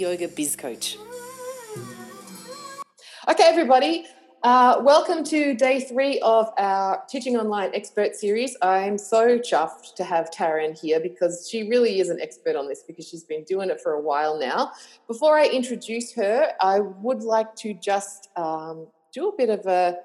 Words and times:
Yoga 0.00 0.28
Biz 0.28 0.56
Coach. 0.56 0.96
Okay, 3.28 3.44
everybody, 3.44 4.06
uh, 4.42 4.80
welcome 4.82 5.22
to 5.24 5.52
day 5.52 5.80
three 5.80 6.18
of 6.20 6.50
our 6.56 7.04
Teaching 7.06 7.36
Online 7.36 7.70
Expert 7.74 8.16
Series. 8.16 8.56
I'm 8.62 8.96
so 8.96 9.38
chuffed 9.38 9.94
to 9.96 10.04
have 10.04 10.30
Taryn 10.30 10.76
here 10.76 11.00
because 11.00 11.46
she 11.50 11.68
really 11.68 12.00
is 12.00 12.08
an 12.08 12.18
expert 12.18 12.56
on 12.56 12.66
this 12.66 12.82
because 12.82 13.06
she's 13.06 13.24
been 13.24 13.44
doing 13.44 13.68
it 13.68 13.78
for 13.82 13.92
a 13.92 14.00
while 14.00 14.40
now. 14.40 14.72
Before 15.06 15.38
I 15.38 15.46
introduce 15.46 16.14
her, 16.14 16.52
I 16.62 16.80
would 16.80 17.22
like 17.22 17.54
to 17.56 17.74
just 17.74 18.30
um, 18.36 18.86
do 19.12 19.28
a 19.28 19.36
bit 19.36 19.50
of 19.50 19.66
a 19.66 19.98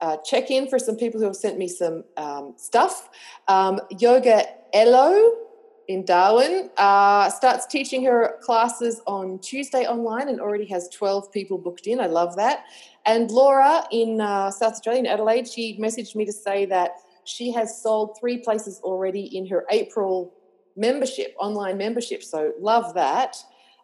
uh, 0.00 0.16
check 0.24 0.50
in 0.50 0.66
for 0.68 0.78
some 0.78 0.96
people 0.96 1.20
who 1.20 1.26
have 1.26 1.36
sent 1.36 1.58
me 1.58 1.68
some 1.68 2.04
um, 2.16 2.54
stuff. 2.56 3.10
Um, 3.48 3.80
Yoga 3.98 4.44
Elo 4.72 5.45
in 5.88 6.04
Darwin, 6.04 6.70
uh, 6.76 7.30
starts 7.30 7.66
teaching 7.66 8.04
her 8.04 8.36
classes 8.42 9.00
on 9.06 9.38
Tuesday 9.38 9.86
online 9.86 10.28
and 10.28 10.40
already 10.40 10.66
has 10.66 10.88
12 10.88 11.32
people 11.32 11.58
booked 11.58 11.86
in. 11.86 12.00
I 12.00 12.06
love 12.06 12.36
that. 12.36 12.64
And 13.04 13.30
Laura 13.30 13.84
in 13.92 14.20
uh, 14.20 14.50
South 14.50 14.72
Australia, 14.72 15.00
in 15.00 15.06
Adelaide, 15.06 15.46
she 15.48 15.78
messaged 15.78 16.16
me 16.16 16.24
to 16.24 16.32
say 16.32 16.66
that 16.66 16.96
she 17.24 17.52
has 17.52 17.80
sold 17.82 18.16
three 18.18 18.38
places 18.38 18.80
already 18.82 19.36
in 19.36 19.46
her 19.46 19.64
April 19.70 20.34
membership, 20.76 21.34
online 21.38 21.78
membership. 21.78 22.22
So 22.22 22.52
love 22.60 22.94
that. 22.94 23.36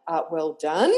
Uh, 0.06 0.22
well 0.30 0.58
done. 0.60 0.92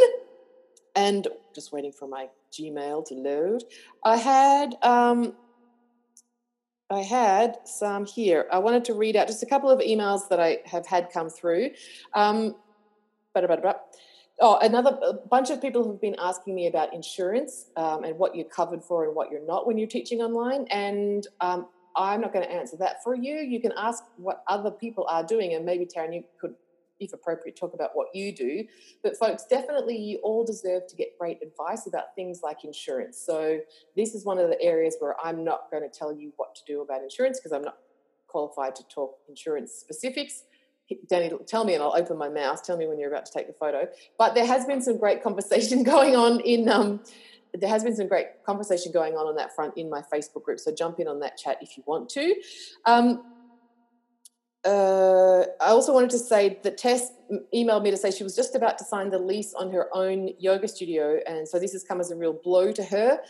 And 0.97 1.29
just 1.55 1.73
waiting 1.73 1.93
for 1.93 2.09
my 2.09 2.29
Gmail 2.53 3.07
to 3.07 3.15
load. 3.15 3.65
I 4.05 4.17
had 4.17 4.77
um, 4.83 5.35
I 6.91 7.01
had 7.01 7.57
some 7.65 8.05
here. 8.05 8.47
I 8.53 8.59
wanted 8.59 8.85
to 8.87 8.95
read 8.95 9.17
out 9.17 9.27
just 9.27 9.43
a 9.43 9.47
couple 9.47 9.71
of 9.71 9.81
emails 9.81 10.29
that 10.29 10.39
I 10.39 10.59
have 10.67 10.87
had 10.87 11.11
come 11.11 11.31
through. 11.31 11.71
Um, 12.15 12.57
oh, 14.41 14.59
another 14.61 15.19
bunch 15.31 15.51
of 15.51 15.63
people 15.63 15.91
have 15.91 16.01
been 16.01 16.17
asking 16.19 16.55
me 16.55 16.67
about 16.67 16.93
insurance 16.93 17.67
um, 17.77 18.05
and 18.05 18.19
what 18.19 18.37
you're 18.37 18.45
covered 18.45 18.85
for 18.85 19.07
and 19.07 19.15
what 19.15 19.31
you're 19.31 19.47
not 19.47 19.67
when 19.67 19.79
you're 19.79 19.89
teaching 19.89 20.21
online. 20.21 20.67
And 20.71 21.27
um, 21.41 21.69
I'm 21.97 22.21
not 22.21 22.33
going 22.33 22.45
to 22.45 22.53
answer 22.53 22.77
that 22.79 23.03
for 23.03 23.15
you. 23.15 23.37
You 23.37 23.61
can 23.61 23.73
ask 23.77 24.05
what 24.17 24.43
other 24.49 24.71
people 24.71 25.07
are 25.09 25.25
doing, 25.25 25.55
and 25.55 25.65
maybe 25.65 25.87
Taryn, 25.87 26.15
you 26.15 26.25
could 26.41 26.55
if 27.01 27.13
appropriate, 27.13 27.57
talk 27.57 27.75
about 27.75 27.91
what 27.95 28.09
you 28.15 28.35
do. 28.35 28.65
But 29.03 29.17
folks, 29.17 29.45
definitely 29.49 29.97
you 29.97 30.19
all 30.23 30.45
deserve 30.45 30.87
to 30.89 30.97
get 30.97 31.19
great 31.19 31.39
advice 31.43 31.87
about 31.87 32.15
things 32.15 32.41
like 32.43 32.65
insurance. 32.65 33.19
So 33.19 33.61
this 33.97 34.15
is 34.15 34.25
one 34.25 34.39
of 34.39 34.49
the 34.49 34.61
areas 34.63 34.97
where 34.99 35.17
I'm 35.23 35.45
not 35.45 35.71
going 35.71 35.83
to 35.83 35.89
tell 35.89 36.13
you 36.13 36.33
what 36.37 36.55
to 36.57 36.63
do 36.67 36.83
about 36.83 37.03
insurance 37.03 37.41
because 37.41 37.53
I'm 37.53 37.63
not 37.63 37.79
qualified 38.29 38.75
to 38.77 38.85
talk 38.89 39.19
insurance 39.29 39.73
specifics. 39.73 40.45
Danny, 41.09 41.31
tell 41.47 41.65
me 41.65 41.75
and 41.75 41.83
I'll 41.83 41.97
open 41.97 42.19
my 42.19 42.29
mouth. 42.29 42.63
Tell 42.63 42.77
me 42.77 42.87
when 42.87 42.99
you're 42.99 43.11
about 43.11 43.27
to 43.27 43.33
take 43.33 43.47
the 43.47 43.55
photo. 43.55 43.89
But 44.19 44.35
there 44.35 44.47
has 44.47 44.67
been 44.67 44.83
some 44.83 44.99
great 44.99 45.23
conversation 45.23 45.83
going 45.95 46.15
on 46.15 46.41
in 46.41 46.69
um, 46.69 47.01
there 47.55 47.71
has 47.71 47.85
been 47.85 47.95
some 47.95 48.09
great 48.09 48.27
conversation 48.45 48.91
going 48.93 49.15
on 49.15 49.27
on 49.27 49.37
that 49.37 49.55
front 49.55 49.75
in 49.77 49.89
my 49.89 50.03
Facebook 50.13 50.43
group. 50.43 50.59
So 50.59 50.75
jump 50.75 50.99
in 50.99 51.07
on 51.07 51.21
that 51.21 51.39
chat 51.39 51.59
if 51.61 51.77
you 51.77 51.85
want 51.87 52.09
to. 52.11 52.35
Um, 52.85 53.23
uh, 54.65 55.45
I 55.61 55.69
also 55.69 55.93
wanted 55.93 56.11
to 56.11 56.19
say 56.19 56.59
that 56.63 56.79
Tess 56.79 57.13
emailed 57.55 57.83
me 57.83 57.91
to 57.91 57.97
say 57.97 58.11
she 58.11 58.25
was 58.25 58.35
just 58.35 58.55
about 58.55 58.79
to 58.79 58.85
sign 58.85 59.11
the 59.11 59.19
lease 59.19 59.55
on 59.55 59.73
her 59.73 59.89
own 59.93 60.31
yoga 60.39 60.69
studio, 60.69 61.21
and 61.27 61.47
so 61.47 61.59
this 61.59 61.73
has 61.73 61.85
come 61.85 62.01
as 62.01 62.11
a 62.11 62.17
real 62.17 62.33
blow 62.33 62.73
to 62.73 62.83
her. 62.83 63.21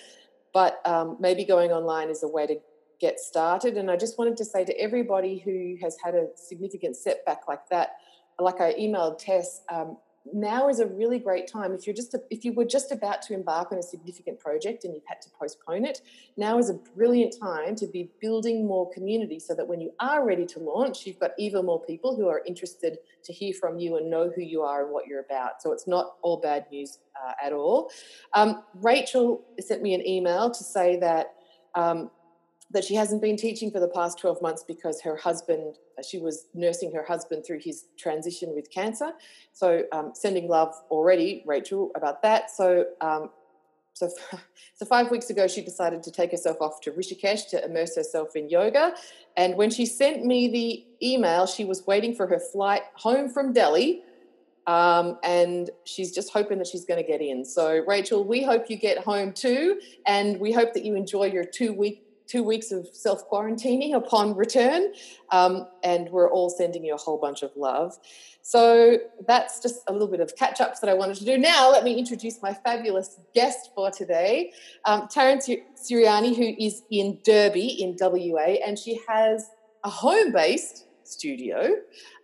But 0.52 0.80
um, 0.84 1.16
maybe 1.18 1.44
going 1.44 1.72
online 1.72 2.10
is 2.10 2.22
a 2.22 2.28
way 2.28 2.46
to 2.46 2.56
get 3.00 3.18
started. 3.18 3.76
And 3.76 3.90
I 3.90 3.96
just 3.96 4.18
wanted 4.18 4.36
to 4.38 4.44
say 4.44 4.64
to 4.64 4.80
everybody 4.80 5.38
who 5.38 5.76
has 5.82 5.96
had 6.02 6.14
a 6.14 6.28
significant 6.36 6.96
setback 6.96 7.48
like 7.48 7.68
that, 7.70 7.96
like 8.38 8.60
I 8.60 8.72
emailed 8.74 9.18
Tess, 9.18 9.62
um, 9.68 9.96
now 10.32 10.68
is 10.68 10.80
a 10.80 10.86
really 10.86 11.18
great 11.18 11.46
time. 11.46 11.72
If 11.72 11.86
you're 11.86 11.94
just 11.94 12.14
a, 12.14 12.20
if 12.30 12.44
you 12.44 12.52
were 12.52 12.64
just 12.64 12.92
about 12.92 13.20
to 13.22 13.34
embark 13.34 13.72
on 13.72 13.78
a 13.78 13.82
significant 13.82 14.40
project 14.40 14.84
and 14.84 14.94
you've 14.94 15.04
had 15.06 15.20
to 15.22 15.28
postpone 15.38 15.84
it 15.84 16.00
now 16.36 16.58
is 16.58 16.70
a 16.70 16.74
brilliant 16.96 17.34
time 17.38 17.76
to 17.76 17.86
be 17.86 18.10
building 18.20 18.66
more 18.66 18.90
community 18.92 19.38
so 19.38 19.54
that 19.54 19.66
when 19.66 19.80
you 19.80 19.92
are 20.00 20.24
ready 20.24 20.46
to 20.46 20.58
launch 20.58 21.06
you've 21.06 21.18
got 21.18 21.32
even 21.38 21.66
more 21.66 21.82
people 21.84 22.16
who 22.16 22.28
are 22.28 22.42
interested 22.46 22.98
to 23.24 23.32
hear 23.32 23.52
from 23.52 23.78
you 23.78 23.96
and 23.96 24.10
know 24.10 24.30
who 24.34 24.42
you 24.42 24.62
are 24.62 24.84
and 24.84 24.92
what 24.92 25.06
you're 25.06 25.20
about. 25.20 25.60
So 25.60 25.72
it's 25.72 25.86
not 25.86 26.14
all 26.22 26.38
bad 26.38 26.66
news 26.70 26.98
uh, 27.22 27.32
at 27.44 27.52
all. 27.52 27.90
Um, 28.32 28.62
rachel 28.82 29.44
sent 29.60 29.82
me 29.82 29.94
an 29.94 30.06
email 30.06 30.50
to 30.50 30.64
say 30.64 30.98
that 31.00 31.34
um, 31.74 32.10
that 32.74 32.84
she 32.84 32.94
hasn't 32.94 33.22
been 33.22 33.36
teaching 33.36 33.70
for 33.70 33.80
the 33.80 33.88
past 33.88 34.18
12 34.18 34.42
months 34.42 34.64
because 34.66 35.00
her 35.00 35.16
husband, 35.16 35.76
she 36.06 36.18
was 36.18 36.46
nursing 36.54 36.92
her 36.92 37.04
husband 37.04 37.44
through 37.46 37.60
his 37.60 37.86
transition 37.96 38.54
with 38.54 38.70
cancer. 38.70 39.12
So, 39.52 39.84
um, 39.92 40.12
sending 40.14 40.48
love 40.48 40.74
already, 40.90 41.42
Rachel, 41.46 41.92
about 41.94 42.20
that. 42.22 42.50
So, 42.50 42.84
um, 43.00 43.30
so, 43.94 44.10
so 44.74 44.84
five 44.84 45.10
weeks 45.10 45.30
ago, 45.30 45.46
she 45.46 45.62
decided 45.62 46.02
to 46.02 46.10
take 46.10 46.32
herself 46.32 46.58
off 46.60 46.80
to 46.82 46.90
Rishikesh 46.90 47.48
to 47.50 47.64
immerse 47.64 47.96
herself 47.96 48.36
in 48.36 48.48
yoga. 48.48 48.94
And 49.36 49.56
when 49.56 49.70
she 49.70 49.86
sent 49.86 50.24
me 50.24 50.48
the 50.48 51.06
email, 51.06 51.46
she 51.46 51.64
was 51.64 51.86
waiting 51.86 52.14
for 52.14 52.26
her 52.26 52.40
flight 52.40 52.82
home 52.94 53.28
from 53.28 53.52
Delhi. 53.52 54.02
Um, 54.66 55.18
and 55.22 55.70
she's 55.84 56.12
just 56.12 56.32
hoping 56.32 56.58
that 56.58 56.66
she's 56.66 56.86
going 56.86 57.02
to 57.02 57.06
get 57.06 57.20
in. 57.20 57.44
So, 57.44 57.84
Rachel, 57.86 58.24
we 58.24 58.42
hope 58.42 58.70
you 58.70 58.76
get 58.76 58.98
home 58.98 59.32
too, 59.32 59.78
and 60.06 60.40
we 60.40 60.52
hope 60.52 60.72
that 60.72 60.84
you 60.84 60.94
enjoy 60.94 61.26
your 61.26 61.44
two 61.44 61.74
week 61.74 62.03
two 62.26 62.42
weeks 62.42 62.72
of 62.72 62.88
self 62.92 63.28
quarantining 63.28 63.94
upon 63.94 64.34
return, 64.34 64.92
um, 65.30 65.66
and 65.82 66.08
we're 66.10 66.30
all 66.30 66.50
sending 66.50 66.84
you 66.84 66.94
a 66.94 66.98
whole 66.98 67.18
bunch 67.18 67.42
of 67.42 67.50
love. 67.56 67.96
So 68.42 68.98
that's 69.26 69.60
just 69.60 69.82
a 69.86 69.92
little 69.92 70.08
bit 70.08 70.20
of 70.20 70.36
catch 70.36 70.60
ups 70.60 70.80
that 70.80 70.90
I 70.90 70.94
wanted 70.94 71.16
to 71.16 71.24
do. 71.24 71.38
Now, 71.38 71.70
let 71.70 71.82
me 71.82 71.98
introduce 71.98 72.42
my 72.42 72.52
fabulous 72.52 73.18
guest 73.34 73.70
for 73.74 73.90
today, 73.90 74.52
um, 74.84 75.08
Taryn 75.08 75.40
Siriani, 75.76 76.36
who 76.36 76.54
is 76.58 76.82
in 76.90 77.18
Derby 77.24 77.82
in 77.82 77.96
WA, 77.98 78.56
and 78.66 78.78
she 78.78 79.00
has 79.08 79.48
a 79.82 79.90
home 79.90 80.32
based 80.32 80.86
studio. 81.04 81.76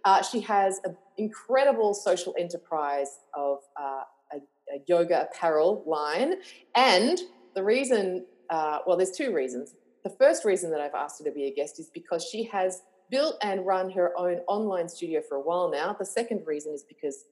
Uh, 0.05 0.23
she 0.23 0.41
has 0.41 0.81
an 0.85 0.97
incredible 1.19 1.95
social 1.95 2.35
enterprise 2.39 3.19
of 3.35 3.59
uh, 3.79 4.03
a, 4.33 4.37
a 4.75 4.83
yoga 4.87 5.23
apparel 5.23 5.83
line, 5.87 6.35
and 6.75 7.19
the 7.55 7.63
reason 7.63 8.25
uh, 8.51 8.81
well, 8.85 8.97
there's 8.97 9.13
two 9.13 9.33
reasons 9.33 9.75
the 10.03 10.11
first 10.11 10.45
reason 10.45 10.71
that 10.71 10.81
I've 10.81 10.95
asked 10.95 11.19
her 11.19 11.25
to 11.25 11.35
be 11.35 11.45
a 11.45 11.55
guest 11.55 11.79
is 11.79 11.91
because 11.93 12.25
she 12.25 12.45
has 12.45 12.83
built 13.11 13.37
and 13.43 13.67
run 13.67 13.91
her 13.91 14.17
own 14.17 14.39
online 14.47 14.89
studio 14.89 15.21
for 15.27 15.37
a 15.37 15.41
while 15.41 15.71
now. 15.71 15.95
The 15.99 16.07
second 16.07 16.47
reason 16.47 16.73
is 16.73 16.83
because 16.83 17.25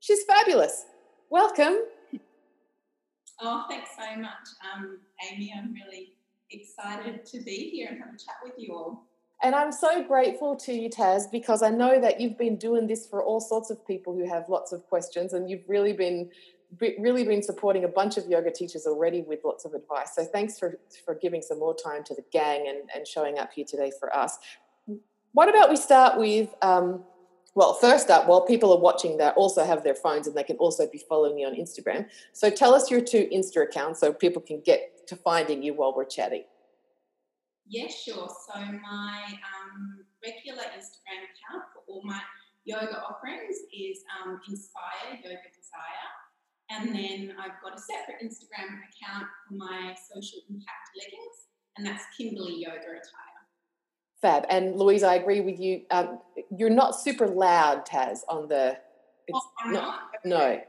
she's 0.00 0.24
fabulous. 0.24 0.84
Welcome. 1.30 1.78
Oh, 3.40 3.64
thanks 3.68 3.90
so 3.96 4.20
much, 4.20 4.48
um, 4.74 4.98
Amy. 5.30 5.54
I'm 5.56 5.72
really 5.72 6.12
excited 6.50 7.24
to 7.26 7.40
be 7.40 7.70
here 7.70 7.88
and 7.90 7.98
have 7.98 8.08
a 8.08 8.18
chat 8.18 8.34
with 8.42 8.54
you 8.58 8.74
all. 8.74 9.06
And 9.42 9.54
I'm 9.54 9.72
so 9.72 10.02
grateful 10.02 10.54
to 10.56 10.72
you, 10.72 10.90
Taz, 10.90 11.30
because 11.30 11.62
I 11.62 11.70
know 11.70 11.98
that 11.98 12.20
you've 12.20 12.36
been 12.36 12.56
doing 12.56 12.86
this 12.86 13.06
for 13.06 13.22
all 13.24 13.40
sorts 13.40 13.70
of 13.70 13.86
people 13.86 14.14
who 14.14 14.28
have 14.28 14.50
lots 14.50 14.72
of 14.72 14.86
questions, 14.86 15.32
and 15.32 15.48
you've 15.48 15.66
really 15.66 15.94
been 15.94 16.30
really 16.78 17.24
been 17.24 17.42
supporting 17.42 17.84
a 17.84 17.88
bunch 17.88 18.16
of 18.16 18.26
yoga 18.26 18.50
teachers 18.50 18.86
already 18.86 19.22
with 19.22 19.40
lots 19.44 19.64
of 19.64 19.74
advice. 19.74 20.14
So 20.14 20.24
thanks 20.24 20.58
for, 20.58 20.78
for 21.04 21.14
giving 21.14 21.42
some 21.42 21.58
more 21.58 21.74
time 21.74 22.04
to 22.04 22.14
the 22.14 22.24
gang 22.32 22.68
and, 22.68 22.88
and 22.94 23.06
showing 23.06 23.38
up 23.38 23.52
here 23.52 23.64
today 23.64 23.90
for 23.98 24.14
us. 24.14 24.38
What 25.32 25.48
about 25.48 25.70
we 25.70 25.76
start 25.76 26.18
with, 26.18 26.54
um, 26.62 27.04
well, 27.54 27.74
first 27.74 28.10
up, 28.10 28.28
while 28.28 28.46
people 28.46 28.72
are 28.72 28.80
watching, 28.80 29.16
they 29.16 29.28
also 29.30 29.64
have 29.64 29.82
their 29.82 29.94
phones 29.94 30.26
and 30.26 30.36
they 30.36 30.44
can 30.44 30.56
also 30.56 30.88
be 30.88 31.02
following 31.08 31.38
you 31.38 31.46
on 31.46 31.54
Instagram. 31.54 32.06
So 32.32 32.50
tell 32.50 32.74
us 32.74 32.90
your 32.90 33.00
two 33.00 33.28
Insta 33.32 33.64
accounts 33.64 34.00
so 34.00 34.12
people 34.12 34.42
can 34.42 34.60
get 34.64 35.06
to 35.08 35.16
finding 35.16 35.62
you 35.62 35.74
while 35.74 35.94
we're 35.94 36.04
chatting. 36.04 36.44
Yeah, 37.66 37.88
sure. 37.88 38.28
So 38.28 38.60
my 38.60 39.22
um, 39.26 40.04
regular 40.24 40.62
Instagram 40.62 41.22
account 41.30 41.64
for 41.72 41.82
all 41.88 42.02
my 42.04 42.20
yoga 42.64 43.02
offerings 43.02 43.56
is 43.72 44.02
um, 44.24 44.40
Inspire 44.48 45.14
Yoga 45.22 45.50
Desire. 45.54 46.10
And 46.70 46.94
then 46.94 47.34
I've 47.38 47.60
got 47.62 47.76
a 47.76 47.80
separate 47.80 48.22
Instagram 48.24 48.78
account 48.78 49.26
for 49.48 49.54
my 49.54 49.94
social 50.12 50.38
impact 50.48 50.90
leggings, 50.96 51.48
and 51.76 51.86
that's 51.86 52.04
Kimberley 52.16 52.62
Yoga 52.62 52.76
Attire. 52.76 53.30
Fab. 54.22 54.44
And 54.50 54.76
Louise, 54.76 55.02
I 55.02 55.14
agree 55.14 55.40
with 55.40 55.58
you. 55.58 55.82
Um, 55.90 56.20
you're 56.56 56.70
not 56.70 56.94
super 56.94 57.26
loud, 57.26 57.86
Taz, 57.86 58.20
on 58.28 58.48
the 58.48 58.76
It's 59.26 59.38
oh, 59.64 59.70
not, 59.70 60.00
no. 60.24 60.60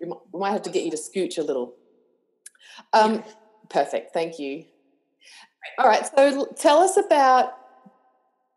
We 0.00 0.38
might 0.38 0.50
have 0.50 0.62
to 0.62 0.70
get 0.70 0.84
you 0.84 0.90
to 0.90 0.96
scooch 0.96 1.38
a 1.38 1.42
little. 1.42 1.74
Um, 2.92 3.14
yeah. 3.14 3.22
Perfect. 3.68 4.12
Thank 4.12 4.38
you. 4.38 4.64
All 5.78 5.88
right. 5.88 6.06
So 6.14 6.46
tell 6.58 6.78
us 6.78 6.96
about. 6.96 7.54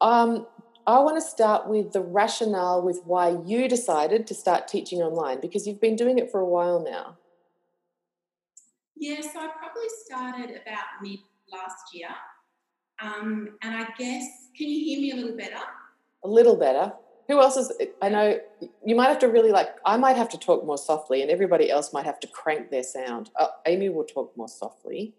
Um, 0.02 0.48
I 0.88 1.00
want 1.00 1.18
to 1.18 1.22
start 1.22 1.68
with 1.68 1.92
the 1.92 2.02
rationale 2.02 2.82
with 2.82 3.02
why 3.06 3.38
you 3.46 3.68
decided 3.68 4.26
to 4.28 4.34
start 4.34 4.68
teaching 4.68 5.00
online 5.00 5.40
because 5.40 5.68
you've 5.68 5.82
been 5.82 5.96
doing 5.96 6.18
it 6.18 6.32
for 6.32 6.40
a 6.40 6.46
while 6.46 6.84
now. 6.84 7.18
Yeah, 8.96 9.22
so 9.22 9.40
I 9.40 9.50
probably 9.58 9.88
started 10.06 10.50
about 10.62 10.86
mid 11.02 11.20
last 11.52 11.94
year. 11.94 12.10
Um, 13.02 13.58
and 13.62 13.76
I 13.76 13.88
guess, 13.98 14.26
can 14.58 14.68
you 14.68 14.84
hear 14.84 15.00
me 15.00 15.12
a 15.12 15.16
little 15.16 15.38
better? 15.38 15.64
A 16.24 16.28
little 16.28 16.58
better. 16.58 16.92
Who 17.30 17.40
else 17.40 17.56
is? 17.56 17.72
I 18.02 18.10
know 18.10 18.40
you 18.84 18.96
might 18.96 19.08
have 19.08 19.20
to 19.20 19.28
really 19.28 19.52
like. 19.52 19.70
I 19.86 19.98
might 19.98 20.18
have 20.18 20.30
to 20.30 20.38
talk 20.38 20.66
more 20.66 20.80
softly, 20.80 21.22
and 21.22 21.30
everybody 21.30 21.70
else 21.70 21.94
might 21.94 22.06
have 22.06 22.20
to 22.22 22.28
crank 22.28 22.72
their 22.72 22.84
sound. 22.84 23.30
Oh, 23.40 23.50
Amy 23.68 23.90
will 23.90 24.04
talk 24.04 24.36
more 24.36 24.48
softly. 24.48 25.14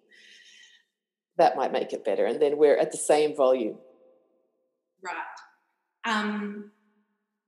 That 1.39 1.57
might 1.57 1.71
make 1.71 1.93
it 1.93 2.05
better, 2.05 2.27
and 2.27 2.43
then 2.43 2.59
we're 2.59 2.77
at 2.77 2.91
the 2.91 2.99
same 2.99 3.37
volume. 3.37 3.79
Right. 5.03 5.15
Um. 6.05 6.71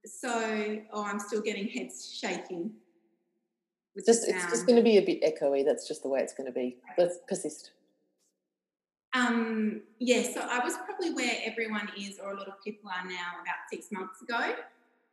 So, 0.04 0.78
oh, 0.92 1.04
I'm 1.04 1.20
still 1.20 1.40
getting 1.40 1.68
heads 1.68 2.12
shaking. 2.20 2.72
Just, 4.04 4.26
it's 4.28 4.46
just 4.46 4.66
going 4.66 4.76
to 4.76 4.82
be 4.82 4.96
a 4.96 5.02
bit 5.02 5.22
echoey. 5.22 5.64
That's 5.64 5.86
just 5.86 6.02
the 6.02 6.08
way 6.08 6.20
it's 6.20 6.32
going 6.32 6.46
to 6.46 6.52
be. 6.52 6.78
Let's 6.98 7.18
persist. 7.28 7.70
Um, 9.14 9.82
yeah, 9.98 10.22
so 10.22 10.40
I 10.40 10.64
was 10.64 10.74
probably 10.86 11.12
where 11.12 11.36
everyone 11.44 11.88
is, 11.98 12.18
or 12.18 12.32
a 12.32 12.36
lot 12.36 12.48
of 12.48 12.54
people 12.64 12.90
are 12.90 13.06
now, 13.06 13.42
about 13.42 13.56
six 13.70 13.92
months 13.92 14.22
ago. 14.22 14.54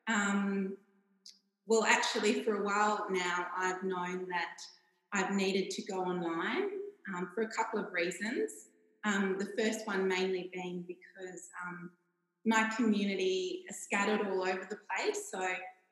Um, 0.07 0.77
well, 1.67 1.83
actually, 1.83 2.41
for 2.43 2.61
a 2.61 2.63
while 2.63 3.05
now, 3.11 3.47
I've 3.55 3.83
known 3.83 4.27
that 4.29 4.57
I've 5.13 5.35
needed 5.35 5.69
to 5.71 5.81
go 5.83 5.99
online 5.99 6.69
um, 7.13 7.29
for 7.35 7.43
a 7.43 7.49
couple 7.49 7.79
of 7.79 7.91
reasons. 7.91 8.69
Um, 9.03 9.37
the 9.37 9.51
first 9.61 9.85
one 9.85 10.07
mainly 10.07 10.49
being 10.53 10.83
because 10.87 11.49
um, 11.67 11.91
my 12.45 12.69
community 12.75 13.63
is 13.69 13.83
scattered 13.83 14.25
all 14.27 14.41
over 14.41 14.67
the 14.69 14.77
place. 14.95 15.29
So 15.31 15.45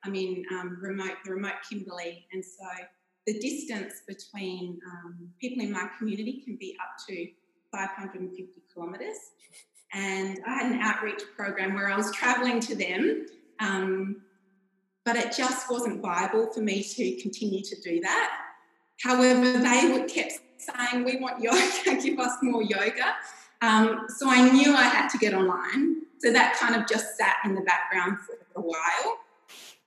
I'm 0.04 0.14
in 0.14 0.44
um, 0.52 0.78
remote, 0.80 1.16
the 1.24 1.32
remote 1.32 1.54
Kimberley, 1.68 2.26
and 2.32 2.44
so 2.44 2.66
the 3.26 3.38
distance 3.40 4.02
between 4.06 4.78
people 5.40 5.62
in 5.62 5.70
my 5.70 5.88
community 5.98 6.42
can 6.44 6.56
be 6.56 6.76
up 6.80 6.96
to 7.08 7.26
550 7.72 8.62
kilometres. 8.72 9.18
And 9.92 10.38
I 10.46 10.54
had 10.54 10.72
an 10.72 10.80
outreach 10.80 11.22
program 11.36 11.74
where 11.74 11.90
I 11.90 11.96
was 11.96 12.10
travelling 12.12 12.60
to 12.60 12.74
them, 12.74 13.26
um, 13.60 14.22
but 15.04 15.16
it 15.16 15.34
just 15.36 15.70
wasn't 15.70 16.02
viable 16.02 16.52
for 16.52 16.60
me 16.60 16.82
to 16.82 17.20
continue 17.22 17.62
to 17.62 17.80
do 17.82 18.00
that. 18.00 18.40
However, 19.02 19.58
they 19.58 20.06
kept 20.08 20.40
saying, 20.58 21.04
"We 21.04 21.16
want 21.16 21.42
yoga. 21.42 22.00
Give 22.02 22.18
us 22.18 22.36
more 22.42 22.62
yoga." 22.62 23.16
Um, 23.60 24.06
so 24.08 24.28
I 24.28 24.50
knew 24.50 24.74
I 24.74 24.84
had 24.84 25.08
to 25.08 25.18
get 25.18 25.34
online. 25.34 26.02
So 26.18 26.32
that 26.32 26.56
kind 26.56 26.74
of 26.74 26.88
just 26.88 27.16
sat 27.16 27.36
in 27.44 27.54
the 27.54 27.60
background 27.62 28.18
for 28.20 28.36
a 28.56 28.62
while. 28.62 29.18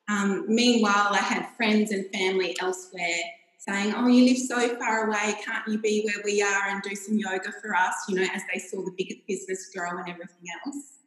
Um, 0.10 0.46
meanwhile, 0.48 1.10
I 1.12 1.18
had 1.18 1.48
friends 1.56 1.92
and 1.92 2.06
family 2.12 2.56
elsewhere 2.60 3.22
saying, 3.58 3.94
Oh, 3.96 4.08
you 4.08 4.26
live 4.26 4.38
so 4.38 4.76
far 4.78 5.08
away, 5.08 5.36
can't 5.44 5.68
you 5.68 5.78
be 5.78 6.04
where 6.04 6.24
we 6.26 6.42
are 6.42 6.70
and 6.70 6.82
do 6.82 6.96
some 6.96 7.18
yoga 7.18 7.52
for 7.62 7.76
us? 7.76 7.94
You 8.10 8.16
know, 8.16 8.28
as 8.34 8.42
they 8.52 8.60
saw 8.60 8.84
the 8.84 8.94
big 8.98 9.26
business 9.28 9.72
grow 9.76 9.90
and 10.00 10.10
everything 10.10 10.48
else. 10.66 10.98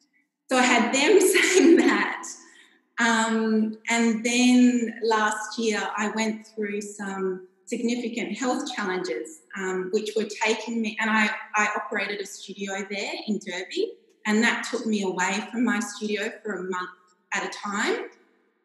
So 0.51 0.57
I 0.57 0.63
had 0.63 0.95
them 0.95 1.21
saying 1.21 1.77
that. 1.77 2.23
Um, 2.99 3.77
and 3.91 4.25
then 4.25 5.01
last 5.03 5.59
year, 5.59 5.83
I 5.97 6.11
went 6.11 6.47
through 6.47 6.81
some 6.81 7.49
significant 7.67 8.37
health 8.37 8.73
challenges, 8.75 9.41
um, 9.57 9.91
which 9.93 10.11
were 10.17 10.25
taking 10.25 10.81
me, 10.83 10.97
and 11.01 11.11
I, 11.11 11.31
I 11.55 11.69
operated 11.77 12.21
a 12.21 12.27
studio 12.27 12.87
there 12.91 13.13
in 13.27 13.39
Derby, 13.39 13.93
and 14.27 14.43
that 14.43 14.67
took 14.71 14.87
me 14.87 15.03
away 15.03 15.47
from 15.51 15.65
my 15.65 15.81
studio 15.81 16.31
for 16.43 16.55
a 16.55 16.63
month 16.63 16.91
at 17.33 17.45
a 17.45 17.51
time. 17.51 18.09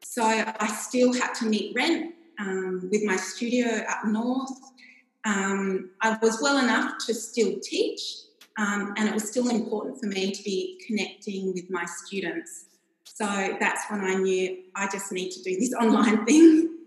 So 0.04 0.24
I 0.24 0.68
still 0.68 1.14
had 1.14 1.34
to 1.36 1.46
meet 1.46 1.74
rent 1.76 2.16
um, 2.40 2.90
with 2.92 3.04
my 3.04 3.16
studio 3.16 3.84
up 3.90 4.06
north. 4.06 4.52
Um, 5.26 5.92
I 6.02 6.18
was 6.22 6.40
well 6.42 6.58
enough 6.58 6.94
to 7.06 7.14
still 7.14 7.60
teach, 7.62 8.02
um, 8.58 8.94
and 8.98 9.08
it 9.08 9.14
was 9.14 9.30
still 9.30 9.50
important 9.50 10.00
for 10.00 10.08
me 10.08 10.32
to 10.32 10.44
be 10.44 10.82
connecting 10.88 11.54
with 11.54 11.70
my 11.70 11.86
students. 11.86 12.66
So 13.04 13.26
that's 13.60 13.90
when 13.90 14.02
I 14.02 14.16
knew 14.16 14.64
I 14.76 14.88
just 14.90 15.12
need 15.12 15.32
to 15.32 15.44
do 15.44 15.60
this 15.60 15.74
online 15.80 16.26
thing. 16.26 16.79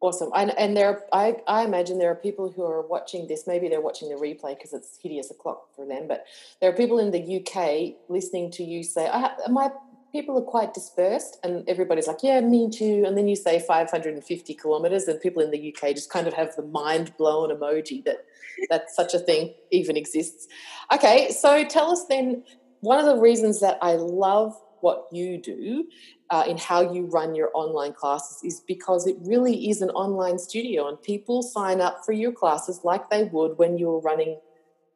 Awesome. 0.00 0.30
And, 0.36 0.56
and 0.58 0.76
there, 0.76 1.04
I, 1.12 1.36
I 1.48 1.64
imagine 1.64 1.98
there 1.98 2.10
are 2.10 2.16
people 2.16 2.52
who 2.52 2.62
are 2.62 2.86
watching 2.86 3.26
this. 3.28 3.46
Maybe 3.46 3.68
they're 3.68 3.80
watching 3.80 4.10
the 4.10 4.14
replay 4.14 4.54
because 4.56 4.74
it's 4.74 4.98
hideous 5.02 5.30
o'clock 5.30 5.74
for 5.74 5.86
them. 5.86 6.06
But 6.06 6.26
there 6.60 6.70
are 6.70 6.76
people 6.76 6.98
in 6.98 7.12
the 7.12 7.40
UK 7.40 7.96
listening 8.10 8.50
to 8.52 8.62
you 8.62 8.84
say, 8.84 9.10
"My 9.48 9.70
people 10.12 10.38
are 10.38 10.42
quite 10.42 10.72
dispersed 10.72 11.38
and 11.42 11.68
everybody's 11.68 12.06
like 12.06 12.22
yeah 12.22 12.40
me 12.40 12.70
too 12.70 13.04
and 13.06 13.18
then 13.18 13.28
you 13.28 13.36
say 13.36 13.58
550 13.58 14.54
kilometers 14.54 15.04
and 15.08 15.20
people 15.20 15.42
in 15.42 15.50
the 15.50 15.74
uk 15.74 15.94
just 15.94 16.08
kind 16.08 16.26
of 16.26 16.32
have 16.32 16.56
the 16.56 16.62
mind 16.62 17.12
blown 17.18 17.50
emoji 17.50 18.02
that 18.04 18.24
that 18.70 18.90
such 18.90 19.12
a 19.12 19.18
thing 19.18 19.52
even 19.70 19.94
exists 19.94 20.46
okay 20.90 21.30
so 21.30 21.64
tell 21.64 21.90
us 21.90 22.06
then 22.08 22.42
one 22.80 22.98
of 22.98 23.04
the 23.04 23.20
reasons 23.20 23.60
that 23.60 23.78
i 23.82 23.92
love 23.94 24.54
what 24.80 25.06
you 25.12 25.36
do 25.36 25.84
uh, 26.30 26.44
in 26.46 26.58
how 26.58 26.80
you 26.92 27.06
run 27.06 27.34
your 27.34 27.50
online 27.54 27.92
classes 27.92 28.40
is 28.42 28.60
because 28.60 29.06
it 29.06 29.16
really 29.20 29.70
is 29.70 29.80
an 29.80 29.90
online 29.90 30.38
studio 30.38 30.88
and 30.88 31.00
people 31.00 31.42
sign 31.42 31.80
up 31.80 32.04
for 32.04 32.12
your 32.12 32.32
classes 32.32 32.80
like 32.84 33.10
they 33.10 33.24
would 33.24 33.58
when 33.58 33.78
you 33.78 33.86
were 33.86 34.00
running 34.00 34.38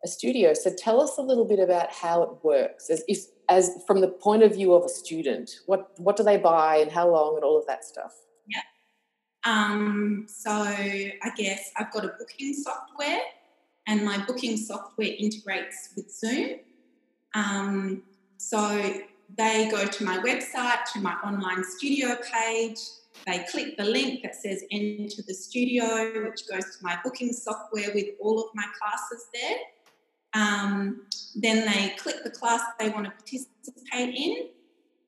a 0.04 0.08
studio. 0.08 0.54
So 0.54 0.72
tell 0.76 1.00
us 1.00 1.18
a 1.18 1.22
little 1.22 1.44
bit 1.44 1.58
about 1.58 1.92
how 1.92 2.22
it 2.22 2.30
works. 2.42 2.90
As 2.90 3.04
if 3.06 3.18
as 3.48 3.82
from 3.86 4.00
the 4.00 4.08
point 4.08 4.42
of 4.42 4.54
view 4.54 4.72
of 4.72 4.84
a 4.84 4.88
student 4.88 5.50
what 5.66 5.90
what 5.98 6.16
do 6.16 6.22
they 6.22 6.36
buy 6.36 6.76
and 6.76 6.90
how 6.90 7.10
long 7.10 7.34
and 7.34 7.44
all 7.44 7.58
of 7.58 7.66
that 7.66 7.84
stuff? 7.84 8.12
Yeah. 8.46 8.60
Um, 9.44 10.26
so 10.28 10.50
i 10.52 11.30
guess 11.34 11.70
i've 11.78 11.90
got 11.92 12.04
a 12.04 12.12
booking 12.18 12.52
software 12.52 13.22
and 13.86 14.04
my 14.04 14.22
booking 14.26 14.56
software 14.56 15.08
integrates 15.18 15.90
with 15.96 16.10
zoom. 16.10 16.60
Um, 17.34 18.02
so 18.36 19.02
they 19.36 19.68
go 19.70 19.86
to 19.86 20.04
my 20.04 20.18
website 20.18 20.84
to 20.92 21.00
my 21.00 21.14
online 21.24 21.64
studio 21.64 22.16
page 22.32 22.78
they 23.26 23.44
click 23.50 23.76
the 23.76 23.84
link 23.84 24.22
that 24.22 24.34
says 24.34 24.62
enter 24.70 25.22
the 25.26 25.34
studio 25.34 26.28
which 26.28 26.48
goes 26.48 26.64
to 26.64 26.82
my 26.82 26.98
booking 27.04 27.32
software 27.32 27.90
with 27.94 28.06
all 28.20 28.40
of 28.40 28.46
my 28.54 28.64
classes 28.78 29.26
there 29.34 29.58
um, 30.34 31.02
then 31.34 31.66
they 31.66 31.94
click 31.96 32.22
the 32.22 32.30
class 32.30 32.62
they 32.78 32.88
want 32.90 33.06
to 33.06 33.10
participate 33.10 34.14
in. 34.14 34.48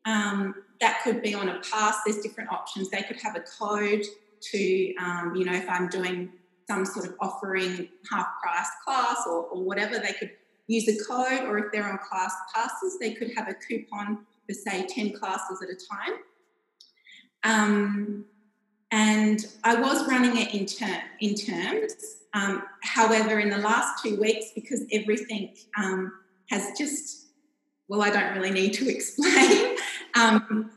Um, 0.05 0.55
that 0.81 1.01
could 1.05 1.23
be 1.23 1.35
on 1.35 1.49
a 1.49 1.61
pass. 1.61 1.99
There's 2.05 2.19
different 2.19 2.51
options. 2.51 2.91
They 2.91 3.03
could 3.03 3.21
have 3.23 3.37
a 3.37 3.41
code 3.41 4.03
to, 4.51 4.95
um, 4.97 5.35
you 5.37 5.45
know, 5.45 5.53
if 5.53 5.69
I'm 5.69 5.89
doing 5.89 6.33
some 6.69 6.85
sort 6.85 7.07
of 7.07 7.15
offering 7.21 7.89
half 8.11 8.27
price 8.43 8.69
class 8.85 9.25
or, 9.27 9.45
or, 9.45 9.63
whatever, 9.63 9.99
they 9.99 10.13
could 10.15 10.33
use 10.67 10.89
a 10.89 11.05
code. 11.05 11.49
Or 11.49 11.59
if 11.59 11.73
they're 11.73 11.89
on 11.89 11.99
class 11.99 12.35
passes, 12.55 12.99
they 12.99 13.15
could 13.15 13.33
have 13.37 13.49
a 13.49 13.55
coupon 13.55 14.27
for, 14.47 14.53
say, 14.53 14.87
10 14.87 15.13
classes 15.13 15.63
at 15.63 15.69
a 15.69 15.77
time. 15.91 16.19
Um, 17.45 18.25
and 18.91 19.47
I 19.65 19.81
was 19.81 20.07
running 20.07 20.37
it 20.37 20.55
in, 20.55 20.67
in 21.21 21.35
terms. 21.35 21.95
Um, 22.35 22.63
however, 22.83 23.41
in 23.41 23.51
the 23.51 23.59
last 23.59 24.03
two 24.03 24.21
weeks, 24.21 24.47
because 24.55 24.85
everything 24.93 25.55
um, 25.79 26.13
has 26.51 26.73
just, 26.77 27.29
well, 27.89 28.03
I 28.03 28.11
don't 28.11 28.35
really 28.35 28.51
need 28.51 28.75
to 28.75 28.89
explain. 28.95 29.77
um, 30.15 30.71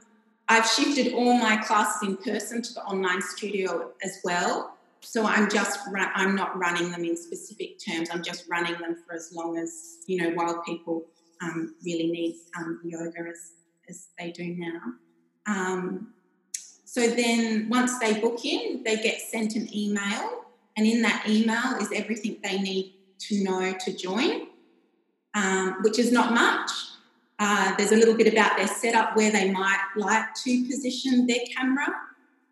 I've 0.48 0.66
shifted 0.66 1.14
all 1.14 1.38
my 1.38 1.58
classes 1.58 2.08
in 2.08 2.18
person 2.18 2.62
to 2.62 2.74
the 2.74 2.84
online 2.84 3.22
studio 3.22 3.92
as 4.04 4.20
well. 4.24 4.75
So 5.06 5.26
I'm 5.26 5.50
just 5.50 5.80
I'm 5.94 6.36
not 6.36 6.58
running 6.58 6.92
them 6.92 7.06
in 7.06 7.16
specific 7.16 7.78
terms. 7.80 8.10
I'm 8.12 8.24
just 8.24 8.50
running 8.50 8.74
them 8.82 8.98
for 9.06 9.14
as 9.14 9.32
long 9.34 9.58
as 9.58 10.00
you 10.08 10.22
know 10.22 10.32
while 10.32 10.64
people 10.64 11.06
um, 11.44 11.76
really 11.86 12.10
need 12.10 12.36
um, 12.58 12.82
yoga 12.84 13.30
as 13.30 13.52
as 13.88 14.08
they 14.18 14.32
do 14.32 14.56
now. 14.58 14.82
Um, 15.46 16.14
so 16.86 17.08
then 17.08 17.70
once 17.70 18.00
they 18.00 18.20
book 18.20 18.44
in, 18.44 18.82
they 18.84 18.96
get 18.96 19.22
sent 19.22 19.56
an 19.56 19.74
email, 19.76 20.46
and 20.76 20.88
in 20.88 21.04
that 21.04 21.26
email 21.30 21.78
is 21.80 21.92
everything 21.94 22.38
they 22.44 22.58
need 22.58 22.96
to 23.20 23.44
know 23.44 23.74
to 23.86 23.96
join, 23.96 24.48
um, 25.36 25.78
which 25.82 26.00
is 26.00 26.12
not 26.12 26.34
much. 26.34 26.72
Uh, 27.38 27.76
there's 27.76 27.92
a 27.92 27.96
little 27.96 28.16
bit 28.16 28.32
about 28.32 28.58
their 28.58 28.68
setup 28.68 29.16
where 29.16 29.32
they 29.32 29.52
might 29.52 29.84
like 29.98 30.34
to 30.46 30.66
position 30.66 31.28
their 31.28 31.46
camera, 31.56 31.88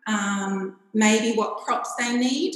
um, 0.06 0.76
maybe 0.92 1.36
what 1.36 1.64
props 1.64 1.94
they 1.98 2.16
need. 2.16 2.54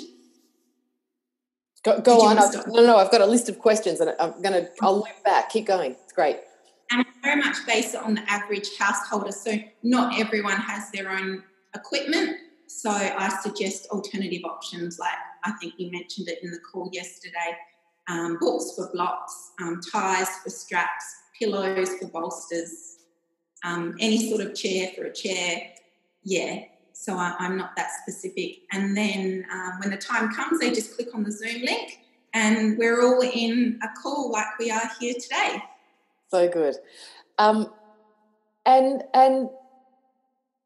Go, 1.85 2.01
go 2.01 2.21
on. 2.23 2.37
no, 2.37 2.87
no, 2.87 2.97
I've 2.97 3.11
got 3.11 3.21
a 3.21 3.27
list 3.27 3.49
of 3.49 3.59
questions 3.59 4.01
and 4.01 4.15
I'm 4.21 4.43
going 4.43 4.65
to, 4.65 4.71
I'll 4.83 4.97
loop 4.97 5.25
back. 5.25 5.51
Keep 5.51 5.67
going. 5.67 5.93
It's 5.93 6.13
great. 6.13 6.39
And 6.91 7.05
very 7.23 7.41
much 7.41 7.57
based 7.67 7.95
on 7.95 8.15
the 8.15 8.31
average 8.31 8.77
householder. 8.79 9.33
So 9.33 9.59
not 9.83 10.19
everyone 10.19 10.57
has 10.57 10.91
their 10.91 11.11
own 11.11 11.45
equipment. 11.75 12.37
So 12.67 12.91
I 12.91 13.29
suggest 13.43 13.87
alternative 13.91 14.43
options 14.45 14.99
like 14.99 15.13
I 15.45 15.53
think 15.53 15.75
you 15.79 15.91
mentioned 15.91 16.29
it 16.29 16.41
in 16.43 16.51
the 16.51 16.59
call 16.59 16.91
yesterday 16.93 17.57
um, 18.09 18.39
books 18.41 18.73
for 18.75 18.91
blocks, 18.93 19.53
um, 19.61 19.81
ties 19.93 20.29
for 20.43 20.51
straps, 20.51 21.05
pillows 21.39 21.91
for 22.01 22.09
bolsters, 22.09 22.97
um, 23.65 23.95
any 24.01 24.31
sort 24.31 24.41
of 24.41 24.55
chair 24.55 24.91
for 24.97 25.05
a 25.05 25.13
chair. 25.13 25.71
Yeah, 26.25 26.63
so 27.01 27.17
I, 27.17 27.33
am 27.39 27.57
not 27.57 27.77
that 27.77 27.91
specific. 28.03 28.63
And 28.73 28.97
then 28.97 29.47
um, 29.53 29.79
when 29.79 29.91
the 29.91 29.97
time 29.97 30.35
comes, 30.35 30.59
they 30.59 30.71
just 30.71 30.97
click 30.97 31.15
on 31.15 31.23
the 31.23 31.31
Zoom 31.31 31.63
link 31.63 32.01
and 32.35 32.77
we're 32.77 33.01
all 33.01 33.21
in 33.23 33.79
a 33.85 34.03
call 34.03 34.33
like 34.33 34.59
we 34.59 34.73
are 34.73 34.91
here 34.99 35.15
today. 35.15 35.63
So 36.29 36.49
good. 36.49 36.75
Um, 37.39 37.73
and 38.67 39.05
and 39.15 39.49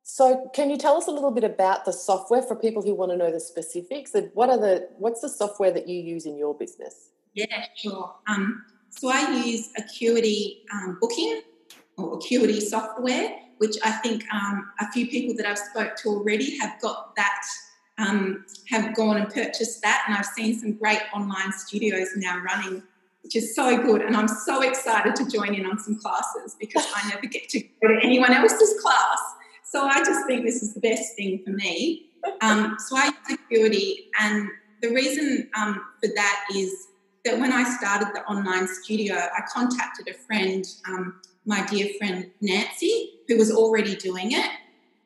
so 0.04 0.50
can 0.54 0.70
you 0.70 0.78
tell 0.78 0.96
us 0.96 1.06
a 1.06 1.10
little 1.10 1.30
bit 1.30 1.44
about 1.44 1.84
the 1.84 1.92
software 1.92 2.40
for 2.40 2.56
people 2.56 2.80
who 2.80 2.94
want 2.94 3.12
to 3.12 3.16
know 3.18 3.30
the 3.30 3.38
specifics? 3.38 4.12
What 4.32 4.48
are 4.48 4.58
the 4.58 4.88
what's 4.96 5.20
the 5.20 5.28
software 5.28 5.70
that 5.70 5.86
you 5.86 6.00
use 6.00 6.24
in 6.24 6.38
your 6.38 6.54
business? 6.54 7.10
Yeah, 7.34 7.66
sure. 7.76 8.14
Um, 8.26 8.64
so 8.88 9.10
I 9.12 9.42
use 9.44 9.68
Acuity 9.76 10.64
um, 10.72 10.96
Booking 10.98 11.42
or 11.98 12.16
Acuity 12.16 12.60
software, 12.60 13.36
which 13.62 13.76
I 13.84 13.92
think 13.92 14.24
um, 14.34 14.72
a 14.80 14.90
few 14.90 15.06
people 15.06 15.36
that 15.36 15.46
I've 15.46 15.56
spoke 15.56 15.94
to 15.98 16.08
already 16.08 16.58
have 16.58 16.80
got 16.80 17.14
that, 17.14 17.42
um, 17.96 18.44
have 18.68 18.92
gone 18.96 19.18
and 19.18 19.32
purchased 19.32 19.80
that, 19.82 20.02
and 20.08 20.16
I've 20.16 20.26
seen 20.26 20.58
some 20.58 20.72
great 20.72 20.98
online 21.14 21.52
studios 21.52 22.08
now 22.16 22.40
running, 22.40 22.82
which 23.22 23.36
is 23.36 23.54
so 23.54 23.80
good. 23.80 24.02
And 24.02 24.16
I'm 24.16 24.26
so 24.26 24.62
excited 24.62 25.14
to 25.14 25.30
join 25.30 25.54
in 25.54 25.64
on 25.64 25.78
some 25.78 25.96
classes 25.96 26.56
because 26.58 26.84
I 26.92 27.08
never 27.10 27.28
get 27.28 27.48
to 27.50 27.60
go 27.60 27.86
to 27.86 28.00
anyone 28.02 28.32
else's 28.34 28.80
class. 28.82 29.20
So 29.62 29.84
I 29.84 29.98
just 29.98 30.26
think 30.26 30.44
this 30.44 30.60
is 30.60 30.74
the 30.74 30.80
best 30.80 31.14
thing 31.14 31.40
for 31.44 31.50
me. 31.50 32.06
Um, 32.40 32.76
so 32.80 32.96
I 32.96 33.12
use 33.28 33.38
Acuity, 33.44 34.10
and 34.18 34.48
the 34.80 34.88
reason 34.88 35.48
um, 35.56 35.80
for 36.00 36.08
that 36.16 36.46
is 36.52 36.88
that 37.24 37.38
when 37.38 37.52
I 37.52 37.62
started 37.78 38.08
the 38.12 38.24
online 38.24 38.66
studio, 38.66 39.14
I 39.14 39.42
contacted 39.54 40.08
a 40.08 40.14
friend, 40.14 40.66
um, 40.88 41.20
my 41.46 41.64
dear 41.66 41.90
friend 41.98 42.28
Nancy, 42.40 43.11
who 43.28 43.36
was 43.36 43.50
already 43.50 43.96
doing 43.96 44.32
it. 44.32 44.50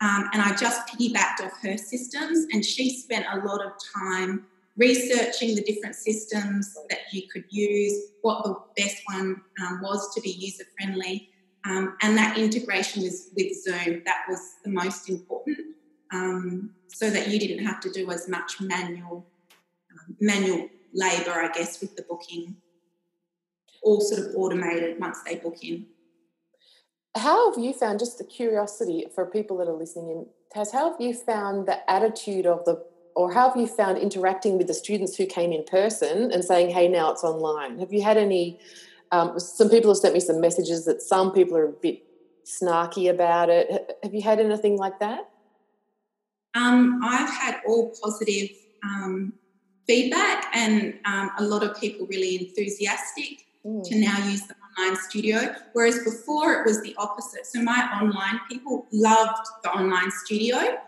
Um, 0.00 0.28
and 0.32 0.42
I 0.42 0.54
just 0.56 0.86
piggybacked 0.88 1.44
off 1.44 1.52
her 1.62 1.78
systems, 1.78 2.46
and 2.52 2.64
she 2.64 2.90
spent 2.90 3.24
a 3.32 3.46
lot 3.46 3.64
of 3.64 3.72
time 3.94 4.46
researching 4.76 5.54
the 5.54 5.62
different 5.62 5.94
systems 5.94 6.76
that 6.90 6.98
you 7.12 7.22
could 7.32 7.44
use, 7.48 8.10
what 8.20 8.44
the 8.44 8.54
best 8.76 9.02
one 9.06 9.40
um, 9.62 9.80
was 9.82 10.14
to 10.14 10.20
be 10.20 10.30
user 10.32 10.64
friendly, 10.76 11.30
um, 11.64 11.96
and 12.02 12.16
that 12.16 12.36
integration 12.36 13.02
was 13.02 13.30
with 13.34 13.56
Zoom. 13.62 14.02
That 14.04 14.24
was 14.28 14.56
the 14.64 14.70
most 14.70 15.08
important, 15.08 15.58
um, 16.12 16.70
so 16.88 17.08
that 17.08 17.28
you 17.28 17.38
didn't 17.38 17.64
have 17.64 17.80
to 17.80 17.90
do 17.90 18.10
as 18.10 18.28
much 18.28 18.60
manual 18.60 19.26
um, 19.92 20.16
manual 20.20 20.68
labour, 20.92 21.32
I 21.32 21.50
guess, 21.52 21.80
with 21.80 21.96
the 21.96 22.02
booking, 22.02 22.56
all 23.82 24.00
sort 24.02 24.26
of 24.26 24.36
automated 24.36 25.00
once 25.00 25.22
they 25.22 25.36
book 25.36 25.56
in. 25.62 25.86
How 27.16 27.50
have 27.50 27.62
you 27.62 27.72
found, 27.72 27.98
just 27.98 28.18
the 28.18 28.24
curiosity 28.24 29.06
for 29.14 29.26
people 29.26 29.56
that 29.58 29.68
are 29.68 29.76
listening 29.76 30.10
in, 30.10 30.26
Taz, 30.54 30.72
how 30.72 30.90
have 30.90 31.00
you 31.00 31.14
found 31.14 31.66
the 31.66 31.90
attitude 31.90 32.46
of 32.46 32.64
the, 32.64 32.84
or 33.14 33.32
how 33.32 33.48
have 33.48 33.58
you 33.58 33.66
found 33.66 33.98
interacting 33.98 34.58
with 34.58 34.66
the 34.66 34.74
students 34.74 35.16
who 35.16 35.26
came 35.26 35.52
in 35.52 35.64
person 35.64 36.30
and 36.30 36.44
saying, 36.44 36.70
hey, 36.70 36.88
now 36.88 37.10
it's 37.10 37.24
online? 37.24 37.78
Have 37.78 37.92
you 37.92 38.02
had 38.02 38.16
any, 38.16 38.60
um, 39.12 39.40
some 39.40 39.70
people 39.70 39.90
have 39.90 39.96
sent 39.98 40.14
me 40.14 40.20
some 40.20 40.40
messages 40.40 40.84
that 40.84 41.00
some 41.00 41.32
people 41.32 41.56
are 41.56 41.64
a 41.64 41.72
bit 41.72 42.02
snarky 42.46 43.10
about 43.10 43.50
it. 43.50 43.98
Have 44.02 44.14
you 44.14 44.22
had 44.22 44.38
anything 44.38 44.78
like 44.78 45.00
that? 45.00 45.28
Um, 46.54 47.00
I've 47.04 47.28
had 47.28 47.60
all 47.66 47.92
positive 48.02 48.50
um, 48.82 49.34
feedback, 49.86 50.46
and 50.54 50.94
um, 51.04 51.30
a 51.38 51.44
lot 51.44 51.62
of 51.62 51.78
people 51.78 52.06
really 52.06 52.46
enthusiastic 52.46 53.46
mm. 53.64 53.82
to 53.84 54.00
now 54.00 54.16
use 54.26 54.42
the 54.42 54.54
online 54.78 54.96
studio. 54.96 55.54
Whereas 55.72 55.98
before 56.04 56.54
it 56.54 56.66
was 56.66 56.82
the 56.82 56.94
opposite. 56.98 57.46
So 57.46 57.62
my 57.62 57.88
online 58.00 58.40
people 58.48 58.86
loved 58.92 59.46
the 59.62 59.70
online 59.70 60.10
studio, 60.10 60.78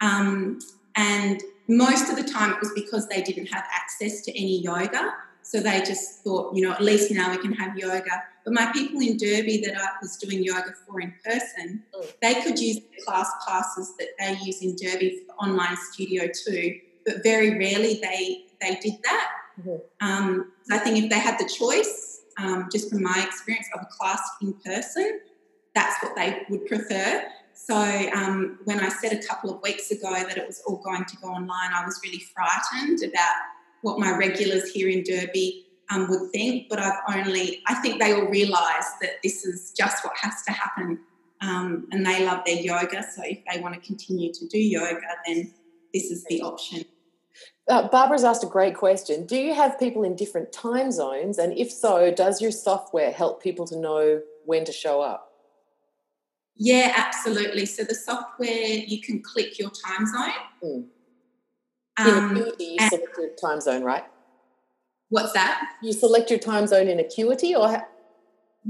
um, 0.00 0.58
and 0.96 1.42
most 1.68 2.10
of 2.10 2.16
the 2.16 2.24
time 2.24 2.52
it 2.52 2.60
was 2.60 2.72
because 2.74 3.08
they 3.08 3.22
didn't 3.22 3.46
have 3.46 3.64
access 3.72 4.22
to 4.22 4.32
any 4.32 4.60
yoga. 4.60 5.14
So 5.42 5.58
they 5.60 5.78
just 5.80 6.22
thought, 6.22 6.54
you 6.54 6.62
know, 6.62 6.72
at 6.72 6.82
least 6.82 7.10
now 7.10 7.30
we 7.30 7.38
can 7.38 7.52
have 7.54 7.76
yoga. 7.76 8.22
But 8.44 8.52
my 8.52 8.70
people 8.72 9.00
in 9.00 9.16
Derby 9.16 9.62
that 9.64 9.76
I 9.76 9.88
was 10.00 10.16
doing 10.16 10.44
yoga 10.44 10.74
for 10.86 11.00
in 11.00 11.14
person, 11.24 11.82
mm. 11.94 12.12
they 12.20 12.34
could 12.42 12.58
use 12.58 12.76
the 12.76 13.04
class 13.04 13.30
passes 13.46 13.94
that 13.98 14.08
they 14.18 14.36
use 14.42 14.62
in 14.62 14.76
Derby 14.76 15.18
for 15.18 15.26
the 15.26 15.32
online 15.34 15.76
studio 15.92 16.28
too 16.44 16.80
but 17.04 17.22
very 17.22 17.58
rarely 17.58 17.98
they 18.02 18.44
they 18.60 18.78
did 18.80 18.94
that. 19.02 19.30
Mm-hmm. 19.60 20.06
Um, 20.06 20.52
I 20.70 20.78
think 20.78 20.98
if 20.98 21.10
they 21.10 21.18
had 21.18 21.38
the 21.38 21.48
choice, 21.48 22.09
um, 22.38 22.68
just 22.72 22.90
from 22.90 23.02
my 23.02 23.24
experience 23.26 23.68
of 23.74 23.82
a 23.82 23.86
class 23.86 24.20
in 24.42 24.54
person, 24.64 25.20
that's 25.74 26.02
what 26.02 26.16
they 26.16 26.42
would 26.48 26.66
prefer. 26.66 27.24
So 27.54 27.76
um, 27.76 28.58
when 28.64 28.80
I 28.80 28.88
said 28.88 29.12
a 29.12 29.22
couple 29.22 29.54
of 29.54 29.62
weeks 29.62 29.90
ago 29.90 30.12
that 30.12 30.36
it 30.36 30.46
was 30.46 30.62
all 30.66 30.78
going 30.78 31.04
to 31.04 31.16
go 31.18 31.28
online, 31.28 31.72
I 31.74 31.84
was 31.84 32.00
really 32.02 32.22
frightened 32.34 33.02
about 33.02 33.34
what 33.82 33.98
my 33.98 34.16
regulars 34.16 34.70
here 34.70 34.88
in 34.88 35.02
Derby 35.02 35.66
um, 35.90 36.08
would 36.08 36.30
think. 36.30 36.68
But 36.68 36.78
I've 36.78 37.00
only, 37.08 37.62
I 37.66 37.74
think 37.74 38.00
they 38.00 38.12
all 38.12 38.26
realise 38.26 38.90
that 39.02 39.22
this 39.22 39.44
is 39.44 39.72
just 39.76 40.04
what 40.04 40.14
has 40.20 40.42
to 40.44 40.52
happen. 40.52 41.00
Um, 41.42 41.86
and 41.92 42.04
they 42.04 42.24
love 42.24 42.42
their 42.44 42.56
yoga. 42.56 43.02
So 43.02 43.22
if 43.24 43.38
they 43.50 43.60
want 43.60 43.74
to 43.74 43.80
continue 43.80 44.32
to 44.32 44.46
do 44.48 44.58
yoga, 44.58 45.00
then 45.26 45.52
this 45.92 46.10
is 46.10 46.24
the 46.24 46.42
option. 46.42 46.84
Uh, 47.70 47.86
Barbara's 47.86 48.24
asked 48.24 48.42
a 48.42 48.48
great 48.48 48.74
question. 48.74 49.24
Do 49.24 49.36
you 49.36 49.54
have 49.54 49.78
people 49.78 50.02
in 50.02 50.16
different 50.16 50.52
time 50.52 50.90
zones? 50.90 51.38
And 51.38 51.56
if 51.56 51.70
so, 51.70 52.12
does 52.12 52.42
your 52.42 52.50
software 52.50 53.12
help 53.12 53.40
people 53.40 53.64
to 53.68 53.78
know 53.78 54.22
when 54.44 54.64
to 54.64 54.72
show 54.72 55.00
up? 55.00 55.30
Yeah, 56.56 56.92
absolutely. 56.96 57.66
So 57.66 57.84
the 57.84 57.94
software, 57.94 58.48
you 58.48 59.00
can 59.00 59.22
click 59.22 59.56
your 59.56 59.70
time 59.70 60.04
zone. 60.04 60.32
Mm. 60.64 60.84
Um, 61.98 62.36
in 62.36 62.42
Acuity, 62.42 62.64
you 62.64 62.88
select 62.88 63.16
your 63.16 63.28
time 63.40 63.60
zone, 63.60 63.84
right? 63.84 64.04
What's 65.08 65.32
that? 65.34 65.62
You 65.80 65.92
select 65.92 66.28
your 66.28 66.40
time 66.40 66.66
zone 66.66 66.88
in 66.88 66.98
Acuity 66.98 67.54
or? 67.54 67.68
Ha- 67.68 67.86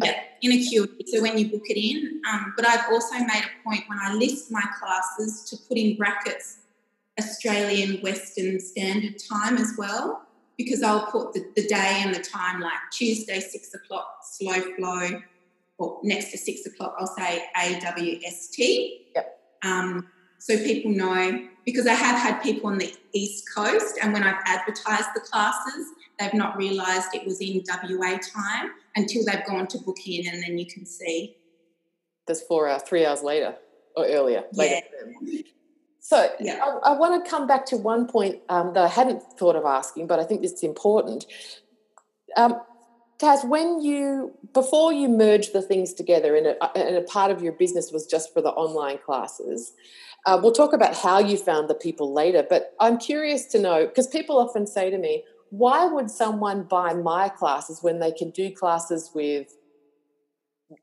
yeah, 0.04 0.20
in 0.42 0.52
Acuity. 0.52 1.06
So 1.06 1.22
when 1.22 1.38
you 1.38 1.50
book 1.50 1.64
it 1.64 1.80
in. 1.80 2.20
Um, 2.30 2.52
but 2.54 2.66
I've 2.68 2.84
also 2.92 3.14
made 3.14 3.44
a 3.44 3.64
point 3.64 3.84
when 3.86 3.98
I 3.98 4.12
list 4.12 4.52
my 4.52 4.62
classes 4.78 5.44
to 5.48 5.56
put 5.68 5.78
in 5.78 5.96
brackets 5.96 6.59
Australian 7.18 8.00
Western 8.00 8.60
Standard 8.60 9.16
Time 9.30 9.56
as 9.56 9.74
well, 9.76 10.26
because 10.56 10.82
I'll 10.82 11.06
put 11.06 11.32
the, 11.32 11.44
the 11.56 11.66
day 11.66 12.02
and 12.04 12.14
the 12.14 12.20
time 12.20 12.60
like 12.60 12.78
Tuesday, 12.92 13.40
six 13.40 13.74
o'clock, 13.74 14.18
slow 14.22 14.60
flow, 14.76 15.20
or 15.78 16.00
next 16.02 16.30
to 16.30 16.38
six 16.38 16.66
o'clock, 16.66 16.94
I'll 16.98 17.06
say 17.06 17.44
AWST. 17.56 18.90
Yep. 19.14 19.38
Um, 19.62 20.08
so 20.38 20.56
people 20.58 20.90
know, 20.90 21.48
because 21.64 21.86
I 21.86 21.94
have 21.94 22.18
had 22.18 22.42
people 22.42 22.70
on 22.70 22.78
the 22.78 22.94
East 23.12 23.44
Coast, 23.54 23.98
and 24.02 24.12
when 24.12 24.22
I've 24.22 24.42
advertised 24.44 25.08
the 25.14 25.20
classes, 25.20 25.86
they've 26.18 26.34
not 26.34 26.56
realised 26.56 27.08
it 27.14 27.26
was 27.26 27.40
in 27.40 27.62
WA 27.66 28.18
time 28.18 28.70
until 28.96 29.24
they've 29.24 29.44
gone 29.46 29.66
to 29.68 29.78
book 29.78 29.98
in, 30.06 30.26
and 30.28 30.42
then 30.42 30.58
you 30.58 30.66
can 30.66 30.86
see. 30.86 31.36
That's 32.26 32.42
four 32.42 32.68
hours, 32.68 32.82
three 32.82 33.04
hours 33.04 33.22
later 33.22 33.56
or 33.96 34.06
earlier. 34.06 34.44
Later. 34.52 34.86
So 36.00 36.30
yeah. 36.40 36.58
I, 36.62 36.92
I, 36.92 36.98
want 36.98 37.22
to 37.22 37.30
come 37.30 37.46
back 37.46 37.66
to 37.66 37.76
one 37.76 38.06
point 38.06 38.40
um, 38.48 38.72
that 38.72 38.82
I 38.82 38.88
hadn't 38.88 39.22
thought 39.38 39.54
of 39.54 39.64
asking, 39.66 40.06
but 40.06 40.18
I 40.18 40.24
think 40.24 40.42
it's 40.42 40.62
important. 40.62 41.26
Um, 42.36 42.60
Taz, 43.18 43.46
when 43.46 43.82
you 43.82 44.32
before 44.54 44.94
you 44.94 45.08
merged 45.08 45.52
the 45.52 45.60
things 45.60 45.92
together, 45.92 46.34
and 46.36 46.46
a, 46.46 46.78
and 46.78 46.96
a 46.96 47.02
part 47.02 47.30
of 47.30 47.42
your 47.42 47.52
business 47.52 47.92
was 47.92 48.06
just 48.06 48.32
for 48.32 48.40
the 48.40 48.48
online 48.48 48.98
classes. 49.04 49.74
Uh, 50.26 50.38
we'll 50.42 50.52
talk 50.52 50.72
about 50.72 50.94
how 50.94 51.18
you 51.18 51.36
found 51.36 51.68
the 51.68 51.74
people 51.74 52.12
later, 52.12 52.44
but 52.48 52.74
I'm 52.78 52.98
curious 52.98 53.46
to 53.46 53.58
know 53.58 53.86
because 53.86 54.06
people 54.06 54.38
often 54.38 54.66
say 54.66 54.88
to 54.90 54.96
me, 54.96 55.24
"Why 55.50 55.84
would 55.84 56.10
someone 56.10 56.62
buy 56.62 56.94
my 56.94 57.28
classes 57.28 57.82
when 57.82 58.00
they 58.00 58.12
can 58.12 58.30
do 58.30 58.50
classes 58.50 59.10
with 59.14 59.54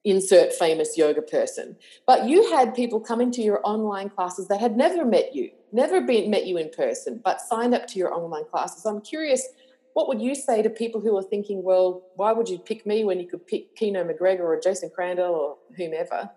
insert 0.03 0.53
famous 0.53 0.97
yoga 0.97 1.21
person. 1.21 1.77
But 2.05 2.27
you 2.27 2.51
had 2.51 2.75
people 2.75 2.99
come 2.99 3.21
into 3.21 3.41
your 3.41 3.61
online 3.63 4.09
classes 4.09 4.47
that 4.47 4.59
had 4.59 4.75
never 4.75 5.05
met 5.05 5.35
you, 5.35 5.51
never 5.71 6.01
been 6.01 6.29
met 6.29 6.45
you 6.45 6.57
in 6.57 6.69
person, 6.69 7.21
but 7.23 7.41
signed 7.41 7.73
up 7.73 7.87
to 7.87 7.99
your 7.99 8.13
online 8.13 8.45
classes. 8.45 8.85
I'm 8.85 9.01
curious, 9.01 9.47
what 9.93 10.07
would 10.07 10.21
you 10.21 10.35
say 10.35 10.61
to 10.61 10.69
people 10.69 11.01
who 11.01 11.17
are 11.17 11.23
thinking, 11.23 11.63
well, 11.63 12.03
why 12.15 12.31
would 12.31 12.49
you 12.49 12.59
pick 12.59 12.85
me 12.85 13.03
when 13.03 13.19
you 13.19 13.27
could 13.27 13.45
pick 13.47 13.75
Kino 13.75 14.03
MacGregor 14.03 14.45
or 14.45 14.59
Jason 14.59 14.91
Crandell 14.97 15.31
or 15.31 15.57
whomever? 15.75 16.29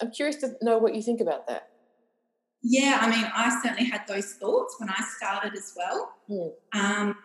I'm 0.00 0.10
curious 0.10 0.36
to 0.36 0.54
know 0.62 0.78
what 0.78 0.94
you 0.94 1.02
think 1.02 1.20
about 1.20 1.46
that. 1.48 1.68
Yeah, 2.62 2.98
I 3.00 3.10
mean, 3.10 3.24
I 3.34 3.60
certainly 3.62 3.90
had 3.90 4.06
those 4.06 4.34
thoughts 4.34 4.76
when 4.78 4.90
I 4.90 5.02
started 5.16 5.54
as 5.54 5.72
well. 5.76 6.12
Mm. 6.28 6.50
Um, 6.72 7.16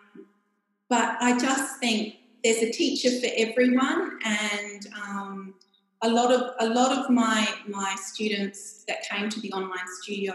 but 0.88 1.16
I 1.20 1.38
just 1.38 1.78
think 1.78 2.14
there's 2.46 2.62
a 2.62 2.70
teacher 2.70 3.10
for 3.10 3.28
everyone, 3.36 4.20
and 4.24 4.86
um, 5.02 5.54
a 6.02 6.08
lot 6.08 6.32
of 6.32 6.54
a 6.60 6.68
lot 6.68 6.96
of 6.96 7.10
my 7.10 7.48
my 7.66 7.96
students 7.98 8.84
that 8.86 9.02
came 9.02 9.28
to 9.28 9.40
the 9.40 9.52
online 9.52 9.88
studio 10.00 10.32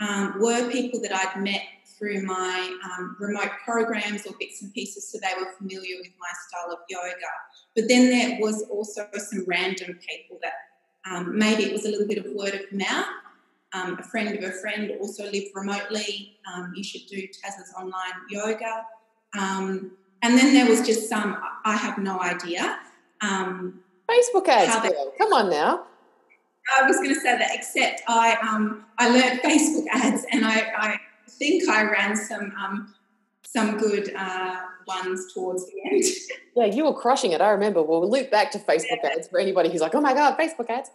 um, 0.00 0.34
were 0.38 0.70
people 0.70 1.00
that 1.00 1.12
I'd 1.12 1.42
met 1.42 1.62
through 1.98 2.22
my 2.22 2.78
um, 2.84 3.16
remote 3.18 3.50
programs 3.64 4.24
or 4.24 4.34
bits 4.38 4.62
and 4.62 4.72
pieces, 4.72 5.10
so 5.10 5.18
they 5.20 5.34
were 5.42 5.50
familiar 5.58 5.96
with 5.96 6.12
my 6.20 6.28
style 6.46 6.72
of 6.72 6.78
yoga. 6.88 7.32
But 7.74 7.88
then 7.88 8.08
there 8.10 8.38
was 8.40 8.62
also 8.70 9.08
some 9.16 9.44
random 9.48 9.98
people 10.08 10.38
that 10.42 10.52
um, 11.10 11.36
maybe 11.36 11.64
it 11.64 11.72
was 11.72 11.86
a 11.86 11.88
little 11.88 12.06
bit 12.06 12.18
of 12.18 12.26
word 12.34 12.54
of 12.54 12.72
mouth. 12.72 13.06
Um, 13.72 13.98
a 13.98 14.02
friend 14.04 14.28
of 14.28 14.44
a 14.44 14.52
friend 14.60 14.92
also 15.00 15.24
lived 15.24 15.48
remotely. 15.56 16.38
Um, 16.54 16.72
you 16.76 16.84
should 16.84 17.06
do 17.08 17.26
Taz's 17.42 17.74
online 17.76 18.14
yoga. 18.30 18.84
And 20.26 20.36
then 20.36 20.54
there 20.54 20.66
was 20.66 20.84
just 20.84 21.08
some, 21.08 21.36
I 21.64 21.76
have 21.76 21.98
no 21.98 22.20
idea. 22.20 22.80
Um, 23.20 23.78
Facebook 24.10 24.48
ads, 24.48 24.82
they, 24.82 24.92
come 25.18 25.32
on 25.32 25.48
now. 25.48 25.84
I 26.76 26.84
was 26.84 26.96
going 26.96 27.10
to 27.10 27.20
say 27.20 27.38
that, 27.38 27.50
except 27.52 28.02
I 28.08 28.34
um, 28.42 28.84
I 28.98 29.08
learned 29.08 29.40
Facebook 29.44 29.84
ads, 29.92 30.26
and 30.32 30.44
I, 30.44 30.66
I 30.76 31.00
think 31.28 31.68
I 31.68 31.84
ran 31.84 32.16
some 32.16 32.52
um, 32.60 32.94
some 33.44 33.78
good 33.78 34.12
uh, 34.16 34.56
ones 34.88 35.32
towards 35.32 35.64
the 35.66 35.74
end. 35.88 36.02
yeah, 36.56 36.64
you 36.64 36.84
were 36.84 36.92
crushing 36.92 37.30
it. 37.30 37.40
I 37.40 37.50
remember. 37.50 37.84
We'll 37.84 38.10
loop 38.10 38.32
back 38.32 38.50
to 38.50 38.58
Facebook 38.58 38.98
yeah. 39.04 39.10
ads 39.16 39.28
for 39.28 39.38
anybody 39.38 39.70
who's 39.70 39.80
like, 39.80 39.94
"Oh 39.94 40.00
my 40.00 40.12
god, 40.12 40.36
Facebook 40.36 40.68
ads." 40.68 40.90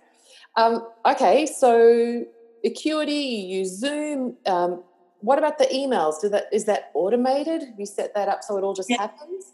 Um, 0.58 0.86
okay, 1.06 1.46
so 1.46 2.26
Acuity, 2.66 3.14
you 3.14 3.60
use 3.60 3.80
Zoom. 3.80 4.36
Um, 4.46 4.84
what 5.22 5.38
about 5.38 5.58
the 5.58 5.66
emails? 5.66 6.22
Do 6.22 6.30
that 6.30 6.46
is 6.52 6.66
that 6.66 6.92
automated? 6.94 7.62
Have 7.62 7.80
you 7.80 7.86
set 7.86 8.14
that 8.16 8.28
up 8.28 8.44
so 8.44 8.58
it 8.58 8.64
all 8.64 8.74
just 8.74 8.90
yeah. 8.90 9.02
happens? 9.02 9.54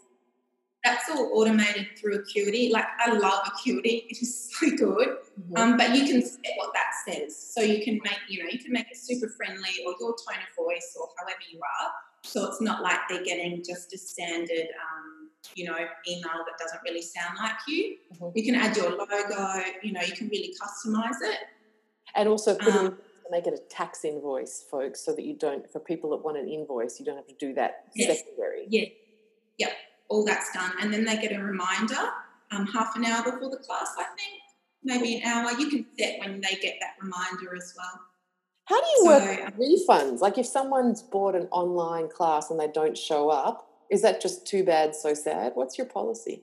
that's 0.84 1.08
all 1.10 1.30
automated 1.34 1.86
through 1.98 2.16
Acuity. 2.16 2.70
Like 2.72 2.86
I 2.98 3.12
love 3.12 3.46
Acuity; 3.46 4.06
it 4.10 4.18
is 4.20 4.50
so 4.52 4.70
good. 4.70 5.08
Mm-hmm. 5.08 5.56
Um, 5.56 5.76
but 5.76 5.94
you 5.94 6.06
can 6.06 6.22
set 6.22 6.52
what 6.56 6.72
that 6.74 6.90
says, 7.06 7.36
so 7.36 7.60
you 7.60 7.84
can 7.84 8.00
make 8.04 8.18
you 8.28 8.42
know 8.42 8.48
you 8.50 8.58
can 8.58 8.72
make 8.72 8.86
it 8.90 8.96
super 8.96 9.28
friendly 9.28 9.70
or 9.86 9.94
your 10.00 10.10
tone 10.10 10.40
of 10.48 10.64
voice 10.64 10.96
or 10.98 11.08
however 11.18 11.40
you 11.50 11.58
are. 11.58 11.90
So 12.22 12.46
it's 12.46 12.60
not 12.60 12.82
like 12.82 12.98
they're 13.08 13.22
getting 13.22 13.62
just 13.64 13.94
a 13.94 13.98
standard, 13.98 14.50
um, 14.50 15.30
you 15.54 15.64
know, 15.64 15.76
email 15.76 16.44
that 16.46 16.58
doesn't 16.58 16.80
really 16.84 17.00
sound 17.00 17.38
like 17.40 17.56
you. 17.68 17.96
Mm-hmm. 18.14 18.30
You 18.34 18.44
can 18.44 18.54
add 18.56 18.76
your 18.76 18.90
logo. 18.90 19.62
You 19.82 19.92
know, 19.92 20.00
you 20.02 20.12
can 20.12 20.28
really 20.28 20.54
customize 20.60 21.22
it. 21.22 21.38
And 22.16 22.28
also 22.28 22.56
put 22.56 22.74
um, 22.74 22.86
in 22.86 22.96
make 23.30 23.46
it 23.46 23.54
a 23.54 23.62
tax 23.68 24.04
invoice, 24.04 24.64
folks, 24.70 25.00
so 25.04 25.14
that 25.14 25.24
you 25.24 25.34
don't 25.34 25.70
for 25.70 25.80
people 25.80 26.10
that 26.10 26.24
want 26.24 26.36
an 26.36 26.48
invoice, 26.48 26.98
you 26.98 27.06
don't 27.06 27.16
have 27.16 27.26
to 27.26 27.36
do 27.38 27.54
that 27.54 27.84
yes. 27.94 28.18
secondary. 28.18 28.66
Yeah. 28.68 28.86
Yep 29.58 29.72
all 30.08 30.24
that's 30.24 30.52
done. 30.52 30.72
And 30.80 30.92
then 30.92 31.04
they 31.04 31.16
get 31.16 31.32
a 31.32 31.42
reminder 31.42 32.10
um, 32.50 32.66
half 32.66 32.96
an 32.96 33.04
hour 33.04 33.22
before 33.24 33.50
the 33.50 33.58
class, 33.58 33.94
I 33.98 34.04
think, 34.04 34.42
maybe 34.82 35.16
an 35.16 35.22
hour. 35.24 35.52
You 35.52 35.68
can 35.68 35.86
set 35.98 36.18
when 36.20 36.40
they 36.40 36.56
get 36.60 36.76
that 36.80 36.94
reminder 37.00 37.54
as 37.56 37.74
well. 37.76 38.00
How 38.64 38.80
do 38.80 38.86
you 38.86 39.04
so, 39.04 39.06
work 39.06 39.46
um, 39.46 39.52
refunds? 39.52 40.20
Like 40.20 40.38
if 40.38 40.46
someone's 40.46 41.02
bought 41.02 41.34
an 41.34 41.48
online 41.50 42.08
class 42.08 42.50
and 42.50 42.58
they 42.58 42.68
don't 42.68 42.96
show 42.96 43.30
up, 43.30 43.66
is 43.90 44.02
that 44.02 44.20
just 44.20 44.46
too 44.46 44.64
bad, 44.64 44.94
so 44.94 45.14
sad? 45.14 45.52
What's 45.54 45.78
your 45.78 45.86
policy? 45.86 46.42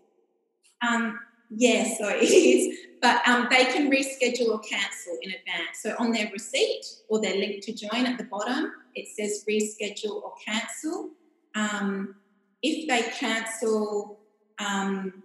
Um, 0.87 1.19
yeah, 1.51 1.83
so 1.97 2.09
it 2.09 2.23
is. 2.23 2.77
But 3.05 3.21
um, 3.27 3.47
they 3.51 3.65
can 3.65 3.91
reschedule 3.91 4.47
or 4.47 4.59
cancel 4.61 5.15
in 5.21 5.29
advance. 5.29 5.83
So 5.83 5.95
on 5.99 6.11
their 6.11 6.27
receipt 6.33 6.83
or 7.07 7.21
their 7.21 7.35
link 7.35 7.63
to 7.65 7.71
join 7.71 8.07
at 8.07 8.17
the 8.17 8.23
bottom, 8.23 8.71
it 8.95 9.07
says 9.15 9.45
reschedule 9.47 10.23
or 10.23 10.33
cancel. 10.43 11.11
Um, 11.53 12.15
if 12.63 12.87
they 12.87 13.07
cancel, 13.11 14.21
um, 14.57 15.21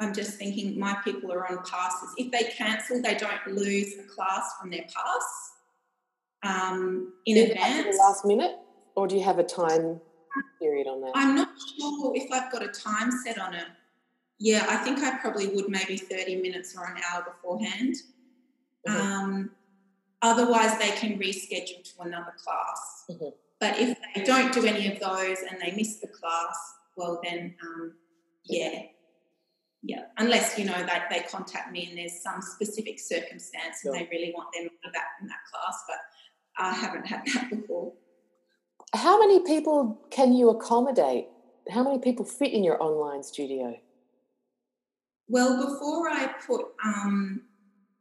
I'm 0.00 0.12
just 0.12 0.36
thinking 0.36 0.76
my 0.76 0.96
people 1.04 1.32
are 1.32 1.46
on 1.46 1.58
passes. 1.58 2.12
If 2.16 2.32
they 2.32 2.50
cancel, 2.50 3.00
they 3.00 3.14
don't 3.14 3.46
lose 3.46 3.94
a 3.96 4.12
class 4.12 4.54
from 4.60 4.70
their 4.70 4.82
pass 4.92 5.52
um, 6.42 7.12
in 7.24 7.50
advance. 7.52 7.96
last 8.00 8.24
minute, 8.24 8.56
or 8.96 9.06
do 9.06 9.14
you 9.14 9.22
have 9.22 9.38
a 9.38 9.44
time 9.44 10.00
period 10.60 10.88
on 10.88 11.02
that? 11.02 11.12
I'm 11.14 11.36
not 11.36 11.50
sure 11.78 12.16
if 12.16 12.32
I've 12.32 12.50
got 12.50 12.64
a 12.64 12.72
time 12.72 13.12
set 13.24 13.38
on 13.38 13.54
it. 13.54 13.68
Yeah, 14.38 14.66
I 14.68 14.76
think 14.76 14.98
I 14.98 15.18
probably 15.18 15.48
would 15.48 15.68
maybe 15.68 15.96
30 15.96 16.36
minutes 16.42 16.76
or 16.76 16.84
an 16.84 17.00
hour 17.10 17.24
beforehand. 17.24 17.96
Mm-hmm. 18.86 19.00
Um, 19.00 19.50
otherwise, 20.22 20.78
they 20.78 20.90
can 20.90 21.18
reschedule 21.18 21.82
to 21.84 22.02
another 22.02 22.34
class. 22.42 23.04
Mm-hmm. 23.10 23.28
But 23.60 23.78
if 23.78 23.96
they 24.14 24.24
don't 24.24 24.52
do 24.52 24.64
any 24.66 24.92
of 24.92 25.00
those 25.00 25.38
and 25.48 25.60
they 25.60 25.74
miss 25.76 25.96
the 25.96 26.08
class, 26.08 26.74
well, 26.96 27.20
then, 27.22 27.54
um, 27.62 27.94
yeah, 28.44 28.82
yeah. 29.82 30.02
Unless, 30.18 30.58
you 30.58 30.64
know, 30.64 30.84
that 30.84 31.08
they, 31.10 31.20
contact 31.20 31.72
me 31.72 31.88
and 31.88 31.96
there's 31.96 32.20
some 32.20 32.42
specific 32.42 32.98
circumstance 32.98 33.84
and 33.84 33.94
they 33.94 34.08
really 34.10 34.32
want 34.36 34.48
them 34.52 34.68
back 34.92 35.12
in 35.20 35.28
that 35.28 35.38
class, 35.50 35.84
but 35.88 35.98
I 36.58 36.72
haven't 36.72 37.06
had 37.06 37.22
that 37.34 37.50
before. 37.50 37.92
How 38.94 39.18
many 39.18 39.40
people 39.40 40.00
can 40.10 40.32
you 40.32 40.50
accommodate? 40.50 41.26
How 41.70 41.82
many 41.82 41.98
people 41.98 42.24
fit 42.24 42.52
in 42.52 42.62
your 42.62 42.82
online 42.82 43.22
studio? 43.22 43.76
Well, 45.28 45.56
before 45.56 46.08
I 46.10 46.34
put 46.46 46.66
um, 46.84 47.42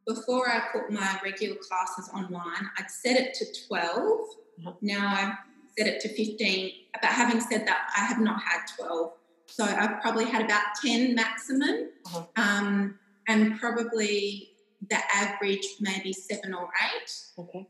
before 0.05 0.49
I 0.49 0.61
put 0.71 0.91
my 0.91 1.19
regular 1.23 1.55
classes 1.55 2.09
online, 2.13 2.69
I'd 2.77 2.91
set 2.91 3.15
it 3.15 3.33
to 3.35 3.67
12. 3.67 3.89
Uh-huh. 3.95 4.73
Now 4.81 5.07
I've 5.07 5.35
set 5.77 5.87
it 5.87 6.01
to 6.01 6.09
15. 6.09 6.71
But 6.93 7.09
having 7.09 7.39
said 7.39 7.65
that, 7.67 7.89
I 7.95 8.01
have 8.01 8.19
not 8.19 8.41
had 8.41 8.61
12. 8.77 9.13
So 9.47 9.63
I've 9.63 10.01
probably 10.01 10.25
had 10.25 10.43
about 10.43 10.63
10 10.83 11.15
maximum. 11.15 11.89
Uh-huh. 12.05 12.23
Um, 12.35 12.99
and 13.27 13.59
probably 13.59 14.49
the 14.89 14.97
average 15.13 15.65
maybe 15.79 16.13
seven 16.13 16.53
or 16.53 16.69
eight. 16.95 17.11
Okay. 17.37 17.67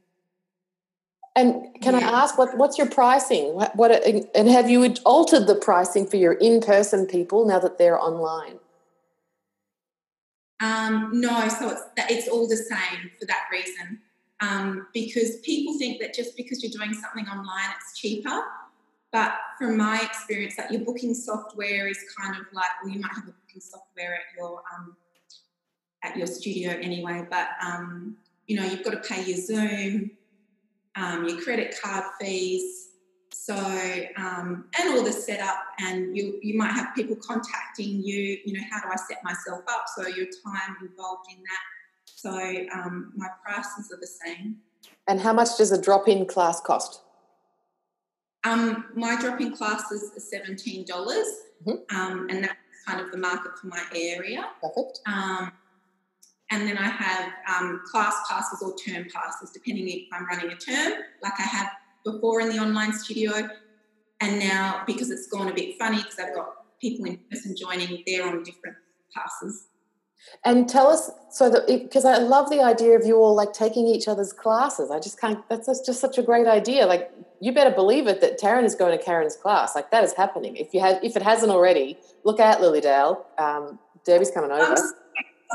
And 1.35 1.81
can 1.81 1.99
yeah. 1.99 2.09
I 2.09 2.23
ask 2.23 2.37
what 2.37 2.57
what's 2.57 2.77
your 2.77 2.87
pricing? 2.87 3.55
What, 3.55 3.75
what 3.75 3.91
and 4.05 4.47
have 4.49 4.69
you 4.69 4.93
altered 5.05 5.47
the 5.47 5.55
pricing 5.55 6.05
for 6.05 6.17
your 6.17 6.33
in 6.33 6.61
person 6.61 7.07
people 7.07 7.45
now 7.45 7.59
that 7.59 7.77
they're 7.77 7.99
online? 7.99 8.59
Um, 10.63 11.09
no, 11.19 11.49
so 11.49 11.71
it's 11.71 11.81
it's 12.09 12.27
all 12.29 12.47
the 12.47 12.55
same 12.55 13.11
for 13.19 13.25
that 13.25 13.47
reason 13.51 13.99
um, 14.39 14.87
because 14.93 15.37
people 15.41 15.77
think 15.77 15.99
that 15.99 16.13
just 16.13 16.37
because 16.37 16.63
you're 16.63 16.71
doing 16.71 16.93
something 16.93 17.27
online, 17.27 17.69
it's 17.75 17.99
cheaper. 17.99 18.43
But 19.11 19.33
from 19.59 19.77
my 19.77 19.99
experience, 20.01 20.55
that 20.55 20.71
your 20.71 20.81
booking 20.85 21.13
software 21.13 21.87
is 21.87 21.99
kind 22.17 22.35
of 22.35 22.45
like, 22.53 22.69
well, 22.81 22.93
you 22.93 22.99
might 23.01 23.11
have 23.13 23.25
a 23.25 23.31
booking 23.31 23.61
software 23.61 24.15
at 24.15 24.21
your 24.37 24.63
um, 24.73 24.95
at 26.01 26.15
your 26.15 26.27
studio 26.27 26.71
anyway, 26.71 27.27
but 27.29 27.49
um, 27.61 28.15
you 28.47 28.55
know, 28.55 28.65
you've 28.65 28.83
got 28.83 28.91
to 28.91 29.09
pay 29.09 29.23
your 29.25 29.37
Zoom, 29.37 30.11
um, 30.95 31.27
your 31.27 31.41
credit 31.41 31.75
card 31.83 32.05
fees, 32.21 32.89
so 33.45 33.55
um, 34.17 34.65
and 34.79 34.93
all 34.93 35.03
the 35.03 35.11
setup, 35.11 35.57
and 35.79 36.15
you 36.15 36.39
you 36.41 36.57
might 36.57 36.71
have 36.71 36.95
people 36.95 37.17
contacting 37.17 38.01
you. 38.01 38.37
You 38.45 38.53
know, 38.53 38.63
how 38.71 38.79
do 38.81 38.87
I 38.91 38.95
set 38.95 39.23
myself 39.23 39.61
up? 39.69 39.85
So 39.95 40.07
your 40.07 40.27
time 40.45 40.77
involved 40.81 41.25
in 41.29 41.39
that 41.43 41.63
so 42.23 42.31
um, 42.73 43.11
my 43.17 43.27
prices 43.43 43.91
are 43.91 43.99
the 43.99 44.07
same. 44.07 44.55
And 45.09 45.19
how 45.19 45.33
much 45.33 45.57
does 45.57 45.73
a 45.73 45.81
drop-in 45.81 46.25
class 46.25 46.61
cost? 46.61 47.01
Um, 48.45 48.85
my 48.95 49.19
drop-in 49.19 49.53
classes 49.53 50.11
are 50.15 50.21
seventeen 50.21 50.85
dollars, 50.85 51.27
mm-hmm. 51.65 51.95
um, 51.97 52.27
and 52.29 52.45
that's 52.45 52.55
kind 52.87 53.01
of 53.01 53.11
the 53.11 53.17
market 53.17 53.51
for 53.59 53.67
my 53.67 53.83
area. 53.93 54.45
Perfect. 54.61 55.01
Um, 55.05 55.51
and 56.49 56.67
then 56.67 56.77
I 56.77 56.87
have 56.87 57.33
um, 57.53 57.81
class 57.91 58.15
passes 58.29 58.61
or 58.61 58.73
term 58.77 59.05
passes, 59.13 59.51
depending 59.51 59.89
if 59.89 60.03
I'm 60.13 60.25
running 60.25 60.49
a 60.51 60.55
term, 60.55 60.93
like 61.21 61.33
I 61.39 61.43
have 61.43 61.71
before 62.03 62.41
in 62.41 62.49
the 62.49 62.59
online 62.59 62.93
studio. 62.93 63.49
And 64.21 64.39
now, 64.39 64.83
because 64.87 65.09
it's 65.09 65.27
gone 65.27 65.49
a 65.49 65.53
bit 65.53 65.77
funny, 65.77 65.97
because 65.97 66.19
I've 66.19 66.33
got 66.33 66.79
people 66.79 67.05
in 67.05 67.19
person 67.29 67.55
joining, 67.59 68.03
they're 68.05 68.25
on 68.27 68.43
different 68.43 68.77
passes. 69.13 69.67
And 70.45 70.69
tell 70.69 70.87
us 70.87 71.11
so 71.29 71.49
that 71.49 71.67
because 71.67 72.05
I 72.05 72.17
love 72.17 72.49
the 72.49 72.61
idea 72.61 72.97
of 72.97 73.05
you 73.05 73.17
all 73.17 73.35
like 73.35 73.51
taking 73.51 73.87
each 73.87 74.07
other's 74.07 74.31
classes. 74.31 74.89
I 74.89 74.99
just 74.99 75.19
can't. 75.19 75.47
That's 75.49 75.67
just 75.85 75.99
such 75.99 76.17
a 76.17 76.23
great 76.23 76.47
idea. 76.47 76.85
Like 76.85 77.11
you 77.41 77.51
better 77.51 77.71
believe 77.71 78.07
it 78.07 78.21
that 78.21 78.39
Taryn 78.39 78.63
is 78.63 78.73
going 78.73 78.97
to 78.97 79.03
Karen's 79.03 79.35
class. 79.35 79.75
Like 79.75 79.91
that 79.91 80.05
is 80.05 80.13
happening. 80.13 80.55
If 80.55 80.73
you 80.73 80.79
have, 80.79 81.03
if 81.03 81.17
it 81.17 81.21
hasn't 81.21 81.51
already, 81.51 81.97
look 82.23 82.39
out, 82.39 82.59
Lilydale. 82.59 83.17
Um, 83.37 83.79
Debbie's 84.05 84.31
coming 84.31 84.51
over. 84.51 84.75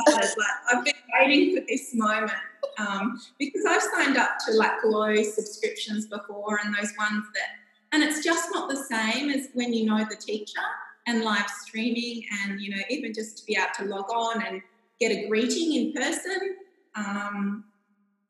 I've 0.07 0.85
been 0.85 0.95
waiting 1.19 1.57
for 1.57 1.65
this 1.67 1.91
moment 1.95 2.33
um, 2.79 3.21
because 3.39 3.65
I've 3.67 3.83
signed 3.83 4.17
up 4.17 4.39
to 4.47 4.55
like 4.55 4.81
Glo 4.83 5.23
subscriptions 5.23 6.07
before, 6.07 6.61
and 6.65 6.75
those 6.75 6.93
ones 6.99 7.25
that, 7.35 7.93
and 7.93 8.03
it's 8.03 8.25
just 8.25 8.49
not 8.53 8.69
the 8.69 8.77
same 8.77 9.31
as 9.31 9.49
when 9.55 9.73
you 9.73 9.87
know 9.87 10.05
the 10.09 10.17
teacher 10.17 10.61
and 11.07 11.23
live 11.23 11.49
streaming 11.49 12.25
and 12.43 12.61
you 12.61 12.71
know 12.71 12.83
even 12.91 13.13
just 13.15 13.39
to 13.39 13.47
be 13.47 13.57
able 13.57 13.69
to 13.79 13.85
log 13.85 14.11
on 14.11 14.43
and 14.43 14.63
get 15.01 15.11
a 15.11 15.29
greeting 15.29 15.75
in 15.75 15.93
person. 15.93 16.57
Um, 16.95 17.65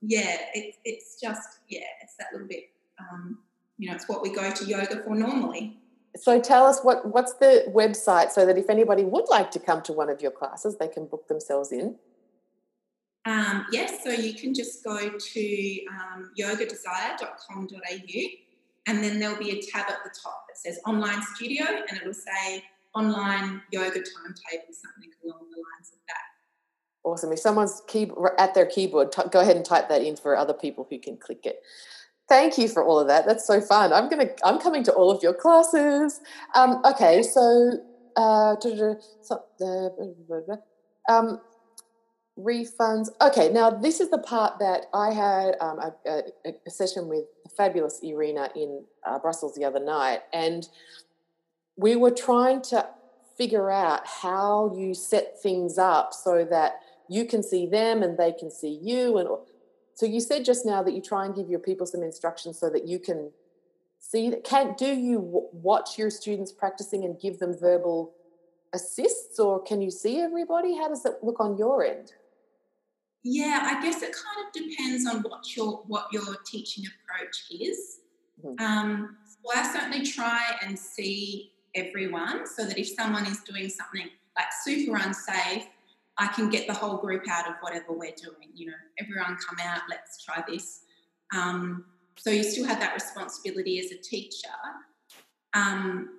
yeah 0.03 0.37
it, 0.55 0.77
it's 0.85 1.21
just 1.21 1.59
yeah 1.69 1.81
it's 2.03 2.15
that 2.17 2.27
little 2.33 2.47
bit 2.47 2.71
um, 3.01 3.39
you 3.79 3.89
know 3.89 3.95
it's 3.95 4.09
what 4.09 4.23
we 4.23 4.33
go 4.33 4.51
to 4.51 4.65
yoga 4.65 5.03
for 5.03 5.15
normally. 5.15 5.77
So 6.17 6.41
tell 6.41 6.67
us 6.67 6.81
what 6.83 7.07
what's 7.13 7.35
the 7.35 7.65
website 7.69 8.31
so 8.31 8.47
that 8.47 8.57
if 8.57 8.71
anybody 8.71 9.05
would 9.05 9.29
like 9.29 9.51
to 9.53 9.59
come 9.59 9.83
to 9.83 9.93
one 9.93 10.09
of 10.09 10.21
your 10.21 10.31
classes 10.31 10.77
they 10.79 10.89
can 10.89 11.07
book 11.07 11.29
themselves 11.29 11.73
in 11.73 11.97
Um, 13.29 13.67
yes, 13.71 14.03
so 14.03 14.11
you 14.11 14.33
can 14.33 14.55
just 14.55 14.83
go 14.83 14.97
to 14.97 15.81
um, 15.91 16.31
yogadesire.com.au 16.39 18.29
and 18.87 19.05
then 19.05 19.21
there'll 19.21 19.39
be 19.39 19.51
a 19.51 19.61
tab 19.61 19.85
at 19.91 20.03
the 20.03 20.11
top 20.23 20.47
that 20.49 20.57
says 20.57 20.81
online 20.87 21.21
studio 21.35 21.67
and 21.67 22.01
it'll 22.01 22.15
say 22.15 22.65
online 22.95 23.61
yoga 23.71 24.01
timetable, 24.01 24.73
something 24.73 25.11
along 25.25 25.41
the 25.51 25.59
lines 25.59 25.93
of 25.93 25.99
that. 26.09 26.25
Awesome. 27.05 27.33
If 27.33 27.41
someone's 27.41 27.83
key, 27.87 28.11
at 28.39 28.55
their 28.55 28.65
keyboard, 28.65 29.13
t- 29.13 29.23
go 29.31 29.41
ahead 29.41 29.57
and 29.57 29.65
type 29.65 29.91
that 29.91 30.03
in 30.03 30.17
for 30.17 30.35
other 30.35 30.55
people 30.55 30.87
who 30.89 30.99
can 30.99 31.19
click 31.19 31.45
it. 31.45 31.61
Thank 32.31 32.57
you 32.57 32.67
for 32.67 32.83
all 32.83 32.99
of 32.99 33.09
that. 33.09 33.27
That's 33.27 33.47
so 33.47 33.61
fun. 33.61 33.93
I'm 33.93 34.09
gonna. 34.11 34.29
I'm 34.45 34.59
coming 34.59 34.85
to 34.85 34.93
all 34.93 35.11
of 35.11 35.23
your 35.23 35.33
classes. 35.33 36.21
Um, 36.55 36.83
okay, 36.85 37.23
so, 37.23 37.73
uh, 38.17 38.55
um, 41.09 41.41
refunds. 42.39 43.09
Okay, 43.21 43.51
now 43.51 43.71
this 43.71 44.01
is 44.01 44.11
the 44.11 44.19
part 44.19 44.59
that 44.61 44.87
I 44.95 45.13
had 45.13 45.57
um, 45.61 45.79
a, 45.79 45.95
a, 46.07 46.23
a, 46.67 46.71
session 46.71 47.09
with 47.09 47.25
the 47.45 47.51
fabulous 47.51 48.01
Irina 48.03 48.51
in 48.55 48.85
uh, 49.05 49.19
Brussels 49.19 49.55
the 49.55 49.65
other 49.65 49.81
night, 49.81 50.21
and 50.33 50.69
we 51.77 51.97
were 51.97 52.11
trying 52.11 52.63
to 52.63 52.89
figure 53.37 53.71
out 53.71 54.07
how 54.07 54.75
you 54.77 54.95
set 54.95 55.41
things 55.41 55.79
up 55.79 56.13
so 56.13 56.45
that 56.45 56.81
you 57.09 57.25
can 57.25 57.43
see 57.43 57.67
them 57.67 58.03
and 58.03 58.19
they 58.19 58.33
can 58.33 58.51
see 58.51 58.79
you 58.83 59.17
and 59.17 59.29
so 59.95 60.05
you 60.05 60.21
said 60.21 60.45
just 60.45 60.67
now 60.67 60.83
that 60.83 60.93
you 60.93 61.01
try 61.01 61.25
and 61.25 61.35
give 61.35 61.49
your 61.49 61.61
people 61.61 61.87
some 61.87 62.03
instructions 62.03 62.59
so 62.59 62.69
that 62.69 62.87
you 62.87 62.99
can 62.99 63.31
see 64.01 64.29
that 64.29 64.43
can 64.43 64.75
do 64.77 64.87
you 64.87 65.49
watch 65.53 65.97
your 65.97 66.11
students 66.11 66.51
practicing 66.51 67.05
and 67.05 67.21
give 67.21 67.39
them 67.39 67.57
verbal 67.57 68.13
assists 68.75 69.39
or 69.39 69.63
can 69.63 69.81
you 69.81 69.91
see 69.91 70.21
everybody 70.21 70.77
how 70.77 70.89
does 70.89 71.05
it 71.05 71.15
look 71.23 71.39
on 71.41 71.57
your 71.57 71.85
end 71.85 72.13
yeah 73.31 73.61
i 73.65 73.83
guess 73.83 74.03
it 74.03 74.15
kind 74.15 74.47
of 74.47 74.53
depends 74.53 75.07
on 75.07 75.21
what 75.23 75.57
your 75.57 75.83
what 75.87 76.07
your 76.13 76.37
teaching 76.45 76.85
approach 76.85 77.45
is 77.51 78.01
mm-hmm. 78.45 78.65
um, 78.65 79.17
so 79.27 79.59
i 79.59 79.73
certainly 79.73 80.05
try 80.05 80.41
and 80.63 80.79
see 80.79 81.53
everyone 81.75 82.47
so 82.47 82.65
that 82.65 82.79
if 82.79 82.89
someone 82.89 83.27
is 83.27 83.41
doing 83.41 83.69
something 83.69 84.09
like 84.37 84.47
super 84.65 84.97
unsafe, 84.97 85.67
I 86.17 86.29
can 86.29 86.49
get 86.49 86.67
the 86.67 86.75
whole 86.75 86.97
group 86.97 87.25
out 87.29 87.49
of 87.49 87.55
whatever 87.61 87.93
we're 87.93 88.15
doing. 88.17 88.51
You 88.55 88.69
know, 88.69 88.77
everyone 88.99 89.37
come 89.49 89.59
out, 89.63 89.83
let's 89.89 90.25
try 90.25 90.43
this. 90.49 90.83
Um, 91.35 91.85
so 92.17 92.31
you 92.31 92.43
still 92.43 92.67
have 92.67 92.81
that 92.81 92.95
responsibility 92.95 93.79
as 93.79 93.93
a 93.93 93.97
teacher. 93.97 94.49
Um, 95.55 96.19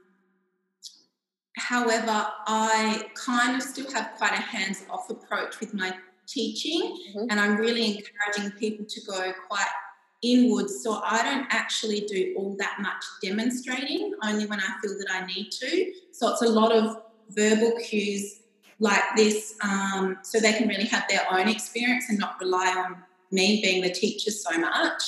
however, 1.57 2.27
I 2.47 3.03
kind 3.15 3.55
of 3.55 3.63
still 3.63 3.91
have 3.91 4.13
quite 4.17 4.33
a 4.33 4.41
hands 4.41 4.83
off 4.89 5.09
approach 5.09 5.59
with 5.59 5.73
my 5.73 5.93
teaching, 6.33 6.81
mm-hmm. 7.09 7.25
and 7.29 7.39
I'm 7.39 7.57
really 7.57 7.85
encouraging 7.97 8.51
people 8.59 8.85
to 8.87 9.01
go 9.07 9.33
quite 9.47 9.73
inwards. 10.21 10.83
So 10.83 11.01
I 11.03 11.23
don't 11.23 11.47
actually 11.49 12.01
do 12.01 12.35
all 12.37 12.55
that 12.59 12.77
much 12.81 13.03
demonstrating, 13.21 14.13
only 14.23 14.45
when 14.45 14.59
I 14.59 14.69
feel 14.81 14.97
that 14.97 15.07
I 15.11 15.25
need 15.25 15.51
to. 15.51 15.91
So 16.11 16.31
it's 16.31 16.41
a 16.41 16.49
lot 16.49 16.71
of 16.71 17.01
verbal 17.29 17.71
cues 17.87 18.41
like 18.79 19.03
this, 19.15 19.55
um, 19.61 20.17
so 20.21 20.39
they 20.39 20.53
can 20.53 20.67
really 20.67 20.85
have 20.85 21.05
their 21.09 21.25
own 21.31 21.47
experience 21.49 22.05
and 22.09 22.19
not 22.19 22.39
rely 22.39 22.67
on 22.77 22.97
me 23.31 23.61
being 23.61 23.81
the 23.81 23.89
teacher 23.89 24.31
so 24.31 24.57
much. 24.57 25.03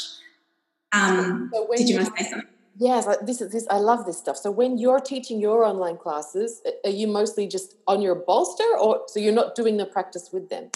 Um, 0.92 1.50
so 1.54 1.68
did 1.76 1.88
you, 1.88 1.96
you 1.96 2.02
want 2.02 2.18
to 2.18 2.24
say 2.24 2.30
something? 2.30 2.50
Yes, 2.78 3.08
this 3.22 3.42
is 3.42 3.52
this. 3.52 3.68
I 3.70 3.78
love 3.78 4.06
this 4.06 4.18
stuff. 4.18 4.38
So 4.38 4.50
when 4.50 4.78
you're 4.78 5.00
teaching 5.00 5.40
your 5.40 5.64
online 5.64 5.98
classes, 5.98 6.62
are 6.84 6.90
you 6.90 7.08
mostly 7.08 7.48
just 7.48 7.76
on 7.88 8.02
your 8.02 8.16
bolster, 8.16 8.70
or 8.80 9.04
so 9.08 9.20
you're 9.20 9.34
not 9.34 9.56
doing 9.56 9.78
the 9.78 9.86
practice 9.86 10.30
with 10.34 10.50
them? 10.50 10.70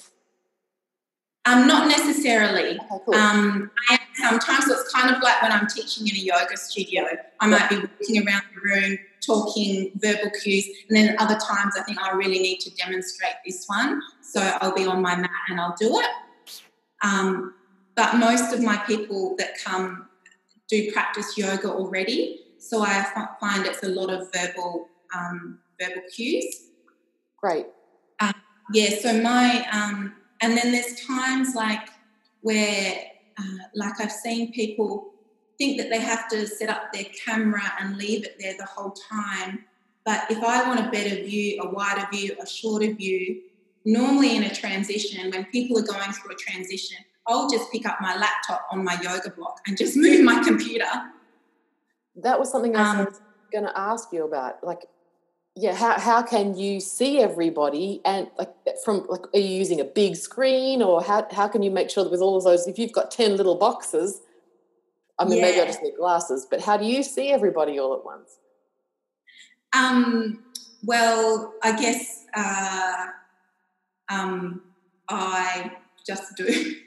Um, 1.46 1.68
not 1.68 1.88
necessarily. 1.88 2.78
Okay, 2.78 3.04
cool. 3.06 3.16
um, 3.16 3.70
I 3.90 4.00
sometimes. 4.16 4.66
So 4.66 4.80
it's 4.80 4.92
kind 4.92 5.16
of 5.16 5.22
like 5.22 5.42
when 5.42 5.52
I'm 5.52 5.68
teaching 5.68 6.08
in 6.08 6.16
a 6.16 6.20
yoga 6.20 6.58
studio. 6.58 7.04
I 7.40 7.48
might 7.48 7.70
be 7.70 7.78
walking 7.78 8.28
around 8.28 8.44
the 8.54 8.62
room 8.62 8.98
talking 9.26 9.92
verbal 9.96 10.32
cues, 10.42 10.68
and 10.88 10.98
then 10.98 11.16
other 11.20 11.36
times 11.36 11.74
I 11.80 11.84
think 11.84 12.00
I 12.02 12.12
really 12.12 12.40
need 12.40 12.60
to 12.62 12.70
demonstrate 12.76 13.34
this 13.46 13.66
one. 13.68 14.02
So 14.22 14.42
I'll 14.62 14.76
be 14.76 14.86
on 14.86 15.02
my 15.02 15.16
mat 15.16 15.32
and 15.50 15.60
I'll 15.60 15.76
do 15.80 16.00
it. 16.00 16.10
Um, 17.04 17.54
but 17.96 18.16
most 18.16 18.54
of 18.54 18.62
my 18.62 18.78
people 18.78 19.36
that 19.38 19.58
come 19.64 20.08
do 20.68 20.92
practice 20.92 21.38
yoga 21.38 21.70
already, 21.70 22.42
so 22.58 22.82
I 22.82 23.06
find 23.40 23.66
it's 23.66 23.84
a 23.84 23.90
lot 23.90 24.10
of 24.10 24.32
verbal 24.34 24.88
um, 25.16 25.60
verbal 25.80 26.02
cues. 26.14 26.70
Great. 27.38 27.68
Uh, 28.20 28.34
yeah. 28.74 28.98
So 29.00 29.22
my 29.22 29.68
um, 29.72 30.16
and 30.41 30.58
then 30.58 30.71
there's 30.71 31.06
times 31.06 31.56
like 31.56 31.89
where, 32.41 33.02
uh, 33.38 33.58
like 33.74 34.00
I've 34.00 34.12
seen 34.12 34.52
people 34.52 35.12
think 35.58 35.78
that 35.78 35.89
they 35.89 36.00
have 36.00 36.28
to 36.30 36.45
set 36.45 36.69
up 36.69 36.91
their 36.93 37.06
camera 37.26 37.63
and 37.80 37.98
leave 37.98 38.26
it 38.26 38.36
there 38.39 38.56
the 38.58 38.65
whole 38.65 38.91
time. 38.91 39.65
But 40.06 40.26
if 40.30 40.43
I 40.43 40.67
want 40.67 40.80
a 40.80 40.91
better 40.91 41.24
view, 41.24 41.62
a 41.62 41.69
wider 41.69 42.08
view, 42.12 42.36
a 42.41 42.45
shorter 42.45 42.93
view, 42.93 43.41
normally 43.86 44.36
in 44.36 44.43
a 44.43 44.54
transition, 44.54 45.32
when 45.32 45.45
people 45.45 45.80
are 45.80 45.84
going 45.84 46.12
through 46.12 46.34
a 46.34 46.36
transition, 46.36 46.98
I'll 47.28 47.50
just 47.50 47.71
pick 47.71 47.86
up 47.86 47.98
my 48.02 48.15
laptop 48.15 48.67
on 48.71 48.84
my 48.84 49.00
yoga 49.02 49.32
block 49.32 49.62
and 49.65 49.78
just 49.78 49.95
move 49.98 50.24
my 50.24 50.43
computer. 50.43 50.86
That 52.17 52.39
was 52.39 52.52
something 52.52 52.76
I 52.76 52.91
um, 52.91 53.06
was 53.06 53.21
going 53.52 53.65
to 53.65 53.78
ask 53.78 54.10
you 54.12 54.26
about. 54.26 54.63
Like, 54.63 54.86
yeah 55.56 55.74
how, 55.74 56.00
how 56.00 56.22
can 56.22 56.58
you 56.58 56.80
see 56.80 57.20
everybody? 57.20 58.02
And 58.06 58.30
like 58.38 58.54
from 58.84 59.06
like 59.08 59.22
are 59.34 59.39
you 59.39 59.56
using 59.58 59.80
a 59.80 59.86
big 59.86 60.15
screen 60.15 60.82
or 60.82 61.04
how, 61.04 61.28
how 61.32 61.48
can 61.48 61.63
you 61.63 61.72
make 61.72 61.89
sure 61.89 62.04
that 62.04 62.10
with 62.12 62.22
all 62.22 62.38
of 62.38 62.44
those 62.44 62.68
if 62.68 62.78
you've 62.78 62.91
got 62.91 63.12
10 63.12 63.38
little 63.38 63.56
boxes 63.56 64.22
i 65.18 65.24
mean 65.24 65.38
yeah. 65.38 65.44
maybe 65.44 65.62
i 65.62 65.65
just 65.65 65.82
need 65.82 65.96
glasses 65.98 66.46
but 66.50 66.60
how 66.62 66.76
do 66.76 66.86
you 66.86 67.02
see 67.04 67.32
everybody 67.32 67.80
all 67.80 67.94
at 67.94 68.04
once? 68.04 68.38
Um, 69.74 70.44
well 70.84 71.54
i 71.63 71.76
guess 71.80 72.26
uh, 72.36 73.06
um, 74.10 74.62
i 75.10 75.72
just 76.06 76.36
do. 76.36 76.76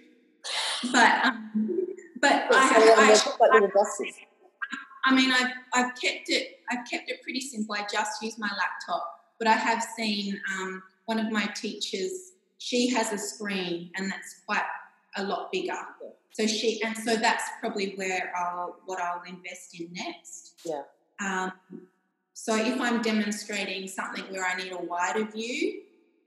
But 0.92 1.24
um, 1.24 1.88
but 2.20 2.54
I, 2.54 2.66
have, 2.66 2.82
I, 2.82 3.46
I, 3.46 3.66
I, 3.66 4.10
I 5.08 5.14
mean, 5.14 5.32
I've, 5.32 5.52
I've 5.72 5.94
kept 5.94 6.28
it. 6.28 6.60
I've 6.70 6.86
kept 6.90 7.08
it 7.10 7.22
pretty 7.22 7.40
simple. 7.40 7.74
I 7.74 7.86
just 7.90 8.22
use 8.22 8.36
my 8.36 8.48
laptop, 8.48 9.20
but 9.38 9.48
I 9.48 9.54
have 9.54 9.82
seen 9.96 10.38
um, 10.54 10.82
one 11.06 11.18
of 11.18 11.32
my 11.32 11.46
teachers. 11.46 12.32
She 12.58 12.90
has 12.90 13.10
a 13.10 13.16
screen, 13.16 13.90
and 13.96 14.10
that's 14.10 14.42
quite 14.44 14.64
a 15.16 15.24
lot 15.24 15.50
bigger. 15.50 15.78
So 16.32 16.46
she, 16.46 16.82
and 16.82 16.94
so 16.96 17.16
that's 17.16 17.44
probably 17.58 17.94
where 17.94 18.32
I'll 18.36 18.76
what 18.84 19.00
I'll 19.00 19.22
invest 19.26 19.80
in 19.80 19.90
next. 19.94 20.60
Yeah. 20.66 20.82
Um, 21.20 21.52
so 22.34 22.54
if 22.54 22.78
I'm 22.78 23.00
demonstrating 23.00 23.88
something 23.88 24.24
where 24.30 24.44
I 24.44 24.56
need 24.56 24.72
a 24.72 24.78
wider 24.78 25.24
view 25.24 25.80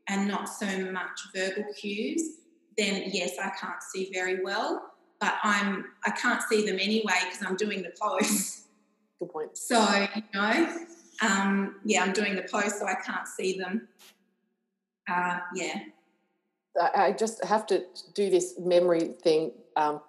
and 0.07 0.27
not 0.27 0.49
so 0.49 0.91
much 0.91 1.21
verbal 1.35 1.65
cues, 1.77 2.39
then 2.77 3.03
yes, 3.13 3.37
I 3.39 3.51
can't 3.51 3.81
see 3.93 4.09
very 4.11 4.43
well. 4.43 4.91
But 5.19 5.35
I'm 5.43 5.85
I 6.03 6.09
can't 6.09 6.41
see 6.41 6.65
them 6.65 6.79
anyway 6.79 7.19
because 7.25 7.45
I'm 7.45 7.55
doing 7.55 7.83
the 7.83 7.93
pose. 8.01 8.57
Good 9.21 9.31
point. 9.31 9.55
So, 9.55 10.07
you 10.15 10.23
know, 10.33 10.77
um, 11.21 11.75
yeah, 11.85 12.03
I'm 12.03 12.11
doing 12.11 12.35
the 12.35 12.41
post, 12.41 12.79
so 12.79 12.87
I 12.87 12.95
can't 12.95 13.27
see 13.27 13.55
them. 13.55 13.87
Uh, 15.07 15.37
yeah. 15.53 15.79
I 16.95 17.11
just 17.11 17.43
have 17.45 17.67
to 17.67 17.83
do 18.15 18.31
this 18.31 18.55
memory 18.59 19.09
thing. 19.21 19.51
Um, 19.75 20.01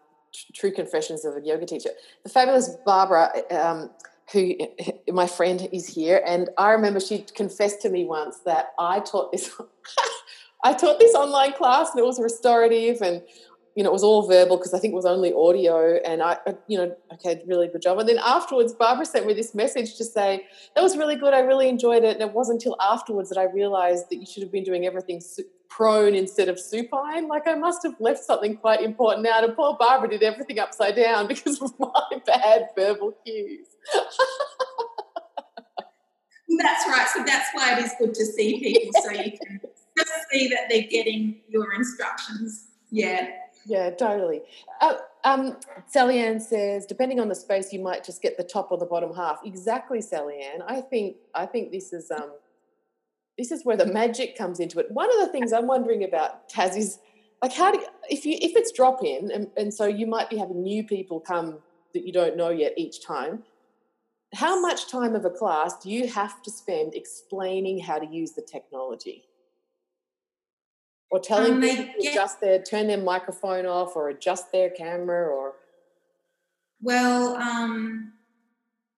true 0.55 0.73
confessions 0.73 1.27
of 1.27 1.37
a 1.37 1.43
yoga 1.43 1.67
teacher. 1.67 1.91
The 2.23 2.31
fabulous 2.31 2.71
Barbara, 2.87 3.31
um, 3.51 3.91
who 4.33 4.55
my 5.13 5.27
friend 5.27 5.69
is 5.73 5.87
here, 5.87 6.23
and 6.27 6.49
I 6.57 6.71
remember 6.71 6.99
she 6.99 7.27
confessed 7.35 7.83
to 7.83 7.91
me 7.91 8.07
once 8.07 8.39
that 8.47 8.69
I 8.79 9.01
taught 9.01 9.31
this. 9.31 9.51
I 10.65 10.73
taught 10.73 10.99
this 11.01 11.15
online 11.15 11.53
class, 11.53 11.91
and 11.91 11.99
it 11.99 12.07
was 12.07 12.19
restorative, 12.19 13.03
and 13.03 13.21
you 13.75 13.83
know, 13.83 13.91
it 13.91 13.93
was 13.93 14.03
all 14.03 14.27
verbal 14.27 14.57
because 14.57 14.75
I 14.75 14.79
think 14.79 14.93
it 14.93 14.97
was 14.97 15.07
only 15.07 15.33
audio. 15.33 15.99
And 16.05 16.23
I, 16.23 16.39
you 16.67 16.77
know, 16.77 16.95
okay, 17.15 17.43
really 17.47 17.69
good 17.69 17.81
job. 17.81 17.99
And 17.99 18.09
then 18.09 18.19
afterwards, 18.19 18.75
Barbara 18.75 19.07
sent 19.07 19.27
me 19.27 19.33
this 19.33 19.55
message 19.55 19.97
to 19.97 20.05
say, 20.05 20.47
that 20.75 20.83
was 20.83 20.97
really 20.97 21.17
good. 21.17 21.33
I 21.33 21.41
really 21.41 21.69
enjoyed 21.69 22.05
it. 22.05 22.13
And 22.13 22.21
it 22.21 22.33
wasn't 22.33 22.61
until 22.63 22.77
afterwards 22.81 23.31
that 23.31 23.39
I 23.39 23.45
realized 23.45 24.11
that 24.11 24.17
you 24.17 24.27
should 24.27 24.43
have 24.43 24.53
been 24.53 24.65
doing 24.65 24.85
everything 24.85 25.23
prone 25.71 26.15
instead 26.15 26.49
of 26.49 26.61
supine. 26.61 27.29
Like 27.29 27.49
I 27.49 27.55
must 27.55 27.83
have 27.85 27.95
left 27.99 28.23
something 28.23 28.57
quite 28.57 28.83
important 28.83 29.27
out. 29.27 29.43
And 29.43 29.57
poor 29.57 29.77
Barbara 29.79 30.11
did 30.11 30.23
everything 30.23 30.59
upside 30.59 30.95
down 30.95 31.27
because 31.29 31.61
of 31.63 31.73
my 31.79 32.21
bad 32.27 32.69
verbal 32.77 33.15
cues. 33.25 33.69
that's 36.59 36.87
right. 36.89 37.09
So 37.15 37.25
that's 37.25 37.49
why 37.55 37.79
it 37.79 37.85
is 37.85 37.93
good 37.99 38.13
to 38.15 38.25
see 38.27 38.61
people 38.61 39.03
so 39.03 39.11
you 39.13 39.33
can 39.39 39.61
just 39.99 40.13
see 40.31 40.49
that 40.49 40.69
they're 40.69 40.83
getting 40.83 41.41
your 41.49 41.73
instructions. 41.73 42.67
Yeah. 42.91 43.31
Yeah, 43.65 43.91
totally. 43.91 44.43
Uh, 44.81 44.95
um, 45.25 45.57
Sally 45.87 46.19
Ann 46.19 46.41
says, 46.41 46.85
depending 46.87 47.21
on 47.21 47.29
the 47.29 47.35
space, 47.35 47.73
you 47.73 47.81
might 47.81 48.05
just 48.05 48.21
get 48.23 48.37
the 48.37 48.45
top 48.45 48.73
or 48.73 48.79
the 48.79 48.87
bottom 48.87 49.15
half. 49.15 49.41
Exactly, 49.45 50.01
Sally 50.01 50.41
Ann. 50.43 50.63
I 50.67 50.81
think 50.81 51.17
I 51.35 51.47
think 51.47 51.71
this 51.71 51.93
is 51.93 52.11
um, 52.11 52.33
this 53.39 53.53
is 53.53 53.65
where 53.65 53.77
the 53.77 53.87
magic 53.87 54.37
comes 54.37 54.59
into 54.59 54.81
it. 54.81 54.91
One 54.91 55.09
of 55.13 55.27
the 55.27 55.33
things 55.33 55.53
I'm 55.53 55.67
wondering 55.67 56.03
about, 56.05 56.49
Taz, 56.49 56.77
is 56.77 56.99
like 57.43 57.53
how 57.53 57.73
do 57.73 57.85
if 58.09 58.25
you 58.25 58.39
if 58.41 58.57
it's 58.57 58.73
drop 58.73 59.05
in 59.05 59.31
and, 59.33 59.49
and 59.57 59.75
so 59.75 59.87
you 59.87 60.07
might 60.07 60.31
be 60.31 60.39
having 60.39 60.63
new 60.63 60.85
people 60.85 61.21
come 61.21 61.59
that 61.93 62.07
you 62.07 62.13
don't 62.13 62.37
know 62.37 62.51
yet 62.51 62.73
each 62.77 63.05
time 63.05 63.43
how 64.35 64.59
much 64.59 64.91
time 64.91 65.15
of 65.15 65.25
a 65.27 65.31
class 65.31 65.77
do 65.79 65.91
you 65.91 66.09
have 66.09 66.41
to 66.43 66.51
spend 66.51 66.95
explaining 66.95 67.79
how 67.79 67.99
to 67.99 68.07
use 68.07 68.33
the 68.33 68.43
technology 68.43 69.25
or 71.13 71.21
telling 71.21 71.53
um, 71.53 71.61
them 71.61 71.77
to 71.77 72.09
adjust 72.09 72.41
their 72.41 72.61
turn 72.61 72.89
their 72.89 73.01
microphone 73.01 73.67
off 73.67 73.95
or 73.95 74.09
adjust 74.09 74.51
their 74.51 74.71
camera 74.71 75.29
or 75.29 75.53
well 76.81 77.37
um, 77.37 78.13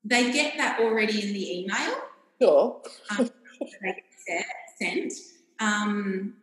they 0.04 0.32
get 0.32 0.56
that 0.56 0.80
already 0.80 1.26
in 1.26 1.34
the 1.34 1.60
email 1.60 1.96
sure 2.40 2.80
um, 3.18 3.28
they 3.82 4.02
get 4.26 4.46
sent 4.80 5.12
um, 5.60 6.34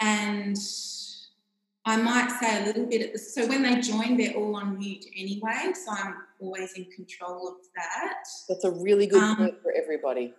and 0.00 0.56
I 1.86 1.96
might 1.96 2.30
say 2.30 2.62
a 2.62 2.66
little 2.66 2.86
bit 2.86 3.02
at 3.02 3.12
the 3.12 3.18
so 3.18 3.46
when 3.46 3.62
they 3.62 3.78
join, 3.80 4.16
they're 4.16 4.32
all 4.32 4.56
on 4.56 4.78
mute 4.78 5.04
anyway, 5.14 5.72
so 5.74 5.92
I'm 5.92 6.14
always 6.40 6.72
in 6.72 6.86
control 6.86 7.46
of 7.46 7.54
that. 7.76 8.24
That's 8.48 8.64
a 8.64 8.70
really 8.70 9.06
good 9.06 9.22
um, 9.22 9.36
point 9.36 9.62
for 9.62 9.70
everybody. 9.70 10.32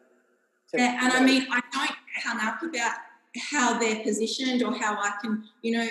Yeah, 0.73 0.97
and 1.03 1.13
I 1.13 1.23
mean, 1.23 1.45
I 1.51 1.61
don't 1.71 1.91
hang 2.15 2.47
up 2.47 2.63
about 2.63 2.95
how 3.39 3.77
they're 3.77 4.03
positioned 4.03 4.63
or 4.63 4.73
how 4.73 4.95
I 4.95 5.13
can, 5.21 5.43
you 5.61 5.77
know, 5.77 5.87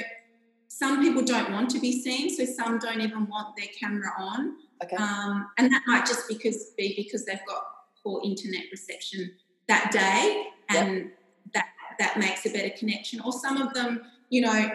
some 0.68 1.00
people 1.02 1.22
don't 1.22 1.52
want 1.52 1.70
to 1.70 1.78
be 1.78 2.02
seen, 2.02 2.30
so 2.30 2.44
some 2.44 2.78
don't 2.78 3.00
even 3.00 3.26
want 3.28 3.56
their 3.56 3.68
camera 3.78 4.10
on. 4.18 4.56
Okay. 4.82 4.96
Um, 4.96 5.48
and 5.56 5.72
that 5.72 5.82
might 5.86 6.04
just 6.04 6.28
because 6.28 6.72
be 6.76 6.94
because 6.96 7.24
they've 7.24 7.46
got 7.46 7.62
poor 8.02 8.20
internet 8.24 8.64
reception 8.72 9.32
that 9.68 9.92
day, 9.92 10.46
and 10.68 10.96
yep. 10.96 11.06
that 11.54 11.66
that 12.00 12.18
makes 12.18 12.44
a 12.44 12.50
better 12.50 12.70
connection. 12.76 13.20
Or 13.20 13.32
some 13.32 13.62
of 13.62 13.72
them, 13.72 14.02
you 14.30 14.40
know, 14.40 14.70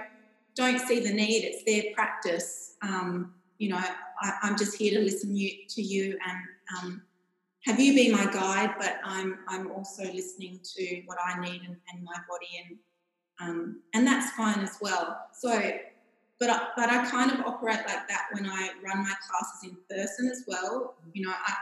don't 0.56 0.80
see 0.80 1.02
the 1.02 1.12
need. 1.12 1.44
It's 1.44 1.64
their 1.66 1.94
practice. 1.94 2.76
Um, 2.82 3.34
you 3.58 3.70
know, 3.70 3.82
I, 4.22 4.34
am 4.44 4.58
just 4.58 4.78
here 4.78 4.98
to 4.98 5.04
listen 5.04 5.36
you, 5.36 5.52
to 5.68 5.82
you 5.82 6.18
and 6.26 6.40
um, 6.78 7.02
have 7.66 7.80
you 7.80 7.94
be 7.94 8.12
my 8.12 8.26
guide, 8.26 8.76
but 8.78 9.00
I'm 9.04 9.40
I'm 9.48 9.72
also 9.72 10.04
listening 10.04 10.60
to 10.76 11.02
what 11.06 11.18
I 11.24 11.40
need 11.42 11.62
and, 11.64 11.76
and 11.92 12.04
my 12.04 12.16
body 12.30 12.66
and 12.66 12.78
um, 13.42 13.82
and 13.94 14.06
that's 14.06 14.32
fine 14.36 14.60
as 14.60 14.78
well. 14.82 15.28
So, 15.34 15.50
but 16.40 16.50
I, 16.50 16.68
but 16.76 16.90
I 16.90 17.10
kind 17.10 17.32
of 17.32 17.46
operate 17.46 17.80
like 17.88 18.08
that 18.08 18.28
when 18.34 18.46
I 18.46 18.72
run 18.84 19.00
my 19.00 19.14
classes 19.28 19.64
in 19.64 19.78
person 19.90 20.30
as 20.30 20.44
well. 20.48 20.96
You 21.14 21.28
know, 21.28 21.34
I 21.34 21.54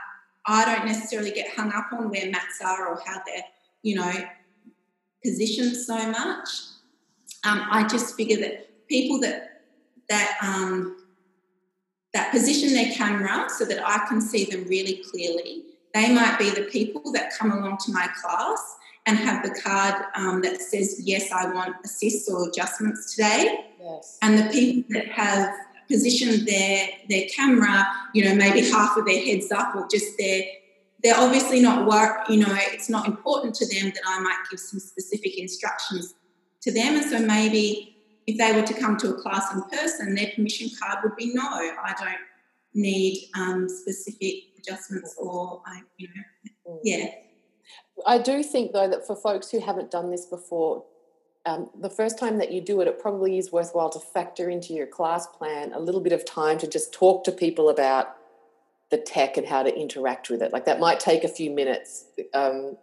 I 0.46 0.76
don't 0.76 0.86
necessarily 0.86 1.30
get 1.30 1.54
hung 1.54 1.72
up 1.72 1.92
on 1.92 2.10
where 2.10 2.30
mats 2.30 2.60
are 2.64 2.88
or 2.88 3.00
how 3.04 3.20
they're 3.26 3.44
you 3.82 3.96
know 3.96 4.12
positioned 5.24 5.76
so 5.76 6.10
much. 6.10 6.48
Um, 7.44 7.62
I 7.70 7.86
just 7.88 8.16
figure 8.16 8.38
that 8.38 8.86
people 8.88 9.20
that 9.20 9.62
that 10.08 10.38
um, 10.42 11.04
that 12.14 12.30
position 12.32 12.72
their 12.72 12.92
camera 12.92 13.48
so 13.48 13.64
that 13.64 13.86
I 13.86 14.06
can 14.08 14.20
see 14.20 14.44
them 14.44 14.64
really 14.64 15.02
clearly. 15.10 15.64
They 15.94 16.12
might 16.14 16.38
be 16.38 16.50
the 16.50 16.62
people 16.62 17.12
that 17.12 17.32
come 17.38 17.52
along 17.52 17.78
to 17.86 17.92
my 17.92 18.08
class 18.20 18.76
and 19.06 19.16
have 19.16 19.42
the 19.42 19.58
card 19.60 19.94
um, 20.14 20.42
that 20.42 20.60
says, 20.60 21.00
Yes, 21.02 21.32
I 21.32 21.52
want 21.52 21.76
assists 21.84 22.30
or 22.30 22.48
adjustments 22.48 23.14
today. 23.14 23.64
Yes. 23.80 24.18
And 24.22 24.38
the 24.38 24.50
people 24.50 24.94
that 24.94 25.08
have 25.08 25.54
positioned 25.88 26.46
their 26.46 26.88
their 27.08 27.26
camera, 27.34 27.86
you 28.14 28.24
know, 28.24 28.34
maybe 28.34 28.60
half 28.70 28.96
of 28.96 29.06
their 29.06 29.24
heads 29.24 29.50
up 29.50 29.74
or 29.74 29.88
just 29.88 30.18
their 30.18 30.42
they're 31.02 31.16
obviously 31.16 31.60
not 31.60 31.86
work, 31.86 32.28
you 32.28 32.38
know, 32.38 32.52
it's 32.72 32.88
not 32.88 33.06
important 33.06 33.54
to 33.54 33.66
them 33.66 33.92
that 33.94 34.02
I 34.06 34.20
might 34.20 34.38
give 34.50 34.58
some 34.58 34.80
specific 34.80 35.38
instructions 35.38 36.14
to 36.62 36.72
them. 36.72 36.96
And 36.96 37.04
so 37.04 37.20
maybe 37.20 37.96
if 38.26 38.36
they 38.36 38.52
were 38.52 38.66
to 38.66 38.74
come 38.74 38.96
to 38.98 39.10
a 39.10 39.22
class 39.22 39.54
in 39.54 39.62
person, 39.62 40.14
their 40.14 40.32
permission 40.34 40.68
card 40.80 40.98
would 41.04 41.16
be 41.16 41.32
no, 41.32 41.42
I 41.42 41.94
don't 41.98 42.18
need 42.74 43.30
um, 43.36 43.68
specific 43.68 44.47
adjustments 44.58 45.14
or, 45.18 45.62
I, 45.66 45.80
you 45.96 46.08
know, 46.08 46.72
mm. 46.72 46.80
yeah. 46.82 47.10
I 48.06 48.18
do 48.18 48.42
think, 48.42 48.72
though, 48.72 48.88
that 48.88 49.06
for 49.06 49.16
folks 49.16 49.50
who 49.50 49.60
haven't 49.60 49.90
done 49.90 50.10
this 50.10 50.26
before, 50.26 50.84
um, 51.46 51.70
the 51.80 51.90
first 51.90 52.18
time 52.18 52.38
that 52.38 52.52
you 52.52 52.60
do 52.60 52.80
it, 52.80 52.88
it 52.88 52.98
probably 52.98 53.38
is 53.38 53.50
worthwhile 53.50 53.90
to 53.90 53.98
factor 53.98 54.50
into 54.50 54.74
your 54.74 54.86
class 54.86 55.26
plan 55.26 55.72
a 55.72 55.80
little 55.80 56.00
bit 56.00 56.12
of 56.12 56.24
time 56.24 56.58
to 56.58 56.66
just 56.66 56.92
talk 56.92 57.24
to 57.24 57.32
people 57.32 57.68
about 57.68 58.14
the 58.90 58.98
tech 58.98 59.36
and 59.36 59.46
how 59.46 59.62
to 59.62 59.74
interact 59.74 60.30
with 60.30 60.42
it. 60.42 60.52
Like 60.52 60.64
that 60.66 60.80
might 60.80 61.00
take 61.00 61.24
a 61.24 61.28
few 61.28 61.50
minutes. 61.50 62.06
Um, 62.34 62.76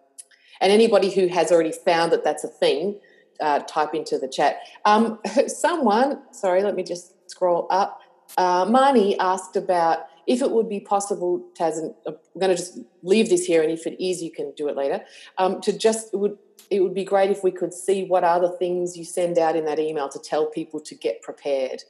and 0.62 0.72
anybody 0.72 1.12
who 1.12 1.28
has 1.28 1.52
already 1.52 1.72
found 1.72 2.12
that 2.12 2.24
that's 2.24 2.44
a 2.44 2.48
thing, 2.48 3.00
uh, 3.42 3.60
type 3.60 3.94
into 3.94 4.18
the 4.18 4.28
chat. 4.28 4.60
Um, 4.86 5.20
someone, 5.48 6.22
sorry, 6.32 6.64
let 6.64 6.76
me 6.76 6.84
just 6.84 7.14
scroll 7.30 7.68
up. 7.70 8.00
Uh, 8.38 8.66
Marnie 8.66 9.16
asked 9.20 9.56
about 9.56 10.08
if 10.28 10.42
it 10.42 10.52
would 10.52 10.70
be 10.70 10.80
possible, 10.80 11.46
Taz, 11.60 11.78
and 11.78 11.94
I'm 12.08 12.16
going 12.40 12.52
to 12.52 12.56
just 12.56 12.80
leave 13.04 13.30
this 13.30 13.46
here, 13.46 13.62
and 13.62 13.72
if 13.72 13.86
it 13.86 14.04
is, 14.04 14.22
you 14.22 14.32
can 14.32 14.54
do 14.58 14.68
it 14.68 14.76
later. 14.76 15.02
Um, 15.38 15.62
to 15.62 15.78
just 15.78 16.14
it 16.14 16.18
would 16.18 16.38
it 16.72 16.82
would 16.82 16.96
be 16.96 17.04
great 17.04 17.30
if 17.30 17.44
we 17.44 17.52
could 17.52 17.74
see 17.74 18.06
what 18.06 18.24
are 18.24 18.40
the 18.40 18.50
things 18.58 18.98
you 18.98 19.04
send 19.04 19.38
out 19.38 19.56
in 19.56 19.66
that 19.66 19.80
email 19.80 20.10
to 20.10 20.20
tell 20.20 20.48
people 20.48 20.80
to 20.80 20.96
get 20.96 21.22
prepared. 21.22 21.84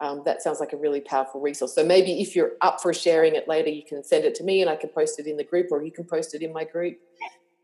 Um, 0.00 0.22
that 0.24 0.42
sounds 0.42 0.60
like 0.60 0.72
a 0.72 0.76
really 0.76 1.00
powerful 1.00 1.40
resource. 1.40 1.74
So 1.74 1.84
maybe 1.84 2.22
if 2.22 2.34
you're 2.34 2.52
up 2.62 2.80
for 2.80 2.92
sharing 2.94 3.34
it 3.34 3.46
later, 3.48 3.68
you 3.68 3.82
can 3.84 4.02
send 4.02 4.24
it 4.24 4.34
to 4.36 4.44
me, 4.44 4.60
and 4.60 4.70
I 4.70 4.76
can 4.76 4.90
post 4.90 5.18
it 5.18 5.26
in 5.26 5.36
the 5.36 5.44
group, 5.44 5.68
or 5.70 5.82
you 5.82 5.92
can 5.92 6.04
post 6.04 6.34
it 6.34 6.42
in 6.42 6.52
my 6.52 6.64
group. 6.64 6.98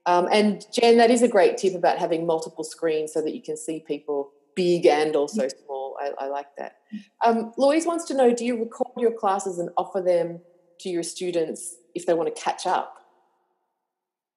Um, 0.06 0.28
and 0.30 0.64
Jen, 0.72 0.98
that 0.98 1.10
is 1.10 1.22
a 1.22 1.28
great 1.28 1.58
tip 1.58 1.74
about 1.74 1.98
having 1.98 2.26
multiple 2.26 2.62
screens 2.62 3.12
so 3.12 3.20
that 3.22 3.34
you 3.34 3.42
can 3.42 3.56
see 3.56 3.80
people 3.80 4.30
big 4.54 4.86
and 4.86 5.16
also 5.16 5.48
small. 5.48 5.85
I, 6.00 6.24
I 6.24 6.28
like 6.28 6.46
that. 6.58 6.76
Um, 7.24 7.52
Louise 7.56 7.86
wants 7.86 8.04
to 8.06 8.14
know 8.14 8.34
do 8.34 8.44
you 8.44 8.58
record 8.58 8.92
your 8.96 9.12
classes 9.12 9.58
and 9.58 9.70
offer 9.76 10.00
them 10.00 10.40
to 10.80 10.88
your 10.88 11.02
students 11.02 11.76
if 11.94 12.06
they 12.06 12.14
want 12.14 12.34
to 12.34 12.40
catch 12.40 12.66
up? 12.66 12.96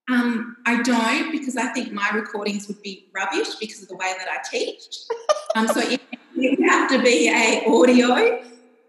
Um, 0.09 0.57
I 0.65 0.81
don't 0.81 1.31
because 1.31 1.55
I 1.55 1.67
think 1.67 1.91
my 1.91 2.09
recordings 2.13 2.67
would 2.67 2.81
be 2.81 3.09
rubbish 3.13 3.55
because 3.55 3.83
of 3.83 3.89
the 3.89 3.95
way 3.95 4.13
that 4.17 4.27
I 4.27 4.37
teach. 4.49 4.81
um, 5.55 5.67
so 5.67 5.81
it, 5.81 6.01
it, 6.35 6.59
would 6.59 6.67
have 6.67 6.89
to 6.89 7.03
be 7.03 7.29
a 7.29 7.63
audio, 7.67 8.41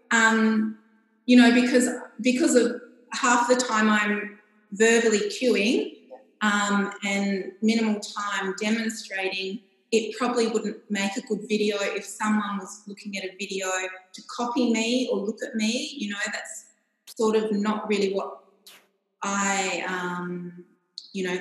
um, 0.09 0.77
you 1.25 1.37
know, 1.37 1.53
because 1.53 1.87
because 2.21 2.55
of 2.55 2.81
half 3.13 3.47
the 3.47 3.55
time 3.55 3.89
I'm 3.89 4.39
verbally 4.71 5.19
cueing 5.29 5.97
um, 6.41 6.91
and 7.05 7.51
minimal 7.61 7.99
time 7.99 8.55
demonstrating, 8.59 9.59
it 9.91 10.17
probably 10.17 10.47
wouldn't 10.47 10.77
make 10.89 11.17
a 11.17 11.21
good 11.21 11.41
video 11.49 11.77
if 11.81 12.05
someone 12.05 12.57
was 12.59 12.83
looking 12.87 13.17
at 13.17 13.25
a 13.25 13.35
video 13.37 13.67
to 14.13 14.21
copy 14.35 14.71
me 14.71 15.09
or 15.11 15.17
look 15.17 15.39
at 15.45 15.55
me. 15.55 15.91
You 15.97 16.11
know, 16.11 16.19
that's 16.27 16.65
sort 17.07 17.35
of 17.35 17.51
not 17.51 17.89
really 17.89 18.13
what 18.13 18.39
I, 19.21 19.83
um, 19.87 20.63
you 21.11 21.25
know, 21.25 21.37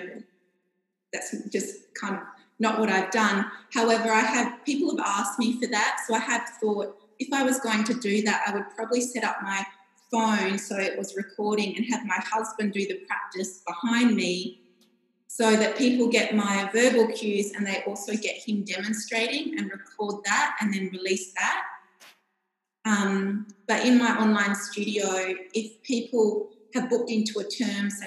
that's 1.13 1.35
just 1.49 1.95
kind 1.95 2.17
of 2.17 2.23
not 2.59 2.81
what 2.81 2.91
I've 2.91 3.11
done. 3.13 3.47
However, 3.73 4.11
I 4.11 4.21
have 4.21 4.65
people 4.65 4.91
have 4.91 5.07
asked 5.07 5.39
me 5.39 5.61
for 5.61 5.69
that, 5.69 5.99
so 6.07 6.15
I 6.15 6.19
have 6.19 6.49
thought 6.61 6.97
if 7.21 7.33
I 7.33 7.45
was 7.45 7.61
going 7.61 7.85
to 7.85 7.95
do 7.95 8.23
that, 8.23 8.43
I 8.47 8.55
would 8.55 8.69
probably 8.75 9.01
set 9.01 9.25
up 9.25 9.37
my 9.43 9.65
phone 10.11 10.59
so 10.59 10.77
it 10.77 10.99
was 10.99 11.17
recording 11.17 11.77
and 11.77 11.87
have 11.87 12.05
my 12.05 12.17
husband 12.17 12.73
do 12.73 12.87
the 12.87 13.01
practice 13.07 13.63
behind 13.67 14.17
me 14.17 14.61
so 15.33 15.55
that 15.55 15.79
people 15.79 16.09
get 16.09 16.35
my 16.35 16.69
verbal 16.73 17.07
cues 17.07 17.53
and 17.53 17.65
they 17.65 17.85
also 17.87 18.17
get 18.17 18.35
him 18.35 18.65
demonstrating 18.65 19.57
and 19.57 19.71
record 19.71 20.25
that 20.25 20.57
and 20.61 20.75
then 20.75 20.91
release 20.93 21.33
that. 21.35 21.63
Um, 22.85 23.47
but 23.69 23.87
in 23.87 23.97
my 23.97 24.17
online 24.19 24.57
studio, 24.57 25.33
if 25.55 25.81
people 25.85 26.49
have 26.75 26.91
booked 26.91 27.13
into 27.13 27.39
a 27.39 27.45
term, 27.45 27.91
so 27.91 28.07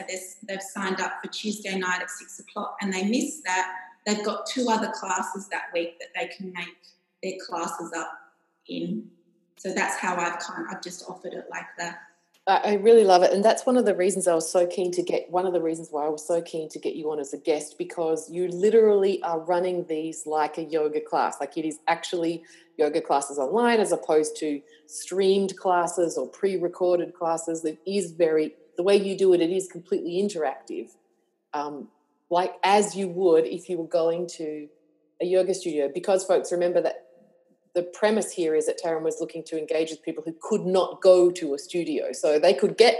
they've 0.50 0.62
signed 0.62 1.00
up 1.00 1.14
for 1.24 1.32
Tuesday 1.32 1.78
night 1.78 2.02
at 2.02 2.10
six 2.10 2.40
o'clock 2.40 2.76
and 2.82 2.94
they 2.94 3.08
miss 3.08 3.40
that, 3.46 3.72
they've 4.06 4.26
got 4.26 4.46
two 4.46 4.68
other 4.70 4.92
classes 4.92 5.48
that 5.48 5.68
week 5.74 5.98
that 6.00 6.10
they 6.14 6.28
can 6.28 6.52
make 6.52 6.76
their 7.24 7.40
classes 7.48 7.94
up 7.96 8.12
in. 8.68 9.10
So 9.56 9.74
that's 9.74 9.98
how 9.98 10.18
I've 10.18 10.40
kind 10.40 10.66
of, 10.66 10.76
I've 10.76 10.84
just 10.84 11.10
offered 11.10 11.32
it 11.32 11.46
like 11.50 11.68
that. 11.78 12.00
I 12.46 12.74
really 12.74 13.06
love 13.06 13.24
it. 13.24 13.32
And 13.32 13.44
that's 13.44 13.66
one 13.66 13.78
of 13.78 13.86
the 13.86 13.96
reasons 13.96 14.28
I 14.28 14.36
was 14.36 14.52
so 14.52 14.68
keen 14.68 14.92
to 14.92 15.02
get 15.02 15.30
one 15.32 15.46
of 15.46 15.54
the 15.54 15.62
reasons 15.62 15.90
why 15.92 16.06
I 16.06 16.10
was 16.10 16.28
so 16.28 16.42
keen 16.42 16.68
to 16.70 16.80
get 16.80 16.94
you 16.96 17.10
on 17.10 17.20
as 17.20 17.34
a 17.34 17.38
guest 17.38 17.78
because 17.78 18.30
you 18.30 18.50
literally 18.50 19.24
are 19.24 19.40
running 19.40 19.86
these 19.86 20.28
like 20.28 20.58
a 20.58 20.64
yoga 20.64 21.00
class. 21.00 21.38
Like 21.40 21.58
it 21.58 21.66
is 21.66 21.80
actually 21.88 22.44
yoga 22.78 23.00
classes 23.00 23.38
online 23.38 23.80
as 23.80 23.94
opposed 23.94 24.36
to 24.40 24.62
streamed 24.88 25.56
classes 25.56 26.18
or 26.18 26.28
pre 26.28 26.58
recorded 26.58 27.14
classes. 27.14 27.64
It 27.64 27.80
is 27.88 28.12
very, 28.12 28.56
the 28.76 28.84
way 28.84 28.98
you 28.98 29.18
do 29.18 29.34
it, 29.34 29.40
it 29.40 29.50
is 29.50 29.70
completely 29.70 30.22
interactive. 30.22 30.90
Um, 31.54 31.88
like 32.30 32.56
as 32.64 32.94
you 32.94 33.08
would 33.08 33.46
if 33.46 33.70
you 33.70 33.78
were 33.78 33.88
going 33.88 34.28
to 34.36 34.68
a 35.22 35.26
yoga 35.26 35.54
studio. 35.54 35.90
Because 35.94 36.26
folks 36.26 36.52
remember 36.52 36.82
that 36.82 37.08
the 37.76 37.84
premise 37.84 38.32
here 38.32 38.56
is 38.56 38.68
that 38.68 38.80
Taryn 38.84 39.02
was 39.02 39.18
looking 39.20 39.44
to 39.46 39.58
engage 39.58 39.90
with 39.90 40.04
people 40.04 40.24
who 40.24 40.36
could 40.42 40.66
not 40.66 41.02
go 41.02 41.32
to 41.32 41.54
a 41.54 41.60
studio. 41.60 42.12
So 42.12 42.40
they 42.40 42.54
could 42.54 42.78
get 42.78 42.96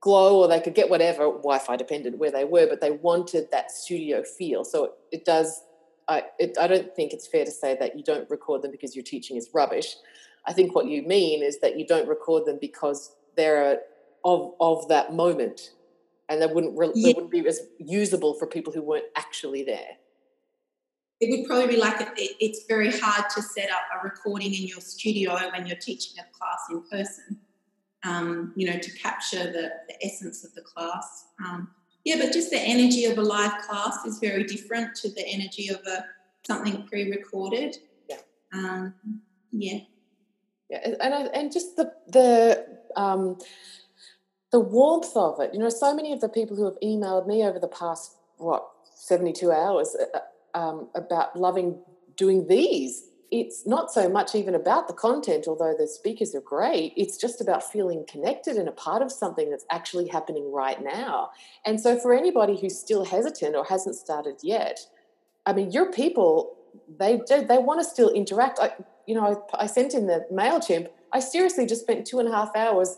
Glo 0.00 0.40
or 0.40 0.48
they 0.48 0.60
could 0.60 0.74
get 0.74 0.88
whatever, 0.88 1.24
Wi 1.24 1.58
Fi 1.58 1.76
dependent 1.76 2.18
where 2.18 2.30
they 2.30 2.44
were, 2.44 2.66
but 2.66 2.80
they 2.80 2.90
wanted 2.90 3.50
that 3.52 3.70
studio 3.70 4.22
feel. 4.22 4.64
So 4.64 4.84
it, 4.84 4.92
it 5.12 5.24
does 5.24 5.62
I, 6.08 6.24
it, 6.38 6.56
I 6.60 6.66
don't 6.66 6.94
think 6.94 7.12
it's 7.12 7.26
fair 7.26 7.44
to 7.44 7.50
say 7.50 7.76
that 7.78 7.96
you 7.96 8.04
don't 8.04 8.28
record 8.30 8.62
them 8.62 8.70
because 8.70 8.94
your 8.94 9.02
teaching 9.02 9.36
is 9.36 9.50
rubbish. 9.52 9.96
I 10.46 10.52
think 10.52 10.74
what 10.74 10.86
you 10.86 11.02
mean 11.02 11.42
is 11.42 11.58
that 11.60 11.78
you 11.78 11.86
don't 11.86 12.08
record 12.08 12.46
them 12.46 12.58
because 12.60 13.14
they're 13.36 13.80
of 14.24 14.54
of 14.60 14.88
that 14.88 15.12
moment, 15.14 15.72
and 16.28 16.40
they 16.40 16.46
wouldn't 16.46 16.78
re- 16.78 16.92
yeah. 16.94 17.08
they 17.08 17.12
wouldn't 17.14 17.32
be 17.32 17.46
as 17.46 17.60
usable 17.78 18.34
for 18.34 18.46
people 18.46 18.72
who 18.72 18.82
weren't 18.82 19.06
actually 19.16 19.64
there. 19.64 19.96
It 21.20 21.30
would 21.30 21.46
probably 21.46 21.74
be 21.74 21.80
like 21.80 22.00
it, 22.00 22.36
it's 22.40 22.64
very 22.66 22.90
hard 22.90 23.30
to 23.34 23.42
set 23.42 23.70
up 23.70 23.82
a 23.94 24.04
recording 24.04 24.52
in 24.54 24.66
your 24.66 24.80
studio 24.80 25.38
when 25.52 25.66
you're 25.66 25.76
teaching 25.76 26.16
a 26.18 26.36
class 26.36 26.60
in 26.70 26.82
person. 26.90 27.40
Um, 28.04 28.52
you 28.54 28.70
know, 28.70 28.78
to 28.78 28.90
capture 28.92 29.50
the, 29.50 29.70
the 29.88 30.06
essence 30.06 30.44
of 30.44 30.54
the 30.54 30.60
class. 30.60 31.24
Um, 31.44 31.68
yeah, 32.04 32.16
but 32.20 32.32
just 32.32 32.50
the 32.50 32.60
energy 32.60 33.04
of 33.06 33.18
a 33.18 33.22
live 33.22 33.62
class 33.62 34.04
is 34.04 34.20
very 34.20 34.44
different 34.44 34.94
to 34.96 35.10
the 35.10 35.26
energy 35.26 35.68
of 35.68 35.80
a 35.86 36.04
something 36.46 36.86
pre-recorded. 36.86 37.76
Yeah. 38.08 38.18
Um, 38.52 38.94
yeah. 39.50 39.80
Yeah, 40.68 40.94
and 41.00 41.14
and 41.32 41.52
just 41.52 41.76
the 41.76 41.92
the 42.08 42.64
um, 42.96 43.38
the 44.50 44.60
warmth 44.60 45.16
of 45.16 45.40
it. 45.40 45.52
You 45.52 45.60
know, 45.60 45.68
so 45.68 45.94
many 45.94 46.12
of 46.12 46.20
the 46.20 46.28
people 46.28 46.56
who 46.56 46.64
have 46.64 46.78
emailed 46.82 47.26
me 47.26 47.44
over 47.44 47.58
the 47.58 47.68
past 47.68 48.16
what 48.36 48.66
seventy 48.94 49.32
two 49.32 49.52
hours 49.52 49.96
uh, 50.14 50.18
um, 50.56 50.88
about 50.96 51.38
loving 51.38 51.78
doing 52.16 52.48
these 52.48 53.04
it's 53.30 53.66
not 53.66 53.92
so 53.92 54.08
much 54.08 54.34
even 54.34 54.54
about 54.54 54.86
the 54.86 54.94
content, 54.94 55.46
although 55.48 55.74
the 55.76 55.88
speakers 55.88 56.34
are 56.34 56.40
great. 56.40 56.92
It's 56.96 57.16
just 57.16 57.40
about 57.40 57.70
feeling 57.70 58.04
connected 58.08 58.56
and 58.56 58.68
a 58.68 58.72
part 58.72 59.02
of 59.02 59.10
something 59.10 59.50
that's 59.50 59.64
actually 59.70 60.08
happening 60.08 60.52
right 60.52 60.82
now. 60.82 61.30
And 61.64 61.80
so, 61.80 61.98
for 61.98 62.14
anybody 62.14 62.56
who's 62.56 62.78
still 62.78 63.04
hesitant 63.04 63.56
or 63.56 63.64
hasn't 63.64 63.96
started 63.96 64.36
yet, 64.42 64.80
I 65.44 65.52
mean, 65.52 65.72
your 65.72 65.90
people, 65.90 66.56
they 66.98 67.20
they 67.28 67.58
want 67.58 67.80
to 67.80 67.84
still 67.84 68.10
interact. 68.10 68.58
I, 68.60 68.74
you 69.06 69.14
know, 69.14 69.44
I, 69.52 69.64
I 69.64 69.66
sent 69.66 69.94
in 69.94 70.06
the 70.06 70.24
Mailchimp. 70.32 70.88
I 71.12 71.20
seriously 71.20 71.66
just 71.66 71.82
spent 71.82 72.06
two 72.06 72.20
and 72.20 72.28
a 72.28 72.32
half 72.32 72.54
hours 72.54 72.96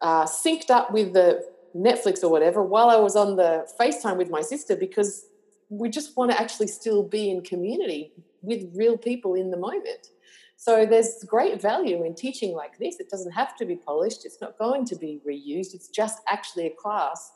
uh, 0.00 0.24
synced 0.24 0.70
up 0.70 0.92
with 0.92 1.14
the 1.14 1.44
Netflix 1.74 2.22
or 2.22 2.28
whatever 2.30 2.62
while 2.62 2.90
I 2.90 2.96
was 2.96 3.16
on 3.16 3.36
the 3.36 3.66
FaceTime 3.78 4.16
with 4.16 4.30
my 4.30 4.40
sister 4.42 4.76
because 4.76 5.26
we 5.68 5.88
just 5.88 6.16
want 6.16 6.30
to 6.30 6.40
actually 6.40 6.68
still 6.68 7.02
be 7.02 7.30
in 7.30 7.42
community 7.42 8.12
with 8.42 8.70
real 8.74 8.96
people 8.96 9.34
in 9.34 9.50
the 9.50 9.56
moment. 9.56 10.08
So 10.56 10.86
there's 10.86 11.22
great 11.24 11.60
value 11.60 12.04
in 12.04 12.14
teaching 12.14 12.52
like 12.54 12.78
this. 12.78 12.98
It 12.98 13.10
doesn't 13.10 13.32
have 13.32 13.56
to 13.56 13.64
be 13.64 13.76
polished, 13.76 14.24
it's 14.24 14.40
not 14.40 14.58
going 14.58 14.84
to 14.86 14.96
be 14.96 15.20
reused, 15.26 15.74
it's 15.74 15.88
just 15.88 16.18
actually 16.28 16.66
a 16.66 16.70
class 16.70 17.32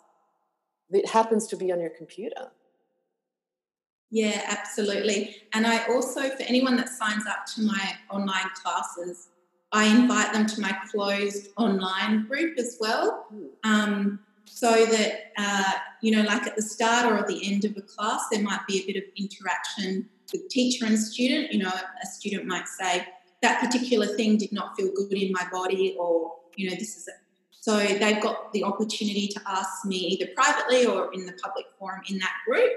that 0.90 1.08
happens 1.08 1.46
to 1.48 1.56
be 1.56 1.72
on 1.72 1.80
your 1.80 1.90
computer. 1.90 2.50
Yeah, 4.10 4.42
absolutely. 4.46 5.36
And 5.54 5.66
I 5.66 5.86
also, 5.86 6.28
for 6.28 6.42
anyone 6.42 6.76
that 6.76 6.90
signs 6.90 7.24
up 7.26 7.46
to 7.54 7.62
my 7.62 7.96
online 8.10 8.50
classes, 8.62 9.28
I 9.72 9.86
invite 9.86 10.34
them 10.34 10.44
to 10.46 10.60
my 10.60 10.76
closed 10.90 11.48
online 11.56 12.26
group 12.26 12.58
as 12.58 12.76
well. 12.78 13.26
Um, 13.64 14.20
so 14.54 14.86
that, 14.86 15.32
uh, 15.38 15.72
you 16.02 16.10
know, 16.14 16.22
like 16.22 16.46
at 16.46 16.56
the 16.56 16.62
start 16.62 17.10
or 17.10 17.16
at 17.16 17.26
the 17.26 17.40
end 17.52 17.64
of 17.64 17.76
a 17.76 17.82
class, 17.82 18.20
there 18.30 18.42
might 18.42 18.66
be 18.68 18.80
a 18.82 18.86
bit 18.86 18.96
of 18.96 19.04
interaction 19.16 20.08
with 20.32 20.48
teacher 20.48 20.84
and 20.84 20.98
student. 20.98 21.52
You 21.52 21.60
know, 21.64 21.70
a 21.70 22.06
student 22.06 22.46
might 22.46 22.68
say, 22.68 23.06
that 23.40 23.60
particular 23.60 24.06
thing 24.06 24.36
did 24.36 24.52
not 24.52 24.76
feel 24.76 24.92
good 24.94 25.12
in 25.12 25.32
my 25.32 25.44
body, 25.50 25.96
or, 25.98 26.32
you 26.54 26.70
know, 26.70 26.76
this 26.76 26.96
is 26.96 27.08
it. 27.08 27.14
So 27.50 27.76
they've 27.78 28.22
got 28.22 28.52
the 28.52 28.62
opportunity 28.62 29.26
to 29.28 29.40
ask 29.46 29.84
me 29.84 29.96
either 29.96 30.30
privately 30.34 30.86
or 30.86 31.12
in 31.12 31.26
the 31.26 31.32
public 31.32 31.66
forum 31.78 32.02
in 32.08 32.18
that 32.18 32.34
group. 32.46 32.72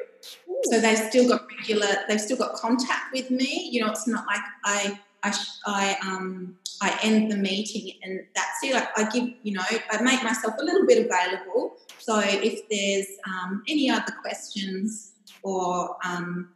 Ooh. 0.49 0.61
So 0.63 0.79
they've 0.79 0.97
still 0.97 1.27
got 1.27 1.45
regular, 1.57 1.87
they've 2.07 2.21
still 2.21 2.37
got 2.37 2.55
contact 2.55 3.13
with 3.13 3.29
me. 3.29 3.69
You 3.71 3.81
know, 3.81 3.91
it's 3.91 4.07
not 4.07 4.25
like 4.25 4.41
I, 4.63 4.99
I, 5.23 5.37
I, 5.67 5.97
um, 6.07 6.57
I 6.81 6.97
end 7.03 7.31
the 7.31 7.37
meeting 7.37 7.97
and 8.03 8.21
that's 8.35 8.63
it. 8.63 8.75
I, 8.75 8.87
I 8.97 9.09
give, 9.09 9.29
you 9.43 9.53
know, 9.53 9.63
I 9.91 10.01
make 10.01 10.23
myself 10.23 10.55
a 10.59 10.63
little 10.63 10.85
bit 10.85 11.05
available. 11.05 11.77
So 11.99 12.21
if 12.23 12.67
there's 12.69 13.07
um, 13.27 13.63
any 13.67 13.89
other 13.89 14.13
questions 14.21 15.13
or 15.43 15.95
um, 16.03 16.49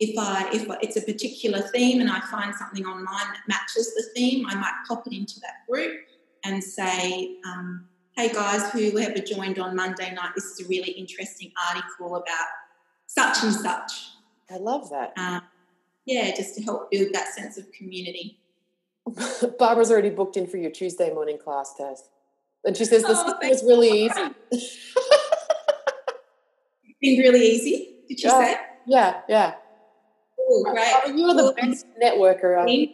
if 0.00 0.18
I 0.18 0.48
if 0.52 0.66
it's 0.82 0.96
a 0.96 1.02
particular 1.02 1.60
theme 1.60 2.00
and 2.00 2.10
I 2.10 2.20
find 2.20 2.54
something 2.54 2.84
online 2.84 3.26
that 3.28 3.42
matches 3.46 3.94
the 3.94 4.04
theme, 4.14 4.46
I 4.48 4.54
might 4.54 4.72
pop 4.88 5.06
it 5.06 5.12
into 5.12 5.40
that 5.40 5.66
group 5.68 6.00
and 6.44 6.62
say, 6.62 7.36
um, 7.46 7.86
"Hey 8.16 8.32
guys, 8.32 8.70
whoever 8.70 9.18
joined 9.18 9.58
on 9.58 9.76
Monday 9.76 10.12
night, 10.12 10.32
this 10.34 10.44
is 10.44 10.66
a 10.66 10.68
really 10.68 10.92
interesting 10.92 11.52
article 11.68 12.16
about 12.16 12.48
such 13.06 13.42
and 13.44 13.52
such." 13.52 13.92
I 14.50 14.56
love 14.56 14.90
that. 14.90 15.12
Um, 15.16 15.42
yeah, 16.04 16.34
just 16.34 16.54
to 16.56 16.62
help 16.62 16.90
build 16.90 17.12
that 17.12 17.34
sense 17.34 17.56
of 17.56 17.70
community. 17.72 18.38
Barbara's 19.58 19.90
already 19.90 20.10
booked 20.10 20.36
in 20.36 20.46
for 20.46 20.56
your 20.56 20.70
Tuesday 20.70 21.12
morning 21.12 21.38
class 21.38 21.74
test, 21.74 22.08
and 22.64 22.76
she 22.76 22.84
says 22.84 23.02
the 23.02 23.10
oh, 23.10 23.14
system 23.14 23.50
is 23.50 23.62
really 23.62 24.04
easy. 24.04 24.20
it's 24.50 24.94
been 27.00 27.18
really 27.20 27.46
easy. 27.46 27.96
Did 28.08 28.22
you 28.22 28.30
say? 28.30 28.56
Yeah, 28.86 29.20
yeah. 29.28 29.54
Cool, 30.36 30.64
great. 30.64 31.16
You 31.16 31.26
are 31.26 31.34
the 31.34 31.54
best 31.56 31.86
networker. 32.02 32.60
Um, 32.60 32.88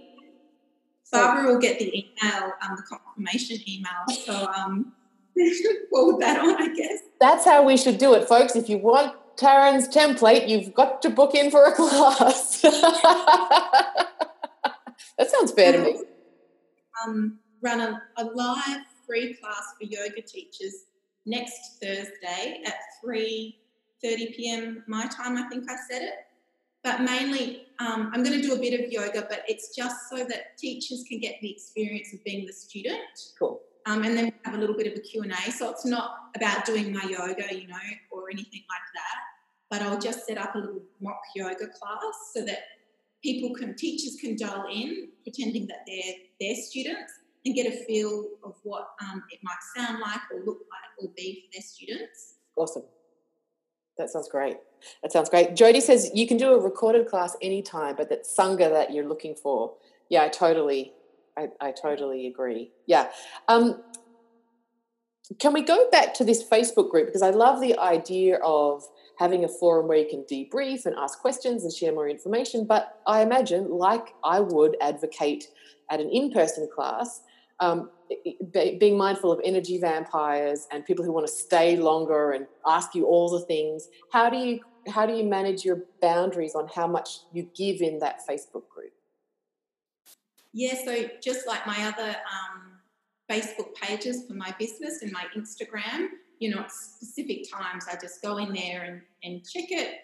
Barbara 1.13 1.53
will 1.53 1.61
get 1.61 1.79
the 1.79 1.89
email, 1.89 2.53
um, 2.63 2.77
the 2.77 2.83
confirmation 2.83 3.59
email. 3.69 4.07
So 4.25 4.51
um, 4.53 4.93
forward 5.91 6.21
that 6.21 6.41
on, 6.41 6.63
I 6.63 6.75
guess. 6.75 6.99
That's 7.21 7.45
how 7.45 7.65
we 7.65 7.77
should 7.77 7.99
do 7.99 8.15
it, 8.15 8.29
folks. 8.29 8.57
If 8.57 8.69
you 8.69 8.79
want 8.79 9.15
Taryn's 9.37 9.89
template, 9.89 10.49
you've 10.49 10.75
got 10.75 11.03
to 11.03 11.11
book 11.11 11.35
in 11.35 11.51
for 11.51 11.65
a 11.65 11.73
class. 11.73 12.65
That 15.21 15.31
sounds 15.31 15.53
fair 15.53 15.73
to 15.73 15.79
me. 15.79 16.01
Um, 17.05 17.39
run 17.63 17.81
a, 17.81 18.03
a 18.17 18.25
live 18.25 18.81
free 19.07 19.35
class 19.35 19.75
for 19.79 19.85
yoga 19.85 20.23
teachers 20.23 20.87
next 21.27 21.79
Thursday 21.81 22.63
at 22.67 22.75
3 23.05 23.57
30 24.03 24.33
p.m. 24.35 24.83
my 24.87 25.07
time, 25.09 25.37
I 25.37 25.47
think 25.51 25.71
I 25.71 25.77
said 25.91 26.01
it. 26.01 26.15
But 26.83 27.03
mainly, 27.03 27.67
um, 27.79 28.11
I'm 28.15 28.23
going 28.23 28.41
to 28.41 28.43
do 28.47 28.55
a 28.55 28.59
bit 28.59 28.81
of 28.81 28.91
yoga, 28.91 29.27
but 29.29 29.43
it's 29.47 29.77
just 29.77 30.09
so 30.09 30.25
that 30.25 30.57
teachers 30.57 31.05
can 31.07 31.21
get 31.21 31.35
the 31.43 31.51
experience 31.53 32.15
of 32.15 32.25
being 32.25 32.47
the 32.47 32.53
student. 32.55 33.03
Cool. 33.39 33.61
Um, 33.85 34.03
and 34.05 34.17
then 34.17 34.33
have 34.45 34.55
a 34.55 34.57
little 34.57 34.75
bit 34.75 34.87
of 34.87 34.95
a 34.95 35.01
Q&A. 35.01 35.51
So 35.51 35.69
it's 35.69 35.85
not 35.85 36.31
about 36.35 36.65
doing 36.65 36.95
my 36.95 37.03
yoga, 37.03 37.55
you 37.55 37.69
know, 37.69 37.77
or 38.11 38.31
anything 38.31 38.63
like 38.71 38.89
that. 38.95 39.19
But 39.69 39.83
I'll 39.83 40.01
just 40.01 40.27
set 40.27 40.39
up 40.39 40.55
a 40.55 40.59
little 40.59 40.81
mock 41.03 41.21
yoga 41.37 41.67
class 41.67 42.33
so 42.35 42.43
that 42.47 42.61
people 43.23 43.55
can, 43.55 43.75
teachers 43.77 44.17
can 44.21 44.37
dial 44.37 44.67
in, 44.71 45.09
pretending 45.23 45.67
that 45.69 45.85
they're 45.87 46.15
their 46.41 46.55
students, 46.57 47.13
and 47.45 47.55
get 47.55 47.67
a 47.67 47.85
feel 47.85 48.27
of 48.45 48.55
what 48.63 48.89
um, 49.03 49.23
it 49.31 49.41
might 49.43 49.57
sound 49.77 50.01
like 50.01 50.21
or 50.33 50.45
look 50.45 50.59
like 50.59 51.05
or 51.05 51.11
be 51.17 51.43
for 51.43 51.53
their 51.53 51.63
students. 51.63 52.35
Awesome. 52.57 52.85
That 53.99 54.11
sounds 54.11 54.29
great. 54.29 54.57
That 55.03 55.13
sounds 55.13 55.29
great. 55.29 55.57
Jody 55.57 55.81
says 55.81 56.11
you 56.15 56.27
can 56.27 56.37
do 56.37 56.55
a 56.55 56.59
recorded 56.59 57.07
class 57.07 57.37
anytime, 57.43 57.97
but 57.97 58.09
that 58.09 58.25
sangha 58.25 58.71
that 58.71 58.93
you're 58.93 59.07
looking 59.07 59.35
for. 59.35 59.75
Yeah, 60.09 60.23
I 60.25 60.29
totally, 60.29 60.93
I, 61.37 61.49
I 61.61 61.73
totally 61.73 62.27
agree. 62.27 62.73
Yeah. 62.87 63.11
Um, 63.49 63.83
can 65.39 65.53
we 65.53 65.63
go 65.63 65.89
back 65.91 66.15
to 66.15 66.25
this 66.25 66.43
Facebook 66.43 66.91
group 66.91 67.07
because 67.07 67.23
I 67.23 67.31
love 67.31 67.61
the 67.61 67.79
idea 67.79 68.39
of 68.43 68.85
having 69.21 69.45
a 69.45 69.49
forum 69.49 69.87
where 69.87 69.99
you 69.99 70.09
can 70.09 70.25
debrief 70.25 70.87
and 70.87 70.97
ask 70.97 71.21
questions 71.21 71.63
and 71.63 71.73
share 71.73 71.93
more 71.93 72.09
information. 72.09 72.65
But 72.65 73.01
I 73.07 73.21
imagine, 73.21 73.71
like 73.71 74.15
I 74.25 74.41
would 74.41 74.79
advocate 74.81 75.49
at 75.91 76.01
an 76.01 76.09
in-person 76.09 76.71
class, 76.75 77.21
um, 77.61 77.91
being 78.53 78.97
mindful 78.97 79.31
of 79.31 79.39
energy 79.45 79.79
vampires 79.79 80.67
and 80.73 80.87
people 80.87 81.05
who 81.05 81.13
want 81.13 81.27
to 81.27 81.33
stay 81.33 81.77
longer 81.77 82.33
and 82.33 82.47
ask 82.67 82.95
you 82.95 83.05
all 83.05 83.29
the 83.29 83.45
things. 83.45 83.89
How 84.11 84.31
do 84.31 84.39
you 84.39 84.61
how 84.89 85.05
do 85.05 85.13
you 85.13 85.25
manage 85.25 85.63
your 85.63 85.85
boundaries 86.01 86.55
on 86.55 86.67
how 86.75 86.87
much 86.87 87.19
you 87.35 87.47
give 87.55 87.83
in 87.83 87.99
that 87.99 88.21
Facebook 88.27 88.67
group? 88.75 88.95
Yeah, 90.55 90.75
so 90.83 91.11
just 91.23 91.47
like 91.47 91.67
my 91.67 91.85
other 91.85 92.17
um, 92.35 92.79
Facebook 93.31 93.75
pages 93.75 94.25
for 94.27 94.33
my 94.33 94.55
business 94.59 95.03
and 95.03 95.13
my 95.13 95.27
Instagram, 95.37 96.09
you 96.41 96.51
know, 96.51 96.61
at 96.61 96.73
specific 96.73 97.45
times 97.51 97.85
I 97.89 97.97
just 97.97 98.21
go 98.23 98.39
in 98.39 98.53
there 98.53 98.83
and, 98.83 99.03
and 99.23 99.49
check 99.49 99.71
it, 99.71 99.99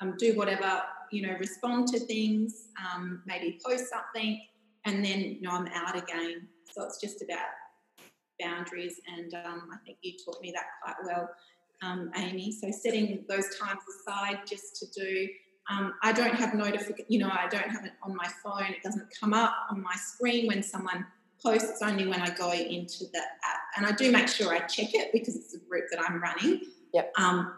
um, 0.00 0.14
do 0.18 0.36
whatever, 0.36 0.82
you 1.10 1.22
know, 1.22 1.34
respond 1.38 1.88
to 1.88 2.00
things, 2.00 2.66
um, 2.84 3.22
maybe 3.24 3.58
post 3.64 3.86
something, 3.88 4.42
and 4.84 5.04
then, 5.04 5.20
you 5.20 5.42
know, 5.42 5.52
I'm 5.52 5.68
out 5.68 5.96
again. 5.96 6.48
So 6.70 6.84
it's 6.84 7.00
just 7.00 7.22
about 7.22 7.46
boundaries, 8.40 9.00
and 9.16 9.32
um, 9.34 9.68
I 9.72 9.76
think 9.86 9.98
you 10.02 10.14
taught 10.22 10.42
me 10.42 10.52
that 10.52 10.64
quite 10.82 10.96
well, 11.06 11.30
um, 11.82 12.10
Amy. 12.16 12.52
So 12.52 12.70
setting 12.70 13.24
those 13.28 13.56
times 13.56 13.80
aside 14.00 14.40
just 14.46 14.76
to 14.76 15.00
do. 15.00 15.28
Um, 15.68 15.94
I 16.02 16.12
don't 16.12 16.34
have 16.34 16.54
notification, 16.54 17.06
you 17.08 17.18
know, 17.18 17.28
I 17.30 17.48
don't 17.48 17.68
have 17.68 17.84
it 17.84 17.92
on 18.02 18.14
my 18.14 18.28
phone. 18.42 18.70
It 18.70 18.82
doesn't 18.84 19.08
come 19.18 19.34
up 19.34 19.52
on 19.70 19.82
my 19.82 19.94
screen 19.94 20.46
when 20.46 20.62
someone 20.62 21.06
posts. 21.50 21.70
It's 21.70 21.82
only 21.82 22.06
when 22.06 22.20
I 22.20 22.30
go 22.30 22.52
into 22.52 23.04
the 23.12 23.18
app, 23.18 23.60
and 23.76 23.86
I 23.86 23.92
do 23.92 24.10
make 24.10 24.28
sure 24.28 24.52
I 24.52 24.60
check 24.60 24.94
it 24.94 25.12
because 25.12 25.36
it's 25.36 25.54
a 25.54 25.58
group 25.58 25.84
that 25.90 26.00
I'm 26.00 26.20
running. 26.20 26.62
Yep. 26.92 27.12
Um, 27.18 27.52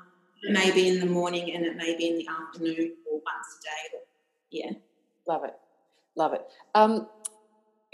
maybe 0.44 0.88
in 0.88 1.00
the 1.00 1.06
morning 1.06 1.54
and 1.54 1.64
it 1.64 1.76
may 1.76 1.96
be 1.96 2.08
in 2.08 2.18
the 2.18 2.28
afternoon 2.28 2.92
or 3.10 3.14
once 3.14 3.58
a 3.58 3.64
day. 3.64 3.98
Yeah. 4.50 4.70
Love 5.26 5.44
it. 5.44 5.54
Love 6.16 6.32
it. 6.34 6.42
Um, 6.74 7.08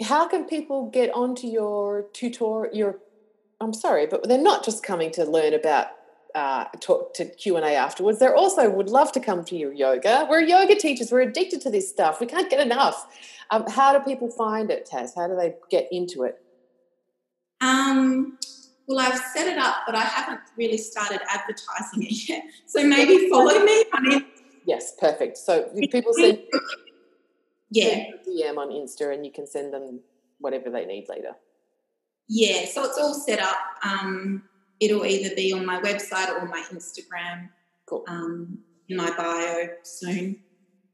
how 0.03 0.27
can 0.27 0.45
people 0.45 0.89
get 0.89 1.13
onto 1.13 1.47
your 1.47 2.05
tutor 2.13 2.69
your 2.73 2.99
I'm 3.61 3.73
sorry, 3.73 4.05
but 4.05 4.27
they're 4.27 4.37
not 4.37 4.65
just 4.65 4.83
coming 4.83 5.11
to 5.11 5.23
learn 5.23 5.53
about 5.53 5.87
uh, 6.35 6.65
talk 6.81 7.13
to 7.15 7.25
Q 7.25 7.55
and 7.55 7.65
A 7.65 7.73
afterwards. 7.75 8.19
They 8.19 8.27
also 8.27 8.69
would 8.69 8.89
love 8.89 9.11
to 9.13 9.19
come 9.19 9.45
to 9.45 9.55
your 9.55 9.73
yoga. 9.73 10.27
We're 10.29 10.41
yoga 10.41 10.75
teachers. 10.75 11.11
We're 11.11 11.21
addicted 11.21 11.61
to 11.61 11.69
this 11.69 11.89
stuff. 11.89 12.19
We 12.19 12.27
can't 12.27 12.49
get 12.49 12.59
enough. 12.59 13.07
Um, 13.49 13.65
how 13.67 13.97
do 13.97 14.03
people 14.03 14.29
find 14.29 14.69
it, 14.69 14.87
Taz? 14.91 15.15
How 15.15 15.27
do 15.27 15.35
they 15.35 15.55
get 15.71 15.87
into 15.91 16.23
it? 16.23 16.41
Um, 17.61 18.37
well, 18.87 18.99
I've 18.99 19.17
set 19.17 19.47
it 19.47 19.57
up, 19.57 19.77
but 19.85 19.95
I 19.95 20.01
haven't 20.01 20.41
really 20.57 20.77
started 20.77 21.21
advertising 21.29 22.03
it 22.03 22.29
yet. 22.29 22.43
So 22.67 22.85
maybe 22.85 23.29
follow 23.29 23.63
me 23.63 23.85
on. 23.93 24.25
Yes, 24.67 24.93
perfect. 24.99 25.37
So 25.37 25.69
people 25.91 26.13
send 26.13 26.39
yeah 27.71 28.11
DM 28.27 28.57
on 28.57 28.69
Insta, 28.69 29.13
and 29.13 29.25
you 29.25 29.31
can 29.31 29.47
send 29.47 29.73
them 29.73 30.01
whatever 30.39 30.69
they 30.69 30.85
need 30.85 31.07
later. 31.07 31.31
Yeah, 32.27 32.65
so 32.65 32.83
it's 32.83 32.97
all 32.97 33.13
set 33.13 33.39
up. 33.39 33.57
Um, 33.83 34.43
it'll 34.79 35.05
either 35.05 35.35
be 35.35 35.53
on 35.53 35.65
my 35.65 35.79
website 35.81 36.29
or 36.29 36.45
my 36.47 36.63
Instagram. 36.71 37.49
Cool. 37.85 38.03
Um, 38.07 38.59
in 38.87 38.97
my 38.97 39.15
bio 39.15 39.67
soon, 39.83 40.39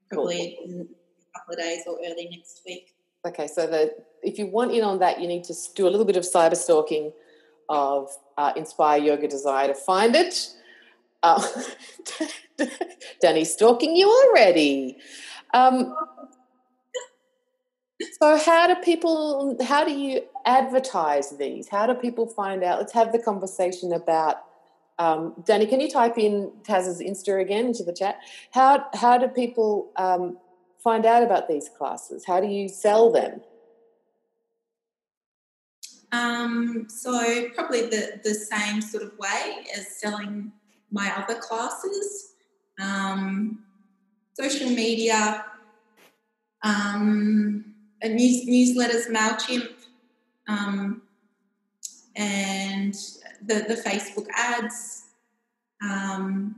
probably 0.09 0.57
cool. 0.59 0.71
in 0.71 0.81
a 0.81 1.39
couple 1.39 1.53
of 1.53 1.59
days 1.59 1.83
or 1.87 1.97
early 2.05 2.29
next 2.31 2.61
week. 2.65 2.95
Okay, 3.25 3.47
so 3.47 3.67
the 3.67 3.93
if 4.23 4.39
you 4.39 4.47
want 4.47 4.71
in 4.71 4.83
on 4.83 4.99
that, 4.99 5.21
you 5.21 5.27
need 5.27 5.43
to 5.45 5.53
do 5.75 5.87
a 5.87 5.89
little 5.89 6.05
bit 6.05 6.17
of 6.17 6.23
cyber 6.23 6.55
stalking 6.55 7.11
of 7.69 8.09
uh, 8.37 8.53
Inspire 8.55 9.01
Yoga 9.01 9.27
Desire 9.27 9.67
to 9.67 9.73
find 9.73 10.15
it. 10.15 10.49
Uh, 11.23 11.45
Danny's 13.21 13.53
stalking 13.53 13.95
you 13.95 14.09
already. 14.09 14.97
Um, 15.53 15.95
so, 18.19 18.37
how 18.37 18.67
do 18.67 18.75
people? 18.81 19.57
How 19.63 19.83
do 19.83 19.91
you 19.91 20.23
advertise 20.45 21.31
these? 21.37 21.67
How 21.67 21.87
do 21.87 21.93
people 21.93 22.27
find 22.27 22.63
out? 22.63 22.79
Let's 22.79 22.93
have 22.93 23.11
the 23.11 23.19
conversation 23.19 23.93
about. 23.93 24.43
Um, 24.99 25.33
Danny, 25.45 25.65
can 25.65 25.79
you 25.79 25.89
type 25.89 26.17
in 26.17 26.51
Taz's 26.63 27.01
Insta 27.01 27.41
again 27.41 27.67
into 27.67 27.83
the 27.83 27.93
chat? 27.93 28.19
How 28.51 28.85
how 28.93 29.17
do 29.17 29.27
people 29.27 29.91
um, 29.97 30.37
find 30.83 31.05
out 31.05 31.23
about 31.23 31.47
these 31.47 31.69
classes? 31.77 32.25
How 32.25 32.39
do 32.39 32.47
you 32.47 32.67
sell 32.67 33.11
them? 33.11 33.41
Um, 36.11 36.87
so 36.89 37.49
probably 37.55 37.83
the, 37.83 38.19
the 38.23 38.33
same 38.33 38.81
sort 38.81 39.03
of 39.03 39.17
way 39.17 39.65
as 39.75 39.87
selling 39.97 40.51
my 40.91 41.11
other 41.15 41.39
classes. 41.39 42.33
Um, 42.79 43.63
social 44.33 44.69
media, 44.69 45.45
um, 46.63 47.70
news, 48.09 48.45
newsletters, 48.45 49.09
MailChimp, 49.09 49.69
um, 50.47 51.01
and 52.15 52.93
the, 53.45 53.65
the 53.67 53.81
Facebook 53.85 54.27
ads. 54.35 55.05
Um, 55.81 56.55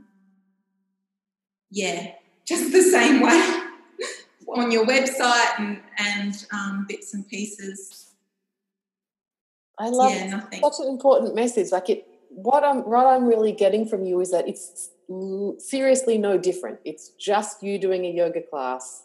yeah, 1.70 2.12
just 2.46 2.72
the 2.72 2.82
same 2.82 3.20
way 3.20 3.60
on 4.54 4.70
your 4.70 4.86
website 4.86 5.58
and, 5.58 5.80
and 5.98 6.46
um, 6.52 6.86
bits 6.88 7.14
and 7.14 7.26
pieces. 7.28 8.12
I 9.78 9.88
love 9.88 10.12
yeah, 10.12 10.28
nothing. 10.28 10.60
such 10.62 10.80
an 10.80 10.88
important 10.88 11.34
message. 11.34 11.72
Like 11.72 11.90
it, 11.90 12.06
what 12.28 12.62
I'm 12.62 12.88
what 12.88 13.06
I'm 13.06 13.26
really 13.26 13.52
getting 13.52 13.86
from 13.86 14.04
you 14.04 14.20
is 14.20 14.30
that 14.30 14.48
it's 14.48 14.90
seriously 15.58 16.18
no 16.18 16.38
different. 16.38 16.78
It's 16.84 17.10
just 17.10 17.62
you 17.62 17.78
doing 17.78 18.04
a 18.04 18.10
yoga 18.10 18.42
class 18.42 19.03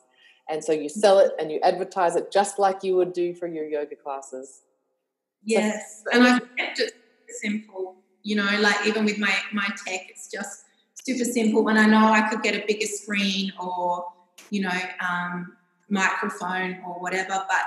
and 0.50 0.64
so 0.64 0.72
you 0.72 0.89
sell 0.89 1.20
it 1.20 1.32
and 1.39 1.52
you 1.52 1.60
advertise 1.62 2.16
it 2.16 2.32
just 2.32 2.60
like 2.60 2.84
you 2.84 2.95
would 2.95 3.14
do 3.14 3.34
for 3.34 3.47
your 3.47 3.66
yoga 3.66 3.95
classes. 3.95 4.62
Yes, 5.43 6.04
so, 6.04 6.18
and 6.18 6.28
I've 6.28 6.56
kept 6.58 6.80
it 6.80 6.93
simple. 7.28 7.95
You 8.24 8.38
know, 8.38 8.60
like 8.60 8.86
even 8.86 9.06
with 9.06 9.20
my 9.20 9.34
my 9.54 9.68
tech, 9.86 10.10
it's 10.10 10.30
just 10.30 10.64
super 11.06 11.24
simple. 11.24 11.64
When 11.64 11.78
I 11.78 11.86
know 11.86 12.12
I 12.12 12.28
could 12.30 12.41
get 12.41 12.56
a 12.56 12.66
bigger 12.66 12.88
screen 12.88 13.54
or 13.62 14.06
you 14.50 14.62
know 14.62 14.80
um, 15.08 15.56
microphone 15.88 16.82
or 16.86 17.00
whatever, 17.00 17.45
but 17.47 17.62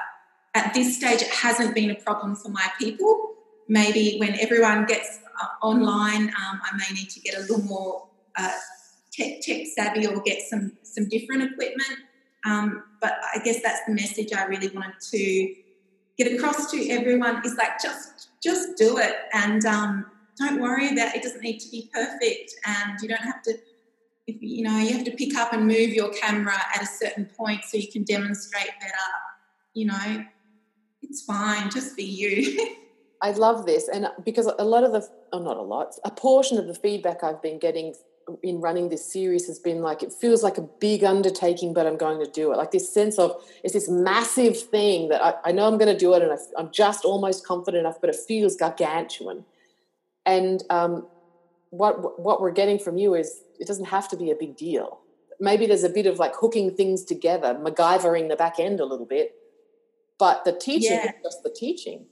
at 0.55 0.75
this 0.75 0.97
stage, 0.97 1.23
it 1.23 1.29
hasn't 1.29 1.75
been 1.75 1.91
a 1.91 1.95
problem 1.95 2.37
for 2.37 2.51
my 2.51 2.69
people. 2.79 3.35
Maybe 3.69 4.17
when 4.19 4.39
everyone 4.39 4.85
gets 4.85 5.21
uh, 5.41 5.67
online, 5.67 6.29
um, 6.29 6.61
I 6.63 6.77
may 6.77 6.95
need 6.95 7.09
to 7.11 7.21
get 7.21 7.39
a 7.39 7.41
little 7.41 7.63
more 7.63 8.09
uh, 8.37 8.51
tech, 9.13 9.41
tech 9.41 9.67
savvy 9.75 10.07
or 10.07 10.21
get 10.21 10.43
some 10.43 10.73
some 10.83 11.09
different 11.09 11.45
equipment 11.45 12.01
um, 12.45 12.85
but 13.01 13.15
I 13.35 13.39
guess 13.45 13.63
that's 13.63 13.81
the 13.87 13.93
message 13.93 14.33
I 14.33 14.45
really 14.45 14.69
wanted 14.69 15.01
to 15.11 15.55
get 16.19 16.33
across 16.33 16.71
to 16.71 16.91
everyone 16.91 17.45
is 17.45 17.55
like 17.57 17.81
just 17.81 18.29
just 18.43 18.77
do 18.77 18.99
it. 18.99 19.15
And 19.33 19.65
um, 19.65 20.07
don't 20.39 20.61
worry 20.61 20.93
about 20.93 21.15
it 21.15 21.23
doesn't 21.23 21.43
need 21.43 21.59
to 21.61 21.71
be 21.71 21.91
perfect 21.93 22.55
and 22.67 22.99
you 23.01 23.09
don't 23.09 23.21
have 23.21 23.43
to 23.43 23.59
if 24.27 24.37
you 24.41 24.63
know 24.63 24.79
you 24.79 24.93
have 24.97 25.05
to 25.05 25.11
pick 25.13 25.37
up 25.37 25.53
and 25.53 25.67
move 25.67 25.91
your 25.91 26.11
camera 26.13 26.57
at 26.75 26.83
a 26.83 26.87
certain 26.87 27.27
point 27.37 27.65
so 27.65 27.77
you 27.77 27.91
can 27.91 28.05
demonstrate 28.05 28.71
better 28.81 28.95
you 29.75 29.87
know. 29.87 30.25
It's 31.05 31.23
fine 31.23 31.69
just 31.71 31.97
be 31.97 32.05
you. 32.05 32.75
I 33.23 33.33
love 33.33 33.67
this 33.67 33.89
and 33.89 34.09
because 34.25 34.47
a 34.47 34.65
lot 34.65 34.83
of 34.83 34.93
the 34.93 35.09
oh 35.33 35.39
not 35.39 35.57
a 35.57 35.63
lot 35.63 35.95
a 36.05 36.11
portion 36.11 36.59
of 36.59 36.67
the 36.67 36.75
feedback 36.75 37.23
I've 37.23 37.41
been 37.41 37.59
getting 37.59 37.95
in 38.43 38.61
running 38.61 38.89
this 38.89 39.05
series 39.05 39.47
has 39.47 39.59
been 39.59 39.83
like 39.83 40.03
it 40.03 40.13
feels 40.13 40.43
like 40.43 40.59
a 40.59 40.63
big 40.81 41.05
undertaking 41.05 41.73
but 41.73 41.87
i'm 41.87 41.97
going 41.97 42.19
to 42.25 42.31
do 42.31 42.53
it. 42.53 42.57
Like 42.57 42.71
this 42.71 42.93
sense 42.93 43.19
of 43.19 43.43
it's 43.63 43.75
this 43.75 43.89
massive 43.89 44.59
thing 44.59 45.09
that 45.09 45.25
i, 45.25 45.35
I 45.47 45.53
know 45.53 45.67
i'm 45.67 45.79
going 45.79 45.93
to 45.93 45.99
do 45.99 46.15
it 46.15 46.23
and 46.23 46.33
I, 46.33 46.61
am 46.61 46.71
just 46.73 47.05
almost 47.05 47.47
confident 47.47 47.81
enough 47.81 48.01
but 48.01 48.11
it 48.11 48.17
feels 48.17 48.57
gargantuan. 48.57 49.45
And 50.25 50.63
um, 50.71 51.09
what 51.71 52.21
what 52.21 52.41
we're 52.41 52.53
getting 52.53 52.79
from 52.79 52.97
you 52.97 53.15
is 53.15 53.41
it 53.59 53.67
doesn't 53.67 53.87
have 53.87 54.09
to 54.11 54.17
be 54.17 54.31
a 54.31 54.37
big 54.37 54.57
deal. 54.57 55.01
Maybe 55.41 55.67
there's 55.67 55.83
a 55.83 55.89
bit 55.89 56.07
of 56.07 56.21
like 56.21 56.35
hooking 56.37 56.77
things 56.77 57.05
together 57.05 57.55
macgyvering 57.55 58.29
the 58.29 58.37
back 58.37 58.61
end 58.61 58.79
a 58.79 58.85
little 58.85 59.07
bit 59.07 59.35
but 60.23 60.45
the 60.45 60.53
teaching 60.53 60.93
yeah. 60.93 61.07
is 61.07 61.13
just 61.25 61.43
the 61.43 61.51
teaching 61.51 62.07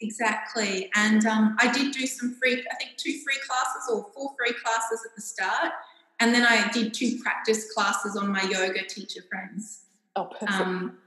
Exactly. 0.00 0.90
And 0.94 1.24
um, 1.26 1.56
I 1.58 1.72
did 1.72 1.92
do 1.92 2.06
some 2.06 2.34
free, 2.34 2.64
I 2.70 2.74
think 2.76 2.96
two 2.96 3.18
free 3.24 3.38
classes 3.46 3.90
or 3.90 4.06
four 4.14 4.34
free 4.38 4.54
classes 4.62 5.06
at 5.08 5.14
the 5.14 5.22
start. 5.22 5.72
And 6.20 6.34
then 6.34 6.46
I 6.46 6.68
did 6.70 6.94
two 6.94 7.18
practice 7.22 7.72
classes 7.72 8.16
on 8.16 8.28
my 8.28 8.42
yoga 8.42 8.84
teacher 8.86 9.22
friends. 9.30 9.82
Oh, 10.16 10.24
perfect. 10.24 10.52
Um, 10.52 10.98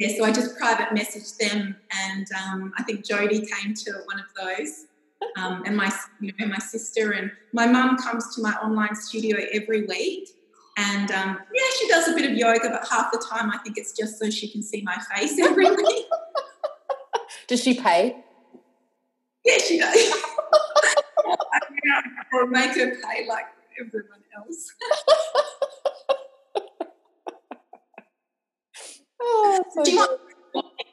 yeah, 0.00 0.16
so 0.16 0.24
I 0.24 0.32
just 0.32 0.58
private 0.58 0.88
messaged 0.88 1.36
them, 1.36 1.76
and 2.06 2.26
um, 2.42 2.72
I 2.78 2.82
think 2.84 3.04
Jody 3.04 3.44
came 3.44 3.74
to 3.74 3.92
one 4.06 4.18
of 4.18 4.26
those, 4.34 4.86
um, 5.36 5.62
and 5.66 5.76
my 5.76 5.92
you 6.20 6.32
know 6.38 6.46
my 6.46 6.58
sister 6.58 7.12
and 7.12 7.30
my 7.52 7.66
mum 7.66 7.98
comes 7.98 8.34
to 8.34 8.42
my 8.42 8.52
online 8.62 8.94
studio 8.94 9.36
every 9.52 9.84
week, 9.84 10.30
and 10.78 11.10
um, 11.10 11.38
yeah, 11.54 11.62
she 11.78 11.88
does 11.88 12.08
a 12.08 12.14
bit 12.14 12.30
of 12.30 12.34
yoga, 12.34 12.70
but 12.70 12.88
half 12.90 13.12
the 13.12 13.22
time 13.30 13.50
I 13.50 13.58
think 13.58 13.76
it's 13.76 13.92
just 13.92 14.18
so 14.18 14.30
she 14.30 14.48
can 14.48 14.62
see 14.62 14.80
my 14.80 14.96
face 15.14 15.38
every 15.38 15.70
week. 15.76 16.06
Does 17.46 17.62
she 17.62 17.78
pay? 17.78 18.24
Yeah, 19.44 19.58
she 19.58 19.78
does. 19.78 20.12
or 22.32 22.46
make 22.46 22.74
her 22.76 22.96
pay 22.96 23.26
like 23.28 23.46
everyone 23.80 24.22
else. 24.36 24.74
oh, 29.20 29.62
so 29.74 29.84
you, 29.86 30.06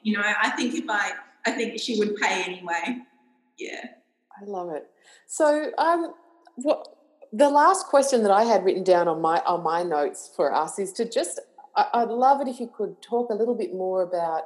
you 0.02 0.16
know, 0.16 0.22
I 0.24 0.50
think 0.50 0.74
if 0.74 0.84
I, 0.88 1.12
I 1.46 1.52
think 1.52 1.78
she 1.78 1.98
would 1.98 2.16
pay 2.16 2.42
anyway. 2.44 2.98
Yeah. 3.58 3.84
I 4.40 4.44
love 4.44 4.70
it. 4.70 4.86
So, 5.26 5.70
um, 5.78 6.14
what 6.56 6.86
the 7.32 7.48
last 7.50 7.86
question 7.86 8.22
that 8.22 8.30
I 8.30 8.44
had 8.44 8.64
written 8.64 8.84
down 8.84 9.08
on 9.08 9.20
my 9.20 9.42
on 9.46 9.62
my 9.62 9.82
notes 9.82 10.30
for 10.34 10.54
us 10.54 10.78
is 10.78 10.92
to 10.94 11.08
just, 11.08 11.40
I, 11.76 11.86
I'd 11.94 12.08
love 12.08 12.40
it 12.40 12.48
if 12.48 12.60
you 12.60 12.70
could 12.74 13.02
talk 13.02 13.30
a 13.30 13.34
little 13.34 13.54
bit 13.54 13.74
more 13.74 14.02
about 14.02 14.44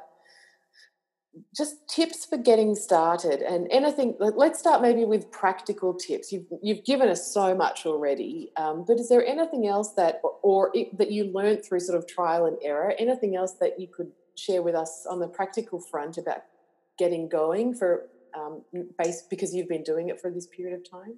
just 1.55 1.87
tips 1.87 2.25
for 2.25 2.37
getting 2.37 2.75
started. 2.75 3.41
And 3.41 3.67
anything 3.71 4.15
let's 4.19 4.59
start 4.59 4.81
maybe 4.81 5.05
with 5.05 5.31
practical 5.31 5.93
tips. 5.93 6.31
You've, 6.31 6.45
you've 6.61 6.83
given 6.85 7.09
us 7.09 7.33
so 7.33 7.55
much 7.55 7.85
already 7.85 8.51
um, 8.57 8.85
but 8.87 8.99
is 8.99 9.09
there 9.09 9.25
anything 9.25 9.67
else 9.67 9.93
that 9.93 10.19
or, 10.23 10.37
or 10.41 10.71
it, 10.73 10.97
that 10.97 11.11
you 11.11 11.25
learned 11.25 11.65
through 11.65 11.79
sort 11.79 11.97
of 11.97 12.07
trial 12.07 12.45
and 12.45 12.57
error? 12.61 12.93
Anything 12.99 13.35
else 13.35 13.53
that 13.53 13.79
you 13.79 13.87
could 13.87 14.11
share 14.35 14.61
with 14.61 14.75
us 14.75 15.05
on 15.09 15.19
the 15.19 15.27
practical 15.27 15.79
front 15.79 16.17
about 16.17 16.43
getting 16.97 17.27
going 17.29 17.73
for 17.73 18.09
um, 18.35 18.61
because 19.29 19.53
you've 19.53 19.69
been 19.69 19.83
doing 19.83 20.09
it 20.09 20.19
for 20.19 20.31
this 20.31 20.47
period 20.47 20.79
of 20.79 20.89
time? 20.89 21.17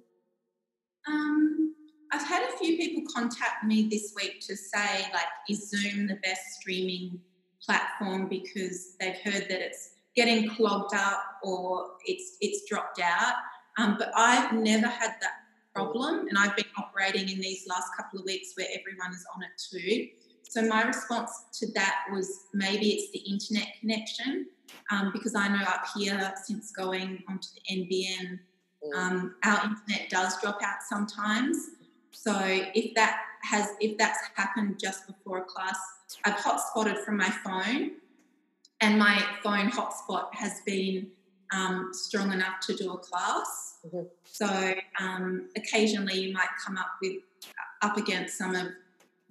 Um, 1.08 1.74
i've 2.12 2.26
had 2.26 2.42
a 2.48 2.56
few 2.58 2.76
people 2.76 3.04
contact 3.14 3.64
me 3.64 3.88
this 3.88 4.12
week 4.16 4.40
to 4.40 4.56
say 4.56 5.06
like 5.12 5.26
is 5.48 5.70
zoom 5.70 6.08
the 6.08 6.18
best 6.22 6.40
streaming 6.58 7.20
platform? 7.66 8.28
Because 8.28 8.96
they've 8.98 9.18
heard 9.18 9.46
that 9.48 9.60
it's 9.60 9.90
getting 10.16 10.48
clogged 10.48 10.94
up 10.94 11.22
or 11.42 11.90
it's 12.04 12.36
it's 12.40 12.68
dropped 12.68 13.00
out. 13.00 13.34
Um, 13.78 13.96
but 13.98 14.10
I've 14.16 14.52
never 14.52 14.86
had 14.86 15.12
that 15.20 15.32
problem. 15.74 16.26
And 16.28 16.38
I've 16.38 16.56
been 16.56 16.64
operating 16.78 17.28
in 17.28 17.38
these 17.40 17.66
last 17.68 17.88
couple 17.96 18.18
of 18.18 18.24
weeks 18.24 18.52
where 18.56 18.66
everyone 18.78 19.12
is 19.12 19.24
on 19.34 19.42
it 19.42 19.50
too. 19.70 20.08
So 20.48 20.62
my 20.62 20.82
response 20.82 21.30
to 21.60 21.70
that 21.72 22.04
was 22.10 22.46
maybe 22.54 22.90
it's 22.90 23.12
the 23.12 23.18
internet 23.18 23.68
connection, 23.80 24.46
um, 24.90 25.10
because 25.12 25.34
I 25.34 25.48
know 25.48 25.62
up 25.64 25.84
here 25.94 26.32
since 26.44 26.70
going 26.70 27.22
onto 27.28 27.48
the 27.54 27.76
NBN, 27.76 28.38
mm. 28.84 28.96
um, 28.96 29.34
our 29.44 29.64
internet 29.64 30.08
does 30.08 30.40
drop 30.40 30.60
out 30.62 30.78
sometimes. 30.88 31.58
So 32.12 32.34
if 32.40 32.94
that 32.94 33.20
has 33.42 33.68
if 33.80 33.98
that's 33.98 34.18
happened 34.34 34.78
just 34.80 35.06
before 35.06 35.38
a 35.38 35.44
class, 35.44 35.78
I've 36.24 36.34
hotspotted 36.34 37.04
from 37.04 37.18
my 37.18 37.28
phone, 37.44 37.92
and 38.80 38.98
my 38.98 39.22
phone 39.42 39.70
hotspot 39.70 40.34
has 40.34 40.60
been 40.66 41.08
um, 41.52 41.90
strong 41.92 42.32
enough 42.32 42.60
to 42.66 42.74
do 42.74 42.92
a 42.92 42.98
class. 42.98 43.78
Mm-hmm. 43.86 44.02
So 44.24 44.74
um, 45.00 45.48
occasionally 45.56 46.20
you 46.20 46.32
might 46.32 46.48
come 46.64 46.76
up 46.76 46.90
with 47.00 47.22
up 47.82 47.96
against 47.96 48.38
some 48.38 48.54
of 48.54 48.68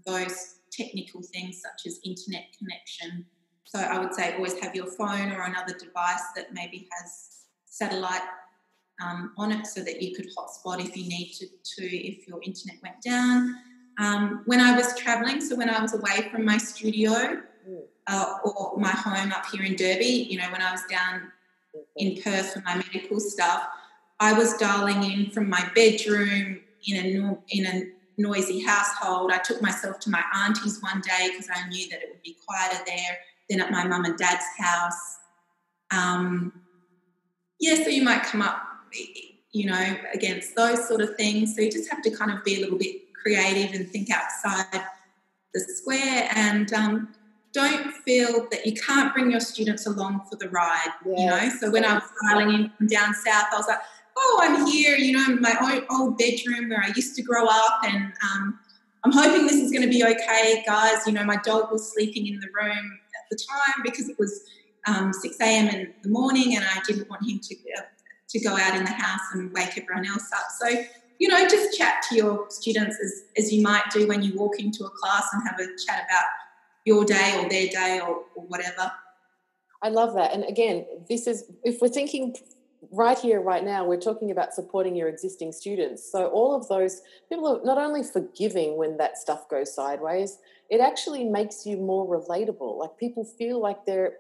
those 0.06 0.56
technical 0.72 1.22
things 1.22 1.62
such 1.62 1.88
as 1.88 2.00
internet 2.04 2.46
connection. 2.58 3.26
So 3.64 3.80
I 3.80 4.00
would 4.00 4.14
say 4.14 4.36
always 4.36 4.58
have 4.60 4.76
your 4.76 4.88
phone 4.88 5.32
or 5.32 5.44
another 5.44 5.74
device 5.74 6.24
that 6.36 6.54
maybe 6.54 6.88
has 6.98 7.46
satellite 7.66 8.22
um, 9.04 9.34
on 9.38 9.52
it 9.52 9.68
so 9.68 9.84
that 9.84 10.02
you 10.02 10.16
could 10.16 10.28
hotspot 10.38 10.80
if 10.80 10.96
you 10.96 11.08
need 11.08 11.34
to, 11.34 11.48
to 11.48 11.84
if 11.84 12.28
your 12.28 12.40
internet 12.44 12.78
went 12.82 13.02
down. 13.02 13.56
Um, 13.98 14.44
when 14.46 14.60
I 14.60 14.76
was 14.76 14.98
traveling, 14.98 15.42
so 15.42 15.56
when 15.56 15.70
I 15.70 15.82
was 15.82 15.94
away 15.94 16.30
from 16.32 16.46
my 16.46 16.58
studio. 16.58 17.42
Uh, 18.08 18.38
or 18.44 18.78
my 18.78 18.90
home 18.90 19.32
up 19.32 19.46
here 19.52 19.64
in 19.64 19.76
Derby, 19.76 20.28
you 20.30 20.38
know, 20.38 20.50
when 20.52 20.62
I 20.62 20.72
was 20.72 20.84
down 20.90 21.32
in 21.96 22.22
Perth 22.22 22.54
for 22.54 22.62
my 22.62 22.76
medical 22.76 23.20
stuff, 23.20 23.68
I 24.20 24.34
was 24.34 24.54
dialing 24.58 25.04
in 25.04 25.30
from 25.32 25.50
my 25.50 25.70
bedroom 25.76 26.62
in 26.88 26.98
a 26.98 27.38
in 27.50 27.66
a 27.66 27.84
noisy 28.18 28.64
household. 28.64 29.32
I 29.32 29.40
took 29.40 29.62
myself 29.62 30.00
to 30.02 30.10
my 30.10 30.24
auntie's 30.34 30.82
one 30.82 31.02
day 31.02 31.30
because 31.32 31.50
I 31.54 31.68
knew 31.68 31.90
that 31.90 32.02
it 32.02 32.10
would 32.12 32.22
be 32.22 32.38
quieter 32.48 32.84
there. 32.86 33.18
than 33.50 33.62
at 33.62 33.72
my 33.72 33.86
mum 33.86 34.06
and 34.06 34.18
dad's 34.18 34.46
house. 34.58 35.18
Um, 35.92 36.62
yeah, 37.60 37.76
so 37.76 37.90
you 37.90 38.04
might 38.04 38.24
come 38.24 38.42
up, 38.42 38.62
you 39.52 39.66
know, 39.68 39.98
against 40.14 40.56
those 40.56 40.88
sort 40.88 41.02
of 41.02 41.16
things. 41.16 41.56
So 41.56 41.62
you 41.62 41.72
just 41.72 41.90
have 41.92 42.02
to 42.04 42.10
kind 42.10 42.32
of 42.32 42.44
be 42.44 42.56
a 42.56 42.60
little 42.62 42.78
bit 42.78 43.14
creative 43.14 43.80
and 43.80 43.90
think 43.90 44.10
outside 44.10 44.84
the 45.54 45.60
square 45.60 46.30
and 46.36 46.72
um, 46.74 47.14
don't 47.56 47.94
feel 48.04 48.48
that 48.52 48.66
you 48.66 48.74
can't 48.74 49.14
bring 49.14 49.32
your 49.32 49.40
students 49.40 49.88
along 49.88 50.22
for 50.30 50.36
the 50.36 50.50
ride. 50.50 50.90
Yes. 51.06 51.20
You 51.20 51.26
know, 51.26 51.50
so 51.60 51.72
when 51.72 51.86
I 51.86 51.94
was 51.96 52.04
filing 52.22 52.54
in 52.54 52.70
from 52.78 52.88
down 52.88 53.14
south, 53.14 53.46
I 53.54 53.56
was 53.56 53.68
like, 53.68 53.80
oh, 54.18 54.40
I'm 54.44 54.68
here, 54.68 54.98
you 54.98 55.14
know, 55.14 55.34
in 55.34 55.42
my 55.42 55.56
own 55.62 55.86
old 55.90 56.18
bedroom 56.18 56.70
where 56.70 56.84
I 56.84 56.92
used 56.96 57.16
to 57.16 57.22
grow 57.22 57.46
up, 57.48 57.80
and 57.84 58.12
um, 58.24 58.60
I'm 59.04 59.12
hoping 59.14 59.48
this 59.48 59.56
is 59.56 59.72
going 59.72 59.84
to 59.84 59.90
be 59.90 60.04
okay, 60.04 60.64
guys. 60.68 61.08
You 61.08 61.14
know, 61.14 61.24
my 61.24 61.38
dog 61.38 61.72
was 61.72 61.94
sleeping 61.94 62.28
in 62.28 62.40
the 62.42 62.48
room 62.54 63.00
at 63.16 63.30
the 63.30 63.38
time 63.38 63.84
because 63.84 64.10
it 64.10 64.20
was 64.20 64.44
um, 64.88 65.14
6 65.14 65.40
a.m. 65.40 65.68
in 65.70 65.94
the 66.04 66.10
morning, 66.10 66.58
and 66.58 66.66
I 66.66 66.82
didn't 66.86 67.10
want 67.10 67.28
him 67.28 67.40
to 67.40 67.56
uh, 67.78 67.82
to 68.28 68.40
go 68.40 68.58
out 68.58 68.76
in 68.76 68.84
the 68.84 68.92
house 68.92 69.22
and 69.34 69.52
wake 69.54 69.78
everyone 69.78 70.06
else 70.06 70.30
up. 70.34 70.46
So, 70.60 70.84
you 71.20 71.30
know, 71.30 71.48
just 71.48 71.78
chat 71.78 72.04
to 72.10 72.16
your 72.16 72.48
students 72.50 72.98
as, 73.02 73.24
as 73.38 73.54
you 73.54 73.62
might 73.62 73.84
do 73.92 74.08
when 74.08 74.24
you 74.24 74.36
walk 74.36 74.60
into 74.60 74.84
a 74.84 74.90
class 74.90 75.28
and 75.32 75.44
have 75.48 75.60
a 75.60 75.68
chat 75.86 76.06
about 76.10 76.26
your 76.86 77.04
day 77.04 77.36
or 77.38 77.50
their 77.50 77.68
day 77.68 78.00
or, 78.02 78.24
or 78.36 78.46
whatever. 78.48 78.92
I 79.82 79.90
love 79.90 80.16
that. 80.16 80.34
And 80.34 80.44
again, 80.46 80.86
this 81.10 81.28
is 81.28 81.52
if 81.64 81.82
we're 81.82 81.90
thinking 81.90 82.36
right 82.92 83.18
here, 83.18 83.42
right 83.42 83.64
now, 83.64 83.86
we're 83.86 84.00
talking 84.00 84.32
about 84.32 84.54
supporting 84.54 84.96
your 84.96 85.10
existing 85.10 85.52
students. 85.52 86.10
So 86.10 86.28
all 86.28 86.56
of 86.56 86.68
those 86.68 87.02
people 87.30 87.48
are 87.48 87.66
not 87.66 87.78
only 87.78 88.04
forgiving 88.04 88.78
when 88.78 88.98
that 88.98 89.18
stuff 89.18 89.50
goes 89.50 89.74
sideways, 89.74 90.38
it 90.70 90.82
actually 90.82 91.24
makes 91.24 91.66
you 91.66 91.78
more 91.78 92.08
relatable. 92.08 92.80
Like 92.80 92.98
people 92.98 93.24
feel 93.24 93.62
like 93.62 93.86
they're 93.86 94.14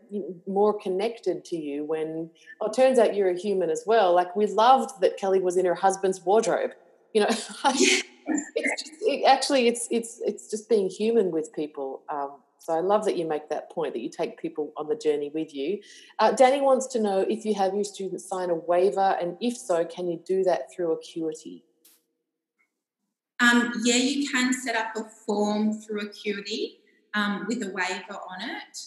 more 0.47 0.77
connected 0.79 1.43
to 1.45 1.55
you 1.55 1.83
when, 1.83 2.29
oh, 2.61 2.67
it 2.67 2.73
turns 2.75 2.99
out 2.99 3.15
you're 3.15 3.29
a 3.29 3.37
human 3.37 3.69
as 3.69 3.83
well. 3.87 4.13
Like 4.13 4.35
we 4.35 4.45
loved 4.45 5.01
that 5.01 5.17
Kelly 5.17 5.39
was 5.39 5.57
in 5.57 5.65
her 5.65 5.75
husband's 5.75 6.21
wardrobe. 6.21 6.71
You 7.13 7.21
know, 7.21 7.27
it's 7.29 8.83
just, 8.83 8.93
it, 9.01 9.25
actually 9.25 9.67
it's 9.67 9.87
it's 9.89 10.21
it's 10.25 10.49
just 10.49 10.69
being 10.69 10.89
human 10.89 11.31
with 11.31 11.53
people. 11.53 12.03
Um, 12.09 12.31
so 12.65 12.73
I 12.73 12.79
love 12.79 13.05
that 13.05 13.15
you 13.15 13.27
make 13.27 13.47
that 13.49 13.69
point 13.69 13.93
that 13.93 13.99
you 13.99 14.09
take 14.09 14.39
people 14.41 14.73
on 14.75 14.87
the 14.87 14.95
journey 14.95 15.29
with 15.31 15.53
you. 15.53 15.81
Uh, 16.17 16.31
Danny 16.31 16.61
wants 16.61 16.87
to 16.87 16.99
know 16.99 17.19
if 17.19 17.45
you 17.45 17.53
have 17.53 17.75
your 17.75 17.83
students 17.83 18.27
sign 18.27 18.49
a 18.49 18.55
waiver, 18.55 19.15
and 19.21 19.37
if 19.39 19.55
so, 19.55 19.85
can 19.85 20.07
you 20.07 20.19
do 20.25 20.43
that 20.45 20.73
through 20.73 20.91
Acuity? 20.93 21.63
Um, 23.39 23.71
yeah, 23.83 23.97
you 23.97 24.27
can 24.27 24.51
set 24.51 24.75
up 24.75 24.95
a 24.95 25.03
form 25.03 25.73
through 25.73 26.07
Acuity 26.07 26.79
um, 27.13 27.45
with 27.47 27.61
a 27.61 27.67
waiver 27.67 28.19
on 28.31 28.49
it. 28.49 28.79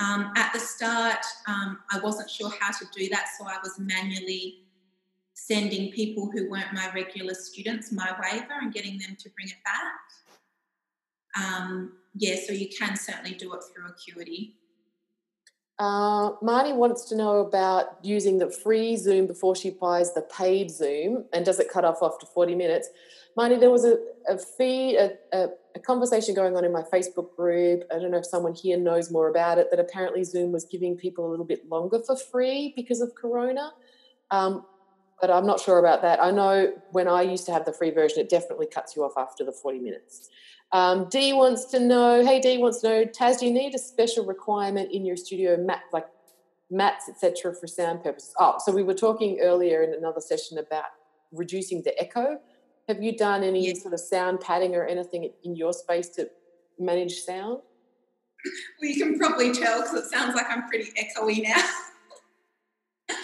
Um, 0.00 0.32
at 0.36 0.52
the 0.52 0.58
start, 0.58 1.24
um, 1.46 1.78
I 1.92 2.00
wasn't 2.00 2.28
sure 2.28 2.50
how 2.58 2.72
to 2.72 2.84
do 2.92 3.08
that, 3.10 3.26
so 3.38 3.46
I 3.46 3.58
was 3.62 3.78
manually 3.78 4.64
sending 5.34 5.92
people 5.92 6.28
who 6.28 6.50
weren't 6.50 6.72
my 6.72 6.90
regular 6.92 7.34
students 7.34 7.92
my 7.92 8.16
waiver 8.20 8.54
and 8.60 8.74
getting 8.74 8.98
them 8.98 9.16
to 9.20 9.30
bring 9.30 9.46
it 9.48 9.62
back. 9.64 10.00
Um, 11.40 11.92
yeah, 12.14 12.36
so 12.46 12.52
you 12.52 12.68
can 12.68 12.96
certainly 12.96 13.34
do 13.34 13.52
it 13.54 13.62
through 13.62 13.88
Acuity. 13.88 14.56
Uh, 15.78 16.36
Marnie 16.42 16.76
wants 16.76 17.04
to 17.06 17.16
know 17.16 17.38
about 17.38 17.98
using 18.02 18.38
the 18.38 18.50
free 18.50 18.96
Zoom 18.96 19.26
before 19.26 19.56
she 19.56 19.70
buys 19.70 20.14
the 20.14 20.22
paid 20.22 20.70
Zoom, 20.70 21.24
and 21.32 21.44
does 21.44 21.58
it 21.58 21.68
cut 21.70 21.84
off 21.84 21.98
after 22.02 22.26
40 22.26 22.54
minutes? 22.54 22.88
Marnie, 23.36 23.58
there 23.58 23.70
was 23.70 23.84
a, 23.84 23.96
a 24.28 24.38
feed, 24.38 24.96
a, 24.96 25.12
a, 25.32 25.48
a, 25.74 25.80
conversation 25.80 26.34
going 26.34 26.54
on 26.54 26.64
in 26.64 26.72
my 26.72 26.82
Facebook 26.82 27.34
group. 27.34 27.84
I 27.90 27.98
don't 27.98 28.10
know 28.10 28.18
if 28.18 28.26
someone 28.26 28.54
here 28.54 28.76
knows 28.76 29.10
more 29.10 29.28
about 29.28 29.58
it, 29.58 29.70
that 29.70 29.80
apparently 29.80 30.22
Zoom 30.22 30.52
was 30.52 30.64
giving 30.64 30.96
people 30.96 31.26
a 31.26 31.30
little 31.30 31.46
bit 31.46 31.66
longer 31.68 31.98
for 32.06 32.16
free 32.16 32.74
because 32.76 33.00
of 33.00 33.14
Corona. 33.14 33.72
Um, 34.30 34.66
but 35.20 35.30
I'm 35.30 35.46
not 35.46 35.60
sure 35.60 35.78
about 35.78 36.02
that. 36.02 36.22
I 36.22 36.30
know 36.30 36.74
when 36.90 37.08
I 37.08 37.22
used 37.22 37.46
to 37.46 37.52
have 37.52 37.64
the 37.64 37.72
free 37.72 37.90
version, 37.90 38.18
it 38.18 38.28
definitely 38.28 38.66
cuts 38.66 38.94
you 38.94 39.04
off 39.04 39.12
after 39.16 39.44
the 39.44 39.52
40 39.52 39.78
minutes. 39.78 40.28
Um, 40.72 41.08
D 41.10 41.34
wants 41.34 41.66
to 41.66 41.80
know, 41.80 42.24
hey, 42.24 42.40
D 42.40 42.56
wants 42.56 42.80
to 42.80 42.88
know, 42.88 43.04
Taz, 43.04 43.40
do 43.40 43.46
you 43.46 43.52
need 43.52 43.74
a 43.74 43.78
special 43.78 44.24
requirement 44.24 44.90
in 44.90 45.04
your 45.04 45.16
studio, 45.16 45.56
mat, 45.58 45.82
like 45.92 46.06
mats, 46.70 47.10
etc., 47.10 47.54
for 47.54 47.66
sound 47.66 48.02
purposes? 48.02 48.34
Oh, 48.38 48.56
so 48.58 48.72
we 48.72 48.82
were 48.82 48.94
talking 48.94 49.38
earlier 49.42 49.82
in 49.82 49.92
another 49.92 50.20
session 50.20 50.58
about 50.58 50.86
reducing 51.30 51.82
the 51.82 51.98
echo. 52.00 52.38
Have 52.88 53.02
you 53.02 53.16
done 53.16 53.44
any 53.44 53.66
yes. 53.66 53.82
sort 53.82 53.92
of 53.92 54.00
sound 54.00 54.40
padding 54.40 54.74
or 54.74 54.86
anything 54.86 55.30
in 55.44 55.54
your 55.54 55.74
space 55.74 56.08
to 56.10 56.30
manage 56.78 57.20
sound? 57.20 57.58
Well, 58.80 58.90
you 58.90 59.04
can 59.04 59.18
probably 59.18 59.52
tell 59.52 59.82
because 59.82 60.06
it 60.06 60.10
sounds 60.10 60.34
like 60.34 60.46
I'm 60.48 60.68
pretty 60.68 60.90
echoey 60.98 61.42
now. 61.42 63.16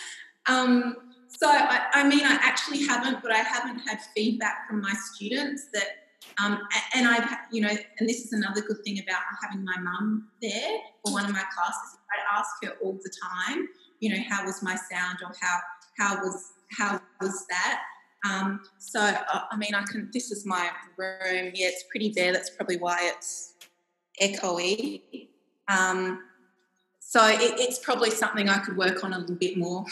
um, 0.46 0.96
so, 1.28 1.48
I, 1.48 1.86
I 1.92 2.08
mean, 2.08 2.24
I 2.24 2.38
actually 2.42 2.86
haven't, 2.86 3.22
but 3.22 3.32
I 3.32 3.38
haven't 3.38 3.78
had 3.80 4.00
feedback 4.14 4.68
from 4.68 4.80
my 4.82 4.92
students 4.92 5.66
that 5.72 6.07
um, 6.42 6.60
and 6.94 7.06
I've, 7.06 7.28
you 7.50 7.62
know, 7.62 7.68
and 7.98 8.08
this 8.08 8.24
is 8.24 8.32
another 8.32 8.60
good 8.60 8.78
thing 8.84 8.98
about 9.00 9.20
having 9.42 9.64
my 9.64 9.78
mum 9.80 10.28
there 10.40 10.78
for 11.04 11.12
one 11.12 11.24
of 11.24 11.32
my 11.32 11.44
classes. 11.54 11.98
I 12.10 12.38
ask 12.38 12.50
her 12.62 12.72
all 12.82 12.94
the 12.94 13.12
time, 13.22 13.68
you 14.00 14.10
know, 14.10 14.22
how 14.28 14.44
was 14.44 14.62
my 14.62 14.76
sound 14.90 15.18
or 15.22 15.32
how 15.40 15.58
how 15.98 16.16
was 16.22 16.52
how 16.76 17.00
was 17.20 17.44
that? 17.48 17.82
Um, 18.28 18.60
so 18.78 19.00
uh, 19.00 19.42
I 19.50 19.56
mean, 19.56 19.74
I 19.74 19.82
can. 19.82 20.10
This 20.12 20.30
is 20.30 20.46
my 20.46 20.70
room. 20.96 21.52
Yeah, 21.54 21.68
it's 21.68 21.84
pretty 21.90 22.10
bare. 22.10 22.32
That's 22.32 22.50
probably 22.50 22.76
why 22.76 23.12
it's 23.14 23.54
echoey. 24.22 25.28
Um, 25.68 26.22
so 27.00 27.26
it, 27.26 27.58
it's 27.58 27.78
probably 27.78 28.10
something 28.10 28.48
I 28.48 28.58
could 28.58 28.76
work 28.76 29.02
on 29.02 29.12
a 29.12 29.18
little 29.18 29.36
bit 29.36 29.56
more. 29.56 29.84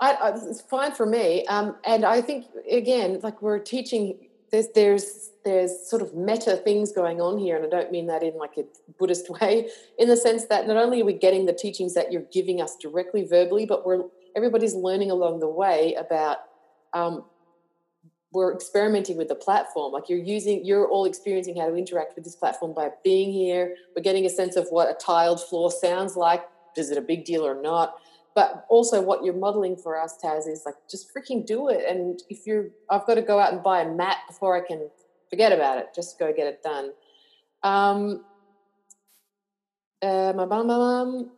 I, 0.00 0.12
I, 0.12 0.30
it's 0.34 0.60
fine 0.60 0.92
for 0.92 1.06
me, 1.06 1.46
um, 1.46 1.76
and 1.84 2.04
I 2.04 2.20
think 2.20 2.46
again, 2.70 3.20
like 3.22 3.40
we're 3.40 3.60
teaching 3.60 4.18
there's 4.54 4.68
there's 4.74 5.30
there's 5.44 5.90
sort 5.90 6.00
of 6.00 6.14
meta 6.14 6.56
things 6.56 6.92
going 6.92 7.20
on 7.20 7.38
here, 7.38 7.56
and 7.56 7.66
I 7.66 7.68
don't 7.68 7.90
mean 7.90 8.06
that 8.06 8.22
in 8.22 8.36
like 8.36 8.56
a 8.56 8.64
Buddhist 8.98 9.28
way, 9.40 9.68
in 9.98 10.08
the 10.08 10.16
sense 10.16 10.46
that 10.46 10.66
not 10.66 10.76
only 10.76 11.02
are 11.02 11.04
we 11.04 11.12
getting 11.12 11.46
the 11.46 11.52
teachings 11.52 11.94
that 11.94 12.12
you're 12.12 12.26
giving 12.32 12.60
us 12.60 12.76
directly 12.76 13.26
verbally, 13.26 13.66
but 13.66 13.84
we're 13.84 14.04
everybody's 14.36 14.74
learning 14.74 15.10
along 15.10 15.40
the 15.40 15.48
way 15.48 15.94
about 15.94 16.38
um, 16.92 17.24
we're 18.32 18.52
experimenting 18.52 19.16
with 19.16 19.28
the 19.28 19.34
platform. 19.34 19.92
Like 19.92 20.08
you're 20.08 20.18
using, 20.18 20.64
you're 20.64 20.88
all 20.88 21.04
experiencing 21.04 21.56
how 21.56 21.68
to 21.68 21.76
interact 21.76 22.14
with 22.16 22.24
this 22.24 22.34
platform 22.34 22.74
by 22.74 22.90
being 23.04 23.32
here. 23.32 23.76
We're 23.94 24.02
getting 24.02 24.26
a 24.26 24.30
sense 24.30 24.56
of 24.56 24.66
what 24.70 24.88
a 24.88 24.94
tiled 24.94 25.40
floor 25.40 25.70
sounds 25.70 26.16
like. 26.16 26.42
Is 26.76 26.90
it 26.90 26.98
a 26.98 27.00
big 27.00 27.24
deal 27.24 27.46
or 27.46 27.60
not? 27.60 27.94
But 28.34 28.66
also 28.68 29.00
what 29.00 29.24
you're 29.24 29.34
modeling 29.34 29.76
for 29.76 30.00
us 30.00 30.16
taz 30.22 30.48
is 30.48 30.62
like 30.66 30.74
just 30.90 31.14
freaking 31.14 31.46
do 31.46 31.68
it 31.68 31.84
and 31.88 32.22
if 32.28 32.46
you're 32.46 32.66
i've 32.90 33.06
got 33.06 33.14
to 33.14 33.22
go 33.22 33.38
out 33.38 33.52
and 33.52 33.62
buy 33.62 33.80
a 33.82 33.88
mat 33.88 34.18
before 34.28 34.56
i 34.56 34.66
can 34.66 34.88
forget 35.30 35.52
about 35.52 35.78
it 35.78 35.88
just 35.94 36.18
go 36.18 36.32
get 36.32 36.46
it 36.46 36.62
done 36.62 36.90
um 37.62 38.24
uh, 40.02 40.32
my 40.36 40.44
mum, 40.44 40.66
my 40.66 40.76
mum. 40.76 41.30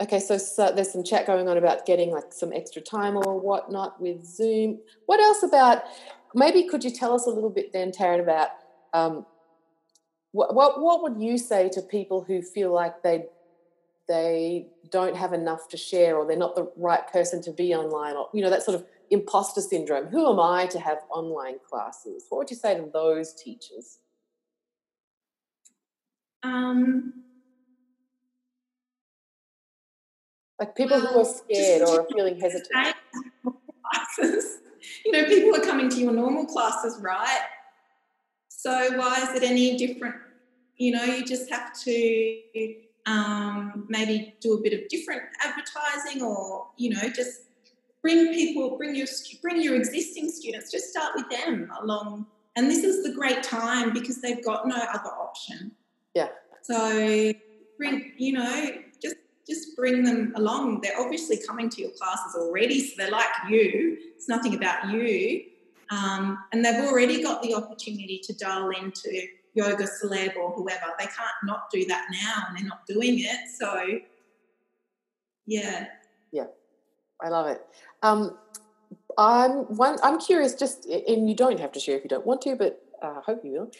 Okay, 0.00 0.20
so, 0.20 0.38
so 0.38 0.72
there's 0.74 0.92
some 0.92 1.04
chat 1.04 1.26
going 1.26 1.48
on 1.48 1.56
about 1.56 1.86
getting 1.86 2.10
like 2.10 2.32
some 2.32 2.52
extra 2.52 2.82
time 2.82 3.16
or 3.16 3.40
whatnot 3.40 4.00
with 4.00 4.24
Zoom. 4.24 4.78
What 5.06 5.20
else 5.20 5.42
about 5.42 5.82
maybe 6.34 6.68
could 6.68 6.84
you 6.84 6.90
tell 6.90 7.14
us 7.14 7.26
a 7.26 7.30
little 7.30 7.50
bit 7.50 7.72
then, 7.72 7.90
Taryn, 7.90 8.20
about 8.20 8.48
um, 8.92 9.26
what, 10.32 10.54
what 10.54 10.80
what 10.80 11.02
would 11.02 11.22
you 11.22 11.38
say 11.38 11.68
to 11.70 11.82
people 11.82 12.22
who 12.22 12.42
feel 12.42 12.72
like 12.72 13.02
they 13.02 13.26
they 14.08 14.66
don't 14.90 15.16
have 15.16 15.32
enough 15.32 15.68
to 15.68 15.76
share 15.76 16.16
or 16.16 16.26
they're 16.26 16.36
not 16.36 16.56
the 16.56 16.70
right 16.76 17.06
person 17.12 17.42
to 17.42 17.52
be 17.52 17.74
online 17.74 18.16
or 18.16 18.28
you 18.32 18.42
know 18.42 18.50
that 18.50 18.62
sort 18.62 18.74
of 18.74 18.86
imposter 19.10 19.60
syndrome. 19.60 20.06
Who 20.06 20.30
am 20.30 20.40
i 20.40 20.66
to 20.66 20.80
have 20.80 20.98
online 21.10 21.56
classes? 21.68 22.24
What 22.28 22.38
would 22.38 22.50
you 22.50 22.56
say 22.56 22.74
to 22.74 22.88
those 22.92 23.34
teachers? 23.34 23.98
Um, 26.42 27.12
like 30.58 30.74
people 30.74 31.00
well, 31.00 31.12
who 31.12 31.20
are 31.20 31.24
scared 31.24 31.82
or 31.82 32.00
are 32.00 32.06
feeling 32.12 32.40
hesitant. 32.40 32.96
classes. 33.44 34.58
You 35.04 35.10
know 35.10 35.24
people 35.24 35.54
are 35.56 35.64
coming 35.64 35.90
to 35.90 36.00
your 36.00 36.12
normal 36.12 36.46
classes 36.46 36.98
right? 37.02 37.40
So 38.48 38.96
why 38.96 39.20
is 39.20 39.34
it 39.34 39.42
any 39.42 39.76
different? 39.76 40.14
You 40.76 40.92
know 40.92 41.02
you 41.02 41.24
just 41.24 41.50
have 41.50 41.78
to 41.80 41.90
um, 43.08 43.86
maybe 43.88 44.34
do 44.40 44.54
a 44.54 44.60
bit 44.60 44.74
of 44.74 44.88
different 44.88 45.22
advertising 45.42 46.22
or 46.22 46.66
you 46.76 46.90
know 46.90 47.08
just 47.08 47.42
bring 48.02 48.32
people 48.32 48.76
bring 48.76 48.94
your 48.94 49.06
bring 49.42 49.62
your 49.62 49.74
existing 49.74 50.30
students 50.30 50.70
just 50.70 50.90
start 50.90 51.12
with 51.16 51.28
them 51.30 51.70
along. 51.80 52.26
And 52.56 52.70
this 52.70 52.82
is 52.82 53.04
the 53.04 53.12
great 53.12 53.42
time 53.42 53.92
because 53.92 54.20
they've 54.20 54.44
got 54.44 54.66
no 54.66 54.76
other 54.76 55.10
option. 55.10 55.72
Yeah. 56.14 56.28
So 56.62 57.32
bring 57.78 58.12
you 58.18 58.34
know 58.34 58.70
just 59.02 59.16
just 59.48 59.74
bring 59.74 60.04
them 60.04 60.32
along. 60.36 60.82
They're 60.82 61.00
obviously 61.00 61.38
coming 61.46 61.70
to 61.70 61.80
your 61.80 61.90
classes 61.92 62.34
already 62.36 62.80
so 62.80 62.94
they're 62.98 63.10
like 63.10 63.28
you. 63.48 63.96
It's 64.16 64.28
nothing 64.28 64.54
about 64.54 64.90
you. 64.90 65.44
Um, 65.90 66.38
and 66.52 66.62
they've 66.62 66.84
already 66.84 67.22
got 67.22 67.42
the 67.42 67.54
opportunity 67.54 68.20
to 68.24 68.34
dial 68.34 68.68
into 68.68 69.26
yoga 69.54 69.84
celeb 69.84 70.36
or 70.36 70.52
whoever. 70.52 70.86
They 70.98 71.06
can't 71.06 71.38
not 71.44 71.70
do 71.72 71.84
that 71.86 72.06
now 72.10 72.44
and 72.48 72.58
they're 72.58 72.66
not 72.66 72.86
doing 72.86 73.20
it. 73.20 73.48
So, 73.58 73.98
yeah. 75.46 75.86
Yeah, 76.32 76.46
I 77.22 77.28
love 77.28 77.46
it. 77.46 77.60
Um, 78.02 78.36
I'm 79.18 79.76
one. 79.76 79.98
I'm 80.02 80.20
curious. 80.20 80.54
Just 80.54 80.86
and 80.86 81.28
you 81.28 81.34
don't 81.34 81.58
have 81.58 81.72
to 81.72 81.80
share 81.80 81.96
if 81.96 82.04
you 82.04 82.08
don't 82.08 82.24
want 82.24 82.42
to, 82.42 82.54
but 82.54 82.80
uh, 83.02 83.14
I 83.18 83.20
hope 83.24 83.44
you 83.44 83.52
will. 83.52 83.70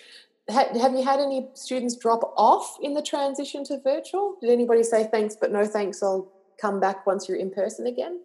have 0.49 0.93
you 0.93 1.05
had 1.05 1.21
any 1.21 1.47
students 1.55 1.97
drop 1.97 2.35
off 2.37 2.77
in 2.83 2.95
the 2.95 3.03
transition 3.03 3.63
to 3.65 3.81
virtual? 3.81 4.37
Did 4.41 4.51
anybody 4.51 4.83
say 4.83 5.09
thanks, 5.11 5.37
but 5.41 5.53
no 5.53 5.65
thanks? 5.65 6.03
I'll 6.03 6.33
come 6.61 6.81
back 6.81 7.07
once 7.07 7.29
you're 7.29 7.39
in 7.39 7.51
person 7.51 7.87
again. 7.87 8.21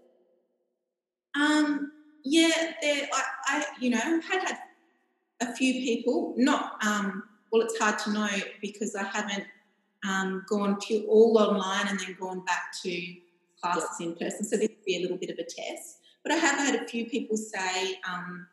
Um. 1.35 1.91
Yeah. 2.23 2.73
There. 2.81 3.07
I. 3.13 3.23
I 3.47 3.65
you 3.79 3.91
know 3.91 3.99
had 3.99 4.47
had 4.47 4.57
a 5.41 5.53
few 5.55 5.73
people, 5.73 6.33
not 6.37 6.83
um 6.83 7.23
well, 7.53 7.61
it's 7.61 7.77
hard 7.77 7.99
to 7.99 8.11
know 8.11 8.27
because 8.61 8.95
I 8.95 9.03
haven't 9.03 9.45
um, 10.09 10.43
gone 10.49 10.77
pure 10.81 11.03
all 11.03 11.37
online 11.37 11.87
and 11.87 11.99
then 11.99 12.17
gone 12.19 12.43
back 12.43 12.73
to 12.81 13.15
classes 13.61 13.99
in 13.99 14.15
person. 14.15 14.43
So 14.43 14.57
this 14.57 14.69
would 14.69 14.85
be 14.85 14.97
a 14.97 15.01
little 15.01 15.17
bit 15.17 15.29
of 15.29 15.37
a 15.37 15.43
test. 15.43 15.99
But 16.23 16.31
I 16.31 16.35
have 16.37 16.57
had 16.57 16.81
a 16.81 16.87
few 16.87 17.05
people 17.05 17.37
say, 17.37 17.99
um, 18.11 18.47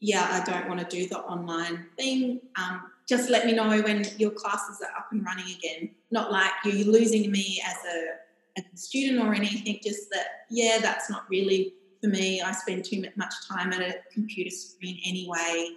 yeah, 0.00 0.26
I 0.30 0.50
don't 0.50 0.66
want 0.66 0.80
to 0.80 0.96
do 0.96 1.06
the 1.06 1.18
online 1.18 1.86
thing. 1.98 2.40
Um, 2.56 2.90
just 3.06 3.28
let 3.28 3.44
me 3.44 3.52
know 3.52 3.82
when 3.82 4.06
your 4.16 4.30
classes 4.30 4.80
are 4.80 4.98
up 4.98 5.08
and 5.12 5.22
running 5.22 5.54
again. 5.54 5.90
Not 6.10 6.32
like 6.32 6.52
you're 6.64 6.86
losing 6.86 7.30
me 7.30 7.62
as 7.66 7.76
a, 7.84 8.60
as 8.60 8.64
a 8.72 8.76
student 8.78 9.22
or 9.22 9.34
anything, 9.34 9.78
just 9.84 10.08
that, 10.10 10.46
yeah, 10.48 10.78
that's 10.80 11.10
not 11.10 11.28
really 11.28 11.74
for 12.00 12.08
me. 12.08 12.40
I 12.40 12.52
spend 12.52 12.86
too 12.86 13.04
much 13.14 13.34
time 13.46 13.74
at 13.74 13.82
a 13.82 13.96
computer 14.10 14.50
screen 14.50 14.98
anyway. 15.04 15.68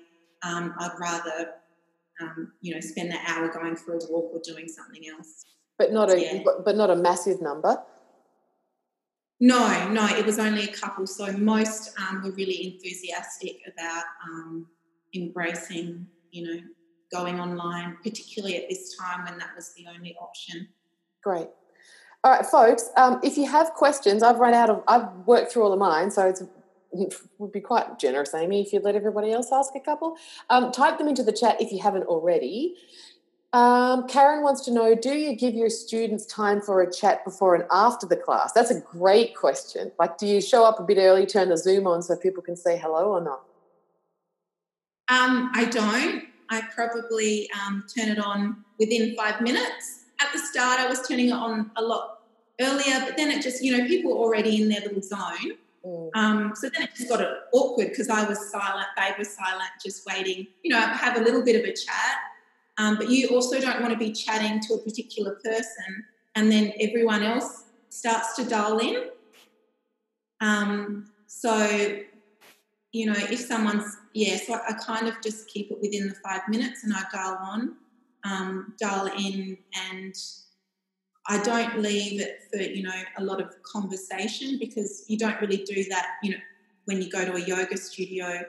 Um, 0.42 0.74
I'd 0.80 0.96
rather 1.00 1.56
um, 2.22 2.54
you 2.62 2.74
know, 2.74 2.80
spend 2.82 3.12
that 3.12 3.24
hour 3.28 3.50
going 3.50 3.76
for 3.76 3.94
a 3.94 4.00
walk 4.10 4.32
or 4.34 4.42
doing 4.44 4.68
something 4.68 5.08
else. 5.08 5.46
But 5.78 5.92
not 5.92 6.12
a 6.12 6.20
yeah. 6.20 6.44
but 6.66 6.76
not 6.76 6.90
a 6.90 6.96
massive 6.96 7.42
number. 7.42 7.78
No, 9.40 9.88
no, 9.90 10.08
it 10.08 10.26
was 10.26 10.40
only 10.40 10.64
a 10.64 10.74
couple. 10.74 11.06
So 11.06 11.32
most 11.34 11.94
um, 12.00 12.24
were 12.24 12.32
really 12.32 12.74
enthusiastic 12.74 13.58
about 13.72 14.04
um, 14.28 14.68
embracing, 15.14 16.08
you 16.32 16.44
know, 16.44 16.60
going 17.12 17.40
online, 17.40 17.98
particularly 18.04 18.58
at 18.58 18.68
this 18.68 18.98
time 18.98 19.26
when 19.26 19.38
that 19.38 19.50
was 19.56 19.74
the 19.76 19.86
only 19.88 20.16
option. 20.20 20.68
Great. 21.24 21.48
All 22.24 22.32
right, 22.32 22.46
folks. 22.46 22.90
Um, 22.98 23.20
if 23.24 23.38
you 23.38 23.46
have 23.46 23.72
questions, 23.74 24.24
I've 24.24 24.40
run 24.40 24.56
out 24.56 24.72
of. 24.72 24.84
I've 24.88 25.08
worked 25.28 25.52
through 25.52 25.64
all 25.64 25.74
of 25.74 25.80
mine, 25.80 26.10
so 26.10 26.28
it's 26.28 26.42
would 26.92 27.52
be 27.52 27.62
quite 27.62 28.00
generous, 28.00 28.34
Amy, 28.34 28.62
if 28.62 28.74
you'd 28.74 28.84
let 28.84 28.96
everybody 28.96 29.32
else 29.32 29.50
ask 29.52 29.74
a 29.76 29.80
couple. 29.80 30.18
Um, 30.50 30.72
type 30.72 30.98
them 30.98 31.08
into 31.08 31.24
the 31.24 31.32
chat 31.32 31.62
if 31.62 31.72
you 31.72 31.82
haven't 31.82 32.04
already. 32.06 32.76
Um, 33.54 34.08
Karen 34.08 34.44
wants 34.44 34.62
to 34.66 34.72
know 34.72 34.94
Do 34.94 35.14
you 35.14 35.36
give 35.36 35.56
your 35.56 35.70
students 35.70 36.26
time 36.26 36.62
for 36.62 36.82
a 36.82 36.92
chat 36.92 37.24
before 37.24 37.56
and 37.56 37.64
after 37.72 38.06
the 38.06 38.18
class? 38.18 38.52
That's 38.52 38.72
a 38.72 38.82
great 38.82 39.36
question. 39.36 39.92
Like, 39.98 40.18
do 40.18 40.28
you 40.28 40.42
show 40.42 40.66
up 40.66 40.80
a 40.80 40.84
bit 40.84 40.98
early, 40.98 41.26
turn 41.26 41.50
the 41.50 41.58
Zoom 41.58 41.88
on 41.88 42.02
so 42.02 42.16
people 42.16 42.44
can 42.44 42.56
say 42.56 42.78
hello 42.78 43.12
or 43.12 43.22
not? 43.22 43.42
Um, 45.10 45.52
I 45.54 45.66
don't. 45.66 46.26
I 46.50 46.62
probably 46.76 47.50
um, 47.52 47.86
turn 47.96 48.10
it 48.10 48.20
on 48.20 48.64
within 48.80 49.16
five 49.16 49.42
minutes. 49.42 50.06
At 50.20 50.32
the 50.34 50.40
start, 50.40 50.80
I 50.80 50.88
was 50.88 51.08
turning 51.08 51.30
it 51.30 51.34
on 51.34 51.72
a 51.78 51.82
lot 51.82 52.20
earlier, 52.60 53.00
but 53.06 53.16
then 53.18 53.32
it 53.32 53.42
just, 53.42 53.64
you 53.64 53.78
know, 53.78 53.86
people 53.86 54.14
already 54.14 54.62
in 54.62 54.70
their 54.70 54.82
little 54.82 55.02
zone. 55.02 55.58
Um, 56.16 56.54
so 56.56 56.70
then 56.70 56.84
it 56.84 56.96
just 56.96 57.10
got 57.10 57.22
awkward 57.54 57.90
because 57.90 58.10
I 58.10 58.28
was 58.28 58.52
silent, 58.52 58.88
they 58.98 59.12
were 59.18 59.24
silent, 59.24 59.70
just 59.84 60.06
waiting, 60.06 60.48
you 60.64 60.72
know, 60.72 60.80
have 60.80 61.18
a 61.18 61.22
little 61.22 61.44
bit 61.44 61.56
of 61.56 61.64
a 61.64 61.74
chat. 61.74 62.18
Um, 62.78 62.96
but 62.96 63.10
you 63.10 63.30
also 63.30 63.60
don't 63.60 63.82
want 63.82 63.94
to 63.94 64.00
be 64.00 64.12
chatting 64.12 64.60
to 64.62 64.76
a 64.76 64.78
particular 64.80 65.40
person 65.44 66.06
and 66.36 66.52
then 66.52 66.74
everyone 66.80 67.24
else 67.24 67.64
starts 67.90 68.36
to 68.36 68.46
dial 68.46 68.78
in. 68.80 69.10
Um, 70.40 71.12
so, 71.26 72.00
you 72.92 73.06
know, 73.08 73.16
if 73.18 73.40
someone's, 73.40 73.98
yeah, 74.14 74.38
so 74.38 74.54
I, 74.54 74.70
I, 74.70 74.74
kind 74.74 75.08
of 75.08 75.16
just 75.24 75.48
keep 75.48 75.72
it 75.72 75.80
within 75.82 76.08
the 76.08 76.16
five 76.16 76.42
minutes 76.48 76.84
and 76.84 76.94
I 76.94 77.02
dial 77.12 77.40
on, 77.42 77.76
um, 78.24 78.74
dial 78.80 79.08
in 79.08 79.58
and 79.92 80.16
I 81.30 81.40
don't 81.40 81.80
leave 81.80 82.22
it 82.22 82.44
for, 82.52 82.60
you 82.60 82.84
know, 82.84 83.02
a 83.18 83.24
lot 83.24 83.42
of 83.42 83.52
conversation 83.64 84.58
because 84.60 85.04
you 85.08 85.18
don't 85.18 85.40
really 85.42 85.58
do 85.58 85.84
that, 85.90 86.06
you 86.24 86.32
know, 86.32 86.38
when 86.86 87.02
you 87.02 87.10
go 87.10 87.26
to 87.26 87.34
a 87.34 87.42
yoga 87.42 87.76
studio, 87.76 88.44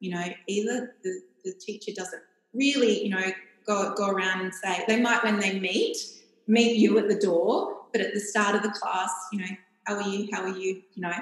you 0.00 0.12
know, 0.12 0.24
either 0.46 0.94
the, 1.02 1.20
the 1.44 1.52
teacher 1.52 1.92
doesn't 1.94 2.22
really, 2.54 3.04
you 3.04 3.10
know, 3.10 3.30
go, 3.66 3.94
go 3.94 4.08
around 4.08 4.40
and 4.40 4.54
say, 4.54 4.84
they 4.88 5.00
might 5.00 5.22
when 5.22 5.38
they 5.38 5.58
meet, 5.60 5.98
meet 6.46 6.76
you 6.76 6.98
at 6.98 7.08
the 7.08 7.18
door, 7.18 7.76
but 7.92 8.00
at 8.00 8.14
the 8.14 8.20
start 8.20 8.54
of 8.54 8.62
the 8.62 8.70
class, 8.70 9.10
you 9.32 9.40
know, 9.40 9.56
how 9.84 9.96
are 9.96 10.08
you, 10.08 10.28
how 10.32 10.42
are 10.42 10.56
you, 10.56 10.82
you 10.94 11.02
know, 11.02 11.12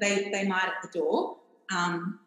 they, 0.00 0.30
they 0.32 0.44
might 0.48 0.64
at 0.64 0.82
the 0.82 0.98
door. 0.98 1.36
Um, 1.72 2.18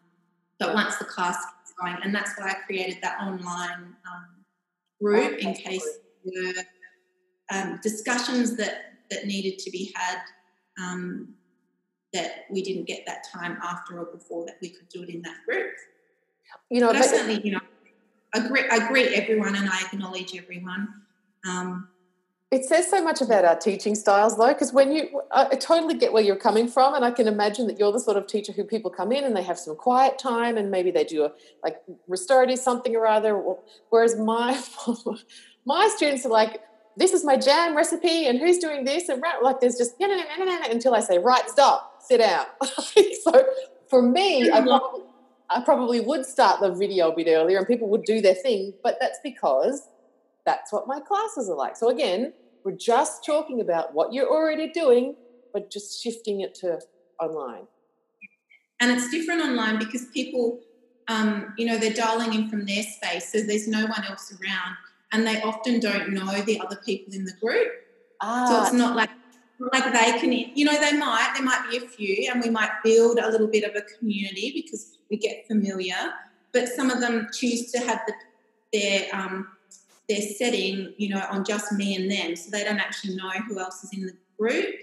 but 0.58 0.72
once 0.72 0.96
the 0.96 1.04
class 1.04 1.36
gets 1.36 1.74
going, 1.78 1.96
and 2.02 2.14
that's 2.14 2.32
why 2.38 2.50
I 2.50 2.54
created 2.66 2.98
that 3.02 3.20
online 3.20 3.94
um, 4.10 4.44
group 5.00 5.38
in 5.38 5.52
case 5.52 5.86
you're 6.24 6.54
um, 7.50 7.78
discussions 7.82 8.56
that 8.56 8.94
that 9.10 9.26
needed 9.26 9.58
to 9.58 9.70
be 9.70 9.92
had 9.94 10.18
um, 10.78 11.34
that 12.12 12.44
we 12.50 12.62
didn't 12.62 12.86
get 12.86 13.04
that 13.06 13.24
time 13.32 13.58
after 13.62 13.98
or 13.98 14.06
before 14.06 14.44
that 14.46 14.56
we 14.60 14.70
could 14.70 14.88
do 14.88 15.02
it 15.02 15.08
in 15.08 15.22
that 15.22 15.36
group. 15.46 15.72
You 16.70 16.80
know, 16.80 16.88
but 16.88 16.96
I 16.96 17.06
certainly, 17.06 17.40
you 17.42 17.52
know, 17.52 17.60
I 18.34 18.88
greet 18.88 19.12
everyone 19.12 19.56
and 19.56 19.68
I 19.68 19.82
acknowledge 19.86 20.36
everyone. 20.36 20.88
Um, 21.46 21.88
it 22.50 22.64
says 22.64 22.88
so 22.88 23.02
much 23.02 23.20
about 23.20 23.44
our 23.44 23.56
teaching 23.56 23.94
styles, 23.94 24.38
though, 24.38 24.48
because 24.48 24.72
when 24.72 24.90
you, 24.90 25.20
I 25.30 25.54
totally 25.56 25.98
get 25.98 26.14
where 26.14 26.22
you're 26.22 26.36
coming 26.36 26.66
from, 26.66 26.94
and 26.94 27.04
I 27.04 27.10
can 27.10 27.28
imagine 27.28 27.66
that 27.66 27.78
you're 27.78 27.92
the 27.92 28.00
sort 28.00 28.16
of 28.16 28.26
teacher 28.26 28.52
who 28.52 28.64
people 28.64 28.90
come 28.90 29.12
in 29.12 29.24
and 29.24 29.36
they 29.36 29.42
have 29.42 29.58
some 29.58 29.76
quiet 29.76 30.18
time, 30.18 30.56
and 30.56 30.70
maybe 30.70 30.90
they 30.90 31.04
do 31.04 31.24
a 31.24 31.32
like 31.62 31.76
restorative 32.06 32.58
something 32.58 32.96
or 32.96 33.06
other. 33.06 33.42
Whereas 33.90 34.16
my 34.16 34.58
my 35.66 35.92
students 35.94 36.24
are 36.24 36.30
like, 36.30 36.62
this 36.98 37.12
is 37.12 37.24
my 37.24 37.36
jam 37.36 37.76
recipe 37.76 38.26
and 38.26 38.40
who's 38.40 38.58
doing 38.58 38.84
this? 38.84 39.08
And 39.08 39.22
like 39.42 39.60
there's 39.60 39.76
just 39.76 39.94
until 40.00 40.94
I 40.94 41.00
say 41.00 41.18
right 41.18 41.48
stop 41.48 42.02
sit 42.02 42.18
down. 42.18 42.46
So 43.22 43.46
for 43.88 44.02
me 44.02 44.50
I 44.50 44.60
probably, 44.60 45.02
I 45.48 45.60
probably 45.62 46.00
would 46.00 46.26
start 46.26 46.60
the 46.60 46.72
video 46.72 47.10
a 47.10 47.16
bit 47.16 47.28
earlier 47.28 47.58
and 47.58 47.66
people 47.66 47.88
would 47.88 48.04
do 48.04 48.20
their 48.20 48.34
thing 48.34 48.74
but 48.82 48.96
that's 49.00 49.18
because 49.22 49.88
that's 50.44 50.72
what 50.72 50.88
my 50.88 50.98
classes 51.00 51.48
are 51.48 51.56
like. 51.56 51.76
So 51.76 51.88
again 51.88 52.32
we're 52.64 52.72
just 52.76 53.24
talking 53.24 53.60
about 53.60 53.94
what 53.94 54.12
you're 54.12 54.28
already 54.28 54.68
doing 54.70 55.14
but 55.52 55.70
just 55.70 56.02
shifting 56.02 56.40
it 56.40 56.54
to 56.56 56.80
online. 57.22 57.66
And 58.80 58.90
it's 58.90 59.08
different 59.10 59.42
online 59.42 59.78
because 59.78 60.06
people 60.06 60.60
um, 61.06 61.54
you 61.56 61.64
know 61.64 61.78
they're 61.78 61.92
dialing 61.92 62.34
in 62.34 62.48
from 62.50 62.66
their 62.66 62.82
space 62.82 63.32
so 63.32 63.40
there's 63.40 63.66
no 63.66 63.86
one 63.86 64.04
else 64.04 64.32
around 64.32 64.76
and 65.12 65.26
they 65.26 65.40
often 65.42 65.80
don't 65.80 66.10
know 66.10 66.40
the 66.42 66.60
other 66.60 66.76
people 66.84 67.14
in 67.14 67.24
the 67.24 67.32
group. 67.40 67.68
Ah. 68.20 68.46
So 68.46 68.62
it's 68.62 68.72
not 68.72 68.96
like 68.96 69.10
like 69.60 69.84
they 69.92 70.18
can, 70.20 70.32
you 70.32 70.64
know, 70.64 70.80
they 70.80 70.96
might, 70.96 71.32
there 71.34 71.44
might 71.44 71.66
be 71.68 71.78
a 71.78 71.80
few, 71.80 72.30
and 72.30 72.40
we 72.40 72.48
might 72.48 72.70
build 72.84 73.18
a 73.18 73.28
little 73.28 73.48
bit 73.48 73.64
of 73.64 73.74
a 73.74 73.82
community 73.98 74.52
because 74.54 74.98
we 75.10 75.16
get 75.16 75.48
familiar. 75.48 75.96
But 76.52 76.68
some 76.68 76.90
of 76.90 77.00
them 77.00 77.26
choose 77.36 77.72
to 77.72 77.78
have 77.80 78.00
the, 78.06 78.14
their 78.72 79.08
um, 79.12 79.48
their 80.08 80.20
setting, 80.20 80.94
you 80.96 81.08
know, 81.10 81.24
on 81.30 81.44
just 81.44 81.72
me 81.72 81.96
and 81.96 82.10
them, 82.10 82.36
so 82.36 82.50
they 82.50 82.64
don't 82.64 82.78
actually 82.78 83.16
know 83.16 83.30
who 83.48 83.58
else 83.58 83.82
is 83.84 83.92
in 83.92 84.06
the 84.06 84.16
group. 84.38 84.74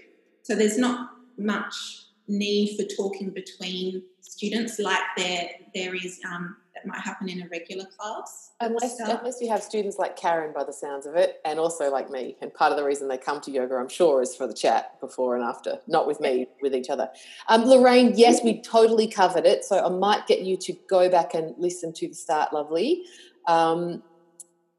So 0.42 0.54
there's 0.54 0.78
not 0.78 1.10
much 1.38 2.04
need 2.28 2.76
for 2.76 2.84
talking 2.84 3.30
between 3.30 4.02
students 4.20 4.78
like 4.78 5.02
there 5.16 5.48
there 5.74 5.94
is 5.94 6.20
um, 6.30 6.56
that 6.76 6.86
might 6.86 7.00
happen 7.00 7.28
in 7.28 7.42
a 7.42 7.48
regular 7.48 7.86
class. 7.86 8.52
Unless, 8.60 9.00
unless 9.00 9.40
you 9.40 9.48
have 9.48 9.62
students 9.62 9.98
like 9.98 10.16
Karen, 10.16 10.52
by 10.54 10.62
the 10.62 10.72
sounds 10.72 11.06
of 11.06 11.16
it, 11.16 11.40
and 11.44 11.58
also 11.58 11.90
like 11.90 12.10
me. 12.10 12.36
And 12.42 12.52
part 12.52 12.70
of 12.70 12.76
the 12.76 12.84
reason 12.84 13.08
they 13.08 13.16
come 13.16 13.40
to 13.42 13.50
yoga, 13.50 13.76
I'm 13.76 13.88
sure, 13.88 14.20
is 14.20 14.36
for 14.36 14.46
the 14.46 14.54
chat 14.54 15.00
before 15.00 15.36
and 15.36 15.44
after, 15.44 15.78
not 15.86 16.06
with 16.06 16.20
me, 16.20 16.46
with 16.60 16.74
each 16.74 16.90
other. 16.90 17.08
Um, 17.48 17.64
Lorraine, 17.64 18.12
yes, 18.14 18.42
we 18.44 18.60
totally 18.60 19.08
covered 19.08 19.46
it. 19.46 19.64
So 19.64 19.82
I 19.82 19.88
might 19.88 20.26
get 20.26 20.42
you 20.42 20.56
to 20.58 20.74
go 20.88 21.08
back 21.08 21.34
and 21.34 21.54
listen 21.56 21.92
to 21.94 22.08
the 22.08 22.14
start, 22.14 22.52
lovely. 22.52 23.04
Um, 23.46 24.02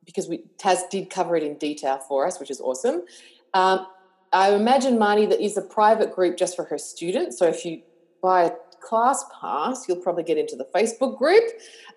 because 0.05 0.29
we 0.29 0.43
Taz 0.57 0.89
did 0.89 1.09
cover 1.09 1.35
it 1.35 1.43
in 1.43 1.57
detail 1.57 1.97
for 1.97 2.27
us, 2.27 2.39
which 2.39 2.51
is 2.51 2.61
awesome. 2.61 3.01
Um, 3.53 3.87
I 4.31 4.53
imagine 4.53 4.97
Marnie 4.97 5.27
that 5.29 5.43
is 5.43 5.57
a 5.57 5.61
private 5.61 6.13
group 6.13 6.37
just 6.37 6.55
for 6.55 6.65
her 6.65 6.77
students. 6.77 7.39
So 7.39 7.47
if 7.47 7.65
you 7.65 7.81
buy 8.27 8.43
a 8.43 8.51
class 8.81 9.23
pass, 9.39 9.87
you'll 9.87 10.01
probably 10.01 10.23
get 10.23 10.37
into 10.37 10.55
the 10.55 10.67
Facebook 10.75 11.17
group. 11.17 11.43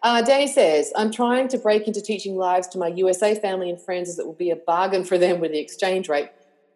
Uh, 0.04 0.22
Danny 0.22 0.46
says, 0.46 0.92
I'm 0.96 1.10
trying 1.10 1.48
to 1.48 1.58
break 1.58 1.88
into 1.88 2.00
teaching 2.00 2.36
lives 2.36 2.68
to 2.68 2.78
my 2.78 2.86
USA 2.88 3.34
family 3.34 3.68
and 3.68 3.80
friends 3.80 4.08
as 4.08 4.18
it 4.20 4.26
will 4.26 4.34
be 4.34 4.50
a 4.50 4.56
bargain 4.56 5.04
for 5.04 5.18
them 5.18 5.40
with 5.40 5.50
the 5.50 5.58
exchange 5.58 6.08
rate. 6.08 6.28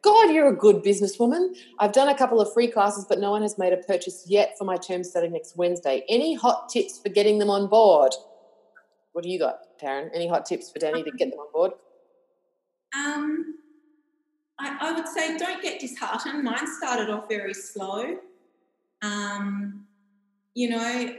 God, 0.03 0.33
you're 0.35 0.49
a 0.49 0.57
good 0.57 0.83
businesswoman. 0.83 1.57
I've 1.79 1.93
done 1.93 2.09
a 2.09 2.19
couple 2.19 2.41
of 2.41 2.53
free 2.53 2.67
classes, 2.69 3.07
but 3.09 3.21
no 3.21 3.31
one 3.31 3.43
has 3.43 3.57
made 3.57 3.73
a 3.73 3.77
purchase 3.77 4.25
yet 4.27 4.59
for 4.59 4.65
my 4.65 4.77
term 4.77 5.05
starting 5.05 5.33
next 5.33 5.57
Wednesday. 5.57 6.05
Any 6.09 6.35
hot 6.35 6.69
tips 6.69 6.99
for 6.99 7.11
getting 7.11 7.39
them 7.39 7.49
on 7.49 7.69
board? 7.69 8.13
What 9.13 9.23
do 9.23 9.31
you 9.31 9.39
got, 9.39 9.61
Taryn? 9.81 10.11
Any 10.13 10.29
hot 10.29 10.47
tips 10.47 10.71
for 10.71 10.81
Danny 10.81 11.05
to 11.05 11.11
get 11.13 11.31
them 11.31 11.39
on 11.39 11.53
board? 11.53 11.73
Um, 12.95 13.55
I, 14.59 14.77
I 14.81 14.93
would 14.93 15.09
say 15.09 15.39
don't 15.39 15.63
get 15.63 15.81
disheartened. 15.81 16.43
Mine 16.43 16.67
started 16.79 17.09
off 17.09 17.29
very 17.29 17.55
slow. 17.55 18.19
Um, 19.05 19.87
you 20.55 20.71
know, 20.71 21.15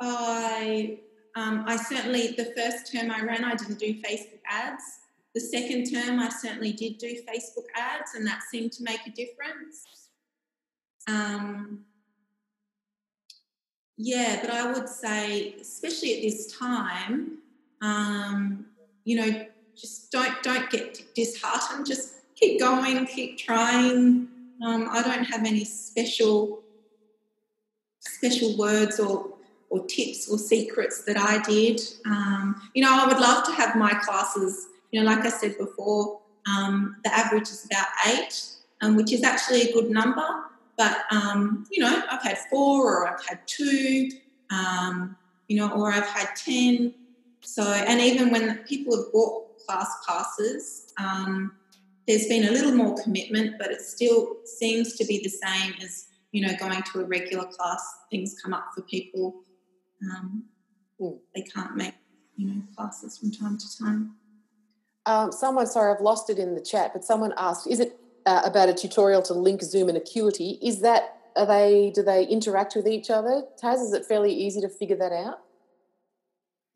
I 0.00 0.98
um, 1.36 1.64
I 1.66 1.76
certainly 1.76 2.28
the 2.28 2.52
first 2.56 2.92
term 2.92 3.10
I 3.10 3.22
ran, 3.22 3.44
I 3.44 3.54
didn't 3.54 3.78
do 3.78 3.94
Facebook 4.02 4.40
ads. 4.50 4.82
The 5.34 5.40
second 5.40 5.92
term, 5.92 6.18
I 6.18 6.30
certainly 6.30 6.72
did 6.72 6.96
do 6.96 7.14
Facebook 7.28 7.66
ads, 7.76 8.14
and 8.14 8.26
that 8.26 8.40
seemed 8.50 8.72
to 8.72 8.82
make 8.82 9.00
a 9.06 9.10
difference. 9.10 10.08
Um, 11.06 11.84
yeah, 13.98 14.38
but 14.40 14.50
I 14.50 14.72
would 14.72 14.88
say, 14.88 15.54
especially 15.60 16.16
at 16.16 16.22
this 16.22 16.56
time, 16.56 17.38
um, 17.82 18.66
you 19.04 19.16
know, 19.16 19.46
just 19.76 20.10
don't 20.10 20.42
don't 20.42 20.68
get 20.70 21.02
disheartened. 21.14 21.86
Just 21.86 22.14
keep 22.34 22.58
going, 22.58 23.06
keep 23.06 23.38
trying. 23.38 24.28
Um, 24.64 24.88
I 24.90 25.02
don't 25.02 25.24
have 25.24 25.44
any 25.44 25.64
special 25.64 26.62
special 28.00 28.56
words 28.56 29.00
or 29.00 29.36
or 29.68 29.84
tips 29.86 30.30
or 30.30 30.38
secrets 30.38 31.02
that 31.04 31.16
I 31.18 31.42
did. 31.42 31.80
Um, 32.06 32.62
you 32.74 32.82
know, 32.82 32.90
I 32.92 33.06
would 33.06 33.18
love 33.18 33.44
to 33.46 33.52
have 33.52 33.76
my 33.76 33.94
classes. 33.94 34.68
You 34.92 35.00
know, 35.00 35.06
like 35.06 35.24
I 35.24 35.30
said 35.30 35.58
before, 35.58 36.20
um, 36.46 36.96
the 37.04 37.12
average 37.12 37.48
is 37.48 37.66
about 37.66 37.86
eight, 38.06 38.44
um, 38.80 38.96
which 38.96 39.12
is 39.12 39.24
actually 39.24 39.62
a 39.62 39.72
good 39.72 39.90
number. 39.90 40.26
But 40.78 41.04
um, 41.10 41.66
you 41.70 41.82
know, 41.82 42.02
I've 42.10 42.22
had 42.22 42.38
four, 42.50 43.02
or 43.02 43.08
I've 43.08 43.24
had 43.26 43.40
two, 43.46 44.10
um, 44.50 45.16
you 45.48 45.56
know, 45.56 45.70
or 45.70 45.90
I've 45.90 46.06
had 46.06 46.28
ten. 46.36 46.94
So, 47.40 47.62
and 47.62 48.00
even 48.00 48.30
when 48.30 48.58
people 48.58 48.96
have 48.96 49.12
bought 49.12 49.58
class 49.66 49.90
passes, 50.06 50.92
um, 50.98 51.52
there's 52.06 52.26
been 52.26 52.46
a 52.46 52.50
little 52.50 52.72
more 52.72 52.94
commitment, 53.02 53.56
but 53.58 53.70
it 53.70 53.80
still 53.80 54.36
seems 54.44 54.94
to 54.96 55.04
be 55.04 55.20
the 55.22 55.28
same 55.28 55.74
as 55.82 56.06
you 56.32 56.46
know 56.46 56.54
going 56.58 56.82
to 56.92 57.00
a 57.00 57.04
regular 57.04 57.46
class. 57.46 57.82
Things 58.10 58.36
come 58.42 58.54
up 58.54 58.68
for 58.74 58.82
people; 58.82 59.42
um, 60.02 60.44
mm. 61.00 61.18
they 61.34 61.42
can't 61.42 61.76
make 61.76 61.94
you 62.36 62.46
know 62.48 62.62
classes 62.76 63.18
from 63.18 63.32
time 63.32 63.58
to 63.58 63.78
time. 63.78 64.16
Um, 65.06 65.30
someone, 65.30 65.66
sorry, 65.66 65.94
I've 65.94 66.00
lost 66.00 66.30
it 66.30 66.38
in 66.38 66.54
the 66.54 66.60
chat, 66.60 66.92
but 66.92 67.04
someone 67.04 67.32
asked, 67.36 67.66
"Is 67.68 67.80
it 67.80 67.98
uh, 68.26 68.42
about 68.44 68.68
a 68.68 68.74
tutorial 68.74 69.22
to 69.22 69.32
link 69.32 69.62
Zoom 69.62 69.88
and 69.88 69.96
Acuity. 69.96 70.58
Is 70.60 70.80
that 70.80 71.12
are 71.36 71.46
they 71.46 71.92
do 71.94 72.02
they 72.02 72.26
interact 72.26 72.74
with 72.74 72.86
each 72.86 73.08
other? 73.08 73.44
Taz, 73.62 73.82
is 73.82 73.92
it 73.92 74.04
fairly 74.04 74.32
easy 74.32 74.60
to 74.60 74.68
figure 74.68 74.96
that 74.96 75.12
out? 75.12 75.38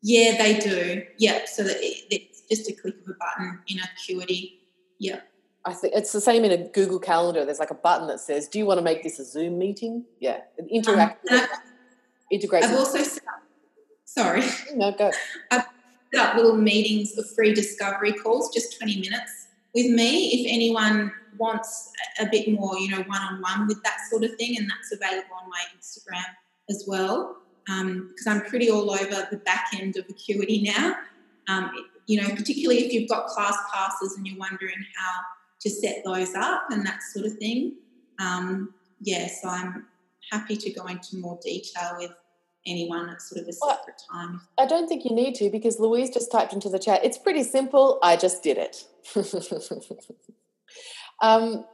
Yeah, 0.01 0.37
they 0.37 0.57
do. 0.57 1.03
Yeah, 1.17 1.41
so 1.45 1.63
that 1.63 1.77
it's 1.79 2.41
just 2.49 2.69
a 2.69 2.73
click 2.73 2.95
of 3.01 3.09
a 3.09 3.13
button 3.13 3.59
in 3.67 3.79
Acuity. 3.79 4.60
Yeah. 5.01 5.21
I 5.65 5.73
think 5.73 5.95
it's 5.95 6.11
the 6.11 6.21
same 6.21 6.45
in 6.45 6.51
a 6.51 6.69
Google 6.69 6.99
Calendar. 6.99 7.43
There's 7.43 7.59
like 7.59 7.71
a 7.71 7.75
button 7.75 8.07
that 8.07 8.19
says, 8.19 8.47
"Do 8.47 8.59
you 8.59 8.67
want 8.67 8.77
to 8.77 8.83
make 8.83 9.01
this 9.01 9.19
a 9.19 9.25
Zoom 9.25 9.57
meeting?" 9.57 10.05
Yeah, 10.19 10.41
interact. 10.69 11.29
Um, 11.29 11.41
integrate. 12.31 12.63
I've 12.63 12.77
also 12.77 12.99
set 12.99 13.23
up. 13.27 13.41
Sorry. 14.05 14.43
No, 14.75 14.91
go. 14.91 15.11
I've 15.51 15.65
set 16.13 16.25
up 16.25 16.35
little 16.35 16.55
meetings 16.55 17.17
of 17.17 17.29
free 17.31 17.53
discovery 17.53 18.13
calls, 18.13 18.53
just 18.53 18.77
20 18.77 19.01
minutes 19.01 19.47
with 19.73 19.87
me. 19.87 20.29
If 20.29 20.51
anyone 20.51 21.11
wants 21.37 21.91
a 22.19 22.27
bit 22.29 22.51
more, 22.51 22.77
you 22.77 22.89
know, 22.89 23.03
one 23.03 23.21
on 23.21 23.41
one 23.41 23.67
with 23.67 23.81
that 23.83 23.97
sort 24.09 24.23
of 24.23 24.35
thing, 24.35 24.57
and 24.57 24.69
that's 24.69 24.91
available 24.91 25.35
on 25.43 25.49
my 25.49 25.61
Instagram 25.77 26.25
as 26.69 26.85
well. 26.87 27.37
Um, 27.69 28.09
because 28.09 28.27
I'm 28.27 28.41
pretty 28.49 28.69
all 28.69 28.91
over 28.91 29.27
the 29.31 29.37
back 29.37 29.69
end 29.79 29.97
of 29.97 30.05
Acuity 30.09 30.61
now. 30.61 30.95
Um, 31.47 31.71
you 32.07 32.21
know, 32.21 32.29
particularly 32.29 32.85
if 32.85 32.93
you've 32.93 33.09
got 33.09 33.27
class 33.27 33.57
passes 33.73 34.17
and 34.17 34.25
you're 34.25 34.37
wondering 34.37 34.85
how 34.95 35.21
to 35.61 35.69
set 35.69 36.03
those 36.03 36.33
up 36.35 36.63
and 36.69 36.85
that 36.85 37.01
sort 37.13 37.25
of 37.25 37.37
thing. 37.37 37.75
Um, 38.19 38.73
yes, 38.99 39.39
yeah, 39.43 39.49
so 39.49 39.55
I'm 39.55 39.85
happy 40.31 40.55
to 40.55 40.71
go 40.71 40.85
into 40.87 41.17
more 41.17 41.39
detail 41.41 41.95
with 41.97 42.11
anyone 42.67 43.09
at 43.09 43.21
sort 43.21 43.41
of 43.41 43.47
a 43.47 43.53
separate 43.53 44.01
well, 44.11 44.21
time. 44.21 44.41
I 44.57 44.65
don't 44.65 44.87
think 44.87 45.05
you 45.05 45.15
need 45.15 45.35
to 45.35 45.49
because 45.49 45.79
Louise 45.79 46.09
just 46.09 46.31
typed 46.31 46.53
into 46.53 46.69
the 46.69 46.79
chat. 46.79 47.03
It's 47.03 47.17
pretty 47.17 47.43
simple. 47.43 47.99
I 48.03 48.15
just 48.15 48.43
did 48.43 48.57
it. 48.57 48.85
Um, 51.21 51.65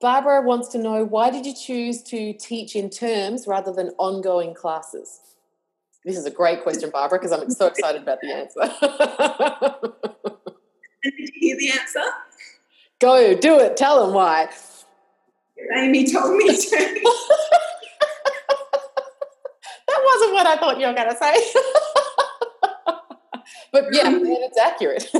Barbara 0.00 0.42
wants 0.42 0.68
to 0.68 0.78
know 0.78 1.04
why 1.04 1.30
did 1.30 1.44
you 1.44 1.54
choose 1.54 2.02
to 2.04 2.32
teach 2.32 2.74
in 2.74 2.90
terms 2.90 3.46
rather 3.46 3.72
than 3.72 3.90
ongoing 3.98 4.54
classes? 4.54 5.20
This 6.04 6.16
is 6.16 6.26
a 6.26 6.30
great 6.30 6.62
question, 6.62 6.90
Barbara, 6.90 7.18
because 7.18 7.32
I'm 7.32 7.50
so 7.50 7.66
excited 7.66 8.02
about 8.02 8.20
the 8.20 8.32
answer. 8.32 8.60
did 11.02 11.14
you 11.18 11.32
hear 11.34 11.56
the 11.56 11.70
answer? 11.70 12.04
Go, 13.00 13.34
do 13.36 13.58
it. 13.58 13.76
Tell 13.76 14.04
them 14.04 14.14
why. 14.14 14.48
Amy 15.76 16.08
told 16.10 16.36
me 16.36 16.46
to. 16.46 16.54
that 19.88 20.00
wasn't 20.04 20.32
what 20.32 20.46
I 20.46 20.56
thought 20.56 20.80
you 20.80 20.86
were 20.86 20.94
going 20.94 21.10
to 21.10 21.16
say. 21.16 21.32
but 23.72 23.92
yeah, 23.92 24.02
um, 24.02 24.22
it's 24.24 24.58
accurate. 24.58 25.10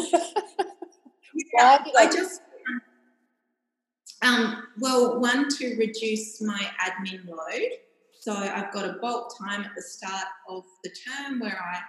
yeah, 1.54 1.84
I 1.96 2.06
just 2.06 2.40
um, 4.22 4.64
well, 4.78 5.20
one 5.20 5.48
to 5.48 5.76
reduce 5.76 6.40
my 6.42 6.60
admin 6.84 7.28
load. 7.28 7.70
So 8.28 8.34
I've 8.34 8.70
got 8.74 8.84
a 8.84 8.92
bulk 9.00 9.38
time 9.38 9.64
at 9.64 9.74
the 9.74 9.80
start 9.80 10.26
of 10.50 10.62
the 10.84 10.90
term 10.90 11.40
where 11.40 11.58
I 11.58 11.80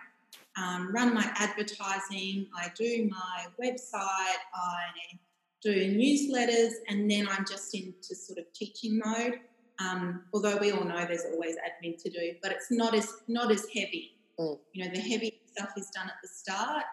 um, 0.55 0.89
run 0.93 1.13
my 1.13 1.29
advertising, 1.35 2.47
I 2.55 2.71
do 2.77 3.09
my 3.11 3.47
website, 3.61 4.39
I 4.55 5.17
do 5.61 5.97
newsletters, 5.97 6.75
and 6.87 7.11
then 7.11 7.27
I'm 7.27 7.45
just 7.45 7.75
into 7.75 8.15
sort 8.15 8.39
of 8.39 8.45
teaching 8.53 9.01
mode. 9.03 9.41
Um, 9.81 10.23
although 10.33 10.55
we 10.55 10.71
all 10.71 10.85
know 10.85 11.05
there's 11.05 11.25
always 11.25 11.57
admin 11.57 12.01
to 12.03 12.09
do, 12.09 12.35
but 12.41 12.53
it's 12.53 12.71
not 12.71 12.95
as 12.95 13.17
not 13.27 13.51
as 13.51 13.65
heavy. 13.75 14.11
Mm. 14.39 14.59
You 14.71 14.85
know, 14.85 14.91
the 14.93 15.01
heavy 15.01 15.41
stuff 15.45 15.71
is 15.75 15.89
done 15.89 16.07
at 16.07 16.21
the 16.21 16.29
start, 16.29 16.85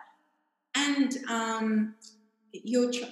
and 0.74 1.18
um, 1.30 1.94
you're 2.51 2.90
tr- 2.90 3.05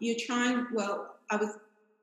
you're 0.00 0.18
trying. 0.18 0.66
Well, 0.70 1.16
I 1.30 1.36
was 1.36 1.56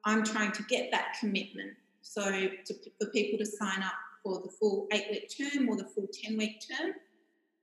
I'm 0.05 0.23
trying 0.23 0.53
to 0.53 0.63
get 0.63 0.89
that 0.89 1.17
commitment. 1.19 1.73
So 2.05 2.23
to, 2.29 2.73
for 2.99 3.07
people 3.07 3.39
to 3.39 3.45
sign 3.45 3.81
up 3.81 3.95
for 4.23 4.39
the 4.39 4.49
full 4.49 4.87
eight 4.93 5.07
week 5.09 5.31
term 5.35 5.67
or 5.67 5.75
the 5.75 5.85
full 5.85 6.07
10 6.23 6.37
week 6.37 6.61
term, 6.69 6.91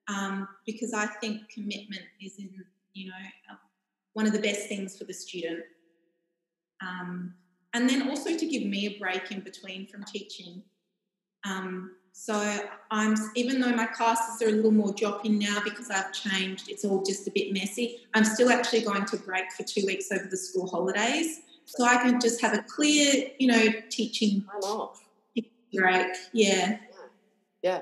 um, 0.09 0.49
because 0.67 0.93
I 0.93 1.07
think 1.07 1.49
commitment 1.49 2.03
is 2.21 2.39
in, 2.39 2.51
you 2.93 3.09
know, 3.09 3.17
uh, 3.51 3.57
one 4.15 4.27
of 4.27 4.33
the 4.33 4.41
best 4.41 4.69
things 4.69 4.99
for 4.99 5.05
the 5.05 5.15
student. 5.15 5.63
Um, 6.83 7.35
and 7.73 7.89
then 7.89 8.11
also 8.11 8.37
to 8.37 8.47
give 8.47 8.65
me 8.65 8.87
a 8.87 8.99
break 8.99 9.31
in 9.31 9.41
between 9.41 9.87
from 9.87 10.03
teaching. 10.05 10.65
Um, 11.45 11.93
so 12.13 12.59
I'm 12.91 13.15
even 13.37 13.61
though 13.61 13.75
my 13.75 13.87
classes 13.87 14.43
are 14.43 14.51
a 14.51 14.53
little 14.53 14.73
more 14.73 14.93
dropping 14.93 15.39
now 15.39 15.61
because 15.63 15.89
I've 15.89 16.13
changed, 16.13 16.69
it's 16.69 16.85
all 16.85 17.03
just 17.05 17.29
a 17.29 17.31
bit 17.31 17.55
messy. 17.55 18.01
I'm 18.13 18.25
still 18.25 18.51
actually 18.51 18.83
going 18.83 19.07
to 19.07 19.17
break 19.19 19.53
for 19.53 19.63
two 19.63 19.87
weeks 19.87 20.11
over 20.11 20.27
the 20.29 20.37
school 20.37 20.67
holidays 20.67 21.43
so 21.77 21.85
I 21.85 21.97
can 21.97 22.21
just 22.21 22.41
have 22.43 22.53
a 22.53 22.63
clear, 22.63 23.31
you 23.39 23.47
know, 23.47 23.69
teaching 23.89 24.45
I'm 24.55 24.61
off. 24.61 25.03
break. 25.73 26.07
Yeah. 26.33 26.79
Yeah. 27.63 27.81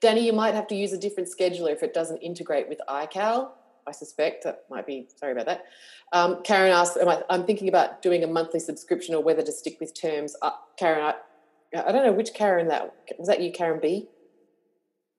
Danny, 0.00 0.24
you 0.24 0.32
might 0.32 0.54
have 0.54 0.66
to 0.68 0.74
use 0.74 0.92
a 0.92 0.98
different 0.98 1.28
scheduler 1.28 1.70
if 1.70 1.82
it 1.82 1.92
doesn't 1.92 2.18
integrate 2.18 2.68
with 2.68 2.80
iCal. 2.88 3.50
I 3.86 3.92
suspect 3.92 4.44
that 4.44 4.64
might 4.70 4.86
be, 4.86 5.06
sorry 5.16 5.32
about 5.32 5.46
that. 5.46 5.64
Um, 6.12 6.42
Karen 6.42 6.72
asked, 6.72 6.96
I, 6.96 7.22
am 7.28 7.44
thinking 7.44 7.68
about 7.68 8.02
doing 8.02 8.24
a 8.24 8.26
monthly 8.26 8.58
subscription 8.58 9.14
or 9.14 9.22
whether 9.22 9.42
to 9.42 9.52
stick 9.52 9.78
with 9.80 9.98
terms. 10.00 10.34
Uh, 10.40 10.52
Karen, 10.78 11.02
I, 11.02 11.82
I 11.82 11.92
don't 11.92 12.06
know 12.06 12.12
which 12.12 12.32
Karen 12.34 12.68
that 12.68 12.94
was. 13.18 13.28
That 13.28 13.42
you, 13.42 13.52
Karen 13.52 13.80
B? 13.80 14.08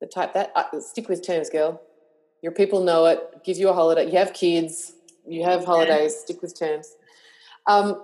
The 0.01 0.07
type 0.07 0.33
that 0.33 0.51
uh, 0.55 0.79
stick 0.79 1.07
with 1.07 1.25
terms, 1.25 1.49
girl. 1.49 1.81
Your 2.41 2.51
people 2.51 2.83
know 2.83 3.05
it. 3.05 3.43
Gives 3.43 3.59
you 3.59 3.69
a 3.69 3.73
holiday. 3.73 4.05
You 4.05 4.17
have 4.17 4.33
kids. 4.33 4.93
You 5.27 5.43
have 5.43 5.65
holidays. 5.65 6.15
Stick 6.15 6.41
with 6.41 6.57
terms. 6.57 6.95
Um, 7.67 8.03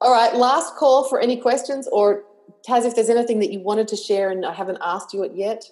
all 0.00 0.12
right. 0.12 0.34
Last 0.34 0.76
call 0.76 1.04
for 1.04 1.20
any 1.20 1.36
questions 1.36 1.88
or 1.90 2.24
Taz, 2.66 2.84
if 2.84 2.94
there's 2.94 3.10
anything 3.10 3.40
that 3.40 3.52
you 3.52 3.60
wanted 3.60 3.88
to 3.88 3.96
share 3.96 4.30
and 4.30 4.46
I 4.46 4.52
haven't 4.52 4.78
asked 4.80 5.12
you 5.12 5.22
it 5.24 5.32
yet. 5.34 5.64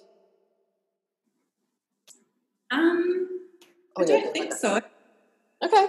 Um, 2.71 3.27
oh, 3.95 4.03
I 4.03 4.05
don't 4.05 4.33
think 4.33 4.53
so. 4.53 4.79
Okay. 5.63 5.87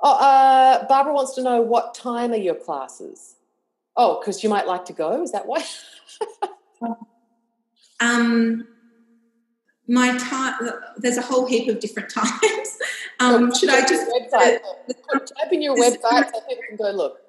Oh, 0.00 0.18
uh, 0.18 0.86
Barbara 0.86 1.14
wants 1.14 1.34
to 1.34 1.42
know 1.42 1.62
what 1.62 1.94
time 1.94 2.32
are 2.32 2.36
your 2.36 2.54
classes? 2.54 3.36
Oh, 3.96 4.20
because 4.20 4.42
you 4.42 4.50
might 4.50 4.66
like 4.66 4.84
to 4.86 4.92
go. 4.92 5.22
Is 5.22 5.32
that 5.32 5.46
why? 5.46 5.64
um, 8.00 8.66
my 9.88 10.16
time. 10.18 10.54
There's 10.98 11.16
a 11.16 11.22
whole 11.22 11.46
heap 11.46 11.68
of 11.68 11.80
different 11.80 12.10
times. 12.14 12.65
Um, 13.20 13.54
should 13.54 13.70
I 13.70 13.80
just 13.80 14.10
website? 14.10 14.58
Uh, 14.60 15.18
type 15.18 15.52
in 15.52 15.62
your 15.62 15.76
website 15.76 16.32
so 16.32 16.40
people 16.48 16.64
can 16.68 16.76
go 16.76 16.90
look. 16.90 17.20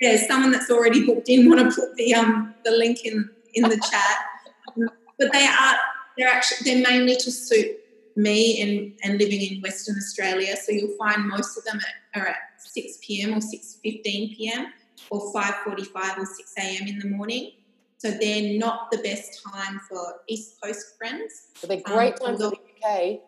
Yeah, 0.00 0.16
someone 0.26 0.50
that's 0.50 0.70
already 0.70 1.04
booked 1.04 1.28
in 1.28 1.48
want 1.48 1.60
to 1.60 1.80
put 1.80 1.94
the 1.96 2.14
um 2.14 2.54
the 2.64 2.70
link 2.70 3.04
in 3.04 3.28
in 3.54 3.64
the 3.64 3.76
chat. 3.90 4.86
but 5.18 5.32
they 5.32 5.46
are 5.46 5.76
they're 6.16 6.28
actually 6.28 6.70
they're 6.70 6.82
mainly 6.82 7.16
to 7.16 7.30
suit 7.30 7.76
me 8.16 8.60
and, 8.60 8.92
and 9.04 9.18
living 9.18 9.40
in 9.40 9.60
Western 9.60 9.96
Australia. 9.96 10.56
So 10.56 10.72
you'll 10.72 10.96
find 10.96 11.28
most 11.28 11.56
of 11.56 11.64
them 11.64 11.80
are 12.14 12.26
at 12.26 12.36
6 12.58 12.98
p.m. 13.02 13.34
or 13.34 13.40
6.15 13.40 14.02
p.m 14.36 14.72
or 15.08 15.32
5.45 15.32 16.18
or 16.18 16.26
6 16.26 16.54
a.m. 16.58 16.88
in 16.88 16.98
the 16.98 17.08
morning. 17.08 17.52
So 17.98 18.10
they're 18.10 18.58
not 18.58 18.90
the 18.90 18.98
best 18.98 19.42
time 19.44 19.80
for 19.88 20.20
East 20.28 20.56
Coast 20.62 20.96
friends. 20.98 21.48
But 21.60 21.68
they're 21.68 21.80
great 21.80 22.14
um, 22.20 22.36
times 22.36 22.40
in 22.40 22.50
the 22.50 22.56
UK. 22.86 23.20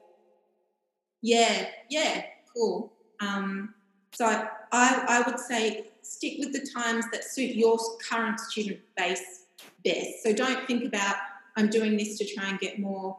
Yeah, 1.22 1.68
yeah, 1.88 2.24
cool. 2.54 2.92
Um, 3.20 3.74
so 4.12 4.26
I, 4.26 4.48
I 4.72 5.22
would 5.26 5.38
say 5.38 5.86
stick 6.02 6.34
with 6.38 6.52
the 6.52 6.68
times 6.74 7.06
that 7.12 7.24
suit 7.24 7.54
your 7.54 7.78
current 8.08 8.38
student 8.40 8.80
base 8.96 9.44
best. 9.84 10.22
So 10.22 10.32
don't 10.32 10.66
think 10.66 10.84
about 10.84 11.16
I'm 11.56 11.68
doing 11.68 11.96
this 11.96 12.18
to 12.18 12.34
try 12.34 12.48
and 12.48 12.58
get 12.58 12.78
more 12.78 13.16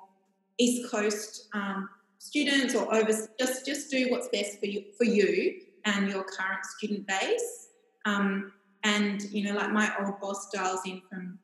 East 0.58 0.92
Coast 0.92 1.48
um, 1.54 1.90
students 2.20 2.76
or 2.76 2.94
over. 2.94 3.12
Just 3.40 3.66
just 3.66 3.90
do 3.90 4.12
what's 4.12 4.28
best 4.30 4.60
for 4.60 4.66
you 4.66 4.84
for 4.98 5.06
you 5.06 5.62
and 5.86 6.10
your 6.10 6.24
current 6.24 6.66
student 6.66 7.08
base. 7.08 7.70
Um, 8.06 8.52
and, 8.84 9.22
you 9.32 9.46
know, 9.46 9.56
like 9.56 9.72
my 9.72 9.92
old 10.00 10.20
boss 10.20 10.50
dials 10.52 10.82
in 10.86 11.02
from 11.10 11.40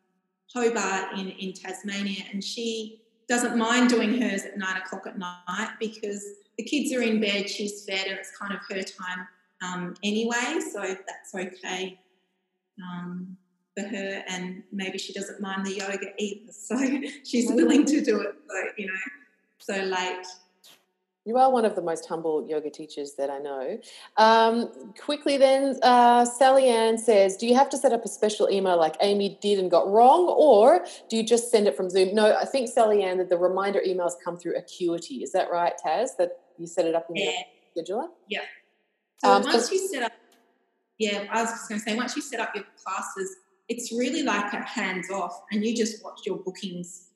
Hobart 0.53 1.17
in, 1.17 1.29
in 1.29 1.53
Tasmania, 1.53 2.23
and 2.31 2.43
she 2.43 3.01
doesn't 3.29 3.57
mind 3.57 3.89
doing 3.89 4.21
hers 4.21 4.43
at 4.43 4.57
nine 4.57 4.77
o'clock 4.77 5.07
at 5.07 5.17
night 5.17 5.69
because 5.79 6.25
the 6.59 6.65
kids 6.65 6.93
are 6.93 7.01
in 7.01 7.21
bed, 7.21 7.49
she's 7.49 7.85
fed, 7.85 8.05
and 8.07 8.19
it's 8.19 8.35
kind 8.37 8.53
of 8.53 8.59
her 8.69 8.83
time 8.83 9.25
um, 9.61 9.93
anyway, 10.03 10.59
so 10.73 10.81
that's 10.81 11.33
okay 11.33 11.97
um, 12.83 13.37
for 13.77 13.87
her. 13.87 14.23
And 14.27 14.63
maybe 14.69 14.97
she 14.97 15.13
doesn't 15.13 15.39
mind 15.39 15.65
the 15.65 15.75
yoga 15.75 16.07
either, 16.17 16.51
so 16.51 16.75
she's 17.23 17.49
willing 17.49 17.85
to 17.85 18.03
do 18.03 18.19
it. 18.19 18.35
So 18.49 18.55
you 18.77 18.87
know, 18.87 18.93
so 19.59 19.75
late. 19.75 20.25
You 21.25 21.37
are 21.37 21.49
one 21.49 21.63
of 21.63 21.75
the 21.75 21.81
most 21.81 22.07
humble 22.07 22.45
yoga 22.49 22.69
teachers 22.69 23.13
that 23.13 23.29
I 23.29 23.37
know. 23.37 23.79
Um, 24.17 24.93
quickly, 24.97 25.37
then, 25.37 25.77
uh, 25.83 26.25
Sally 26.25 26.67
Ann 26.67 26.97
says, 26.97 27.37
Do 27.37 27.45
you 27.45 27.55
have 27.55 27.69
to 27.69 27.77
set 27.77 27.93
up 27.93 28.03
a 28.03 28.07
special 28.07 28.49
email 28.49 28.77
like 28.77 28.95
Amy 28.99 29.37
did 29.41 29.59
and 29.59 29.69
got 29.69 29.87
wrong, 29.87 30.27
or 30.27 30.85
do 31.09 31.15
you 31.17 31.23
just 31.23 31.51
send 31.51 31.67
it 31.67 31.77
from 31.77 31.89
Zoom? 31.89 32.15
No, 32.15 32.35
I 32.35 32.45
think, 32.45 32.67
Sally 32.67 33.03
Ann, 33.03 33.17
that 33.19 33.29
the 33.29 33.37
reminder 33.37 33.79
emails 33.87 34.13
come 34.23 34.37
through 34.37 34.57
Acuity. 34.57 35.21
Is 35.21 35.31
that 35.33 35.51
right, 35.51 35.73
Taz? 35.85 36.17
That 36.17 36.39
you 36.59 36.67
set 36.67 36.85
it 36.85 36.95
up 36.95 37.07
in 37.09 37.15
yeah. 37.15 37.31
your 37.75 37.85
scheduler? 37.85 38.07
Yeah. 38.27 38.41
So 39.17 39.31
um, 39.31 39.43
once 39.43 39.71
you 39.71 39.87
set 39.87 40.03
up, 40.03 40.11
yeah, 40.97 41.25
I 41.31 41.41
was 41.41 41.51
just 41.51 41.69
going 41.69 41.79
to 41.79 41.89
say, 41.89 41.95
once 41.95 42.15
you 42.15 42.21
set 42.21 42.39
up 42.39 42.53
your 42.55 42.65
classes, 42.81 43.35
it's 43.67 43.91
really 43.91 44.23
like 44.23 44.51
a 44.53 44.61
hands 44.63 45.09
off, 45.09 45.43
and 45.51 45.63
you 45.63 45.75
just 45.75 46.03
watch 46.03 46.21
your 46.25 46.37
bookings 46.37 47.09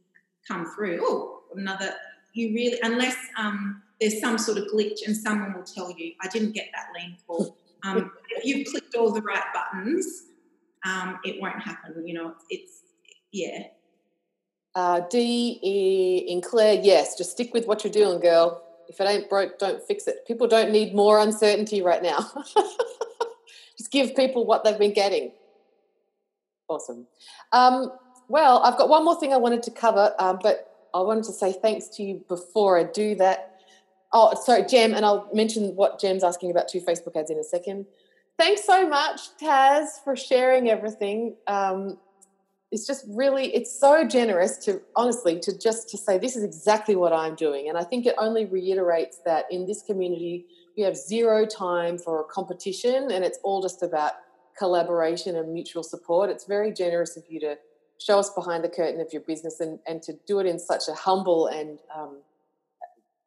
come 0.48 0.66
through. 0.76 1.00
Oh, 1.02 1.41
another, 1.56 1.94
you 2.34 2.54
really, 2.54 2.80
unless, 2.84 3.16
um, 3.38 3.82
there's 4.00 4.20
some 4.20 4.38
sort 4.38 4.58
of 4.58 4.66
glitch 4.66 5.06
and 5.06 5.16
someone 5.16 5.54
will 5.54 5.64
tell 5.64 5.91
you, 5.98 6.14
I 6.22 6.28
didn't 6.28 6.52
get 6.52 6.70
that 6.74 6.88
lean 6.96 7.18
call. 7.28 7.58
Um, 7.86 8.12
you've 8.46 8.66
clicked 8.70 8.96
all 8.96 9.12
the 9.12 9.22
right 9.22 9.44
buttons, 9.54 10.28
um, 10.86 11.20
it 11.26 11.41
won't 11.41 11.62
happen. 11.62 12.08
You 12.08 12.14
know, 12.14 12.34
it's, 12.50 12.80
yeah. 13.34 13.64
Uh, 14.74 15.02
D 15.10 16.26
in 16.30 16.39
Claire, 16.39 16.80
yes, 16.82 17.18
just 17.18 17.32
stick 17.32 17.54
with 17.54 17.68
what 17.68 17.84
you're 17.84 17.91
doing, 17.91 18.22
girl. 18.22 18.64
If 18.94 19.02
it 19.02 19.10
ain't 19.10 19.28
broke, 19.28 19.58
don't 19.58 19.82
fix 19.82 20.06
it. 20.06 20.24
People 20.28 20.48
don't 20.48 20.72
need 20.72 20.94
more 20.94 21.20
uncertainty 21.20 21.82
right 21.82 22.04
now. 22.04 22.20
just 23.76 23.91
give 23.91 24.16
people 24.16 24.46
what 24.46 24.64
they've 24.64 24.78
been 24.78 24.94
getting. 24.94 25.32
Awesome. 26.68 27.08
Um, 27.52 27.91
well, 28.28 28.62
I've 28.64 28.78
got 28.78 28.89
one 28.89 29.04
more 29.04 29.20
thing 29.20 29.34
I 29.34 29.38
wanted 29.38 29.64
to 29.64 29.72
cover, 29.72 30.14
um, 30.20 30.38
but 30.44 30.88
I 30.94 31.00
wanted 31.00 31.24
to 31.24 31.32
say 31.32 31.54
thanks 31.54 31.88
to 31.96 32.04
you 32.04 32.24
before 32.28 32.78
I 32.78 32.84
do 32.84 33.16
that. 33.16 33.56
Oh, 34.12 34.36
sorry, 34.36 34.64
Jem, 34.68 34.94
and 34.94 35.04
I'll 35.04 35.28
mention 35.34 35.76
what 35.76 36.00
Jem's 36.00 36.24
asking 36.24 36.52
about 36.52 36.68
two 36.68 36.80
Facebook 36.80 37.16
ads 37.16 37.32
in 37.32 37.39
a 37.39 37.44
second. 37.44 37.88
Thanks 38.38 38.64
so 38.64 38.88
much, 38.88 39.22
Taz, 39.41 40.04
for 40.04 40.16
sharing 40.16 40.70
everything. 40.70 41.36
Um, 41.48 41.98
it's 42.74 42.88
just 42.88 43.05
really, 43.07 43.53
it's 43.53 43.80
so 43.80 44.03
generous 44.03 44.57
to 44.65 44.82
honestly 44.95 45.39
to 45.41 45.57
just 45.57 45.89
to 45.89 45.97
say 45.97 46.17
this 46.17 46.36
is 46.36 46.43
exactly 46.43 46.95
what 46.95 47.13
I'm 47.13 47.36
doing, 47.36 47.69
and 47.69 47.78
I 47.78 47.84
think 47.84 48.07
it 48.07 48.15
only 48.17 48.45
reiterates 48.45 49.19
that 49.26 49.45
in 49.51 49.67
this 49.67 49.84
community 49.84 50.47
we 50.76 50.82
have 50.84 50.97
zero 50.97 51.45
time 51.45 51.99
for 51.99 52.24
competition, 52.24 53.11
and 53.11 53.24
it's 53.24 53.38
all 53.43 53.61
just 53.61 53.84
about 53.84 54.13
collaboration 54.57 55.36
and 55.36 55.53
mutual 55.53 55.84
support. 55.84 56.32
It's 56.32 56.45
very 56.45 56.71
generous 56.74 57.15
of 57.15 57.24
you 57.30 57.39
to 57.41 57.57
show 57.99 58.17
us 58.17 58.32
behind 58.32 58.63
the 58.63 58.69
curtain 58.69 58.99
of 58.99 59.13
your 59.13 59.21
business 59.21 59.59
and, 59.59 59.80
and 59.88 60.01
to 60.03 60.13
do 60.28 60.39
it 60.39 60.47
in 60.47 60.57
such 60.57 60.88
a 60.88 60.93
humble 60.93 61.47
and 61.47 61.78
um, 61.95 62.21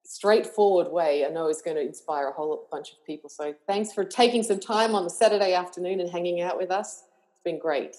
straightforward 0.04 0.90
way 0.90 1.24
I 1.24 1.28
know 1.30 1.48
is 1.48 1.62
going 1.62 1.76
to 1.76 1.82
inspire 1.82 2.28
a 2.28 2.32
whole 2.32 2.66
bunch 2.70 2.90
of 2.90 3.04
people. 3.06 3.30
So 3.30 3.54
thanks 3.66 3.92
for 3.92 4.04
taking 4.04 4.42
some 4.42 4.58
time 4.58 4.94
on 4.94 5.04
the 5.04 5.10
Saturday 5.10 5.54
afternoon 5.54 6.00
and 6.00 6.10
hanging 6.10 6.40
out 6.40 6.58
with 6.58 6.70
us. 6.70 7.04
It's 7.32 7.42
been 7.44 7.58
great. 7.58 7.96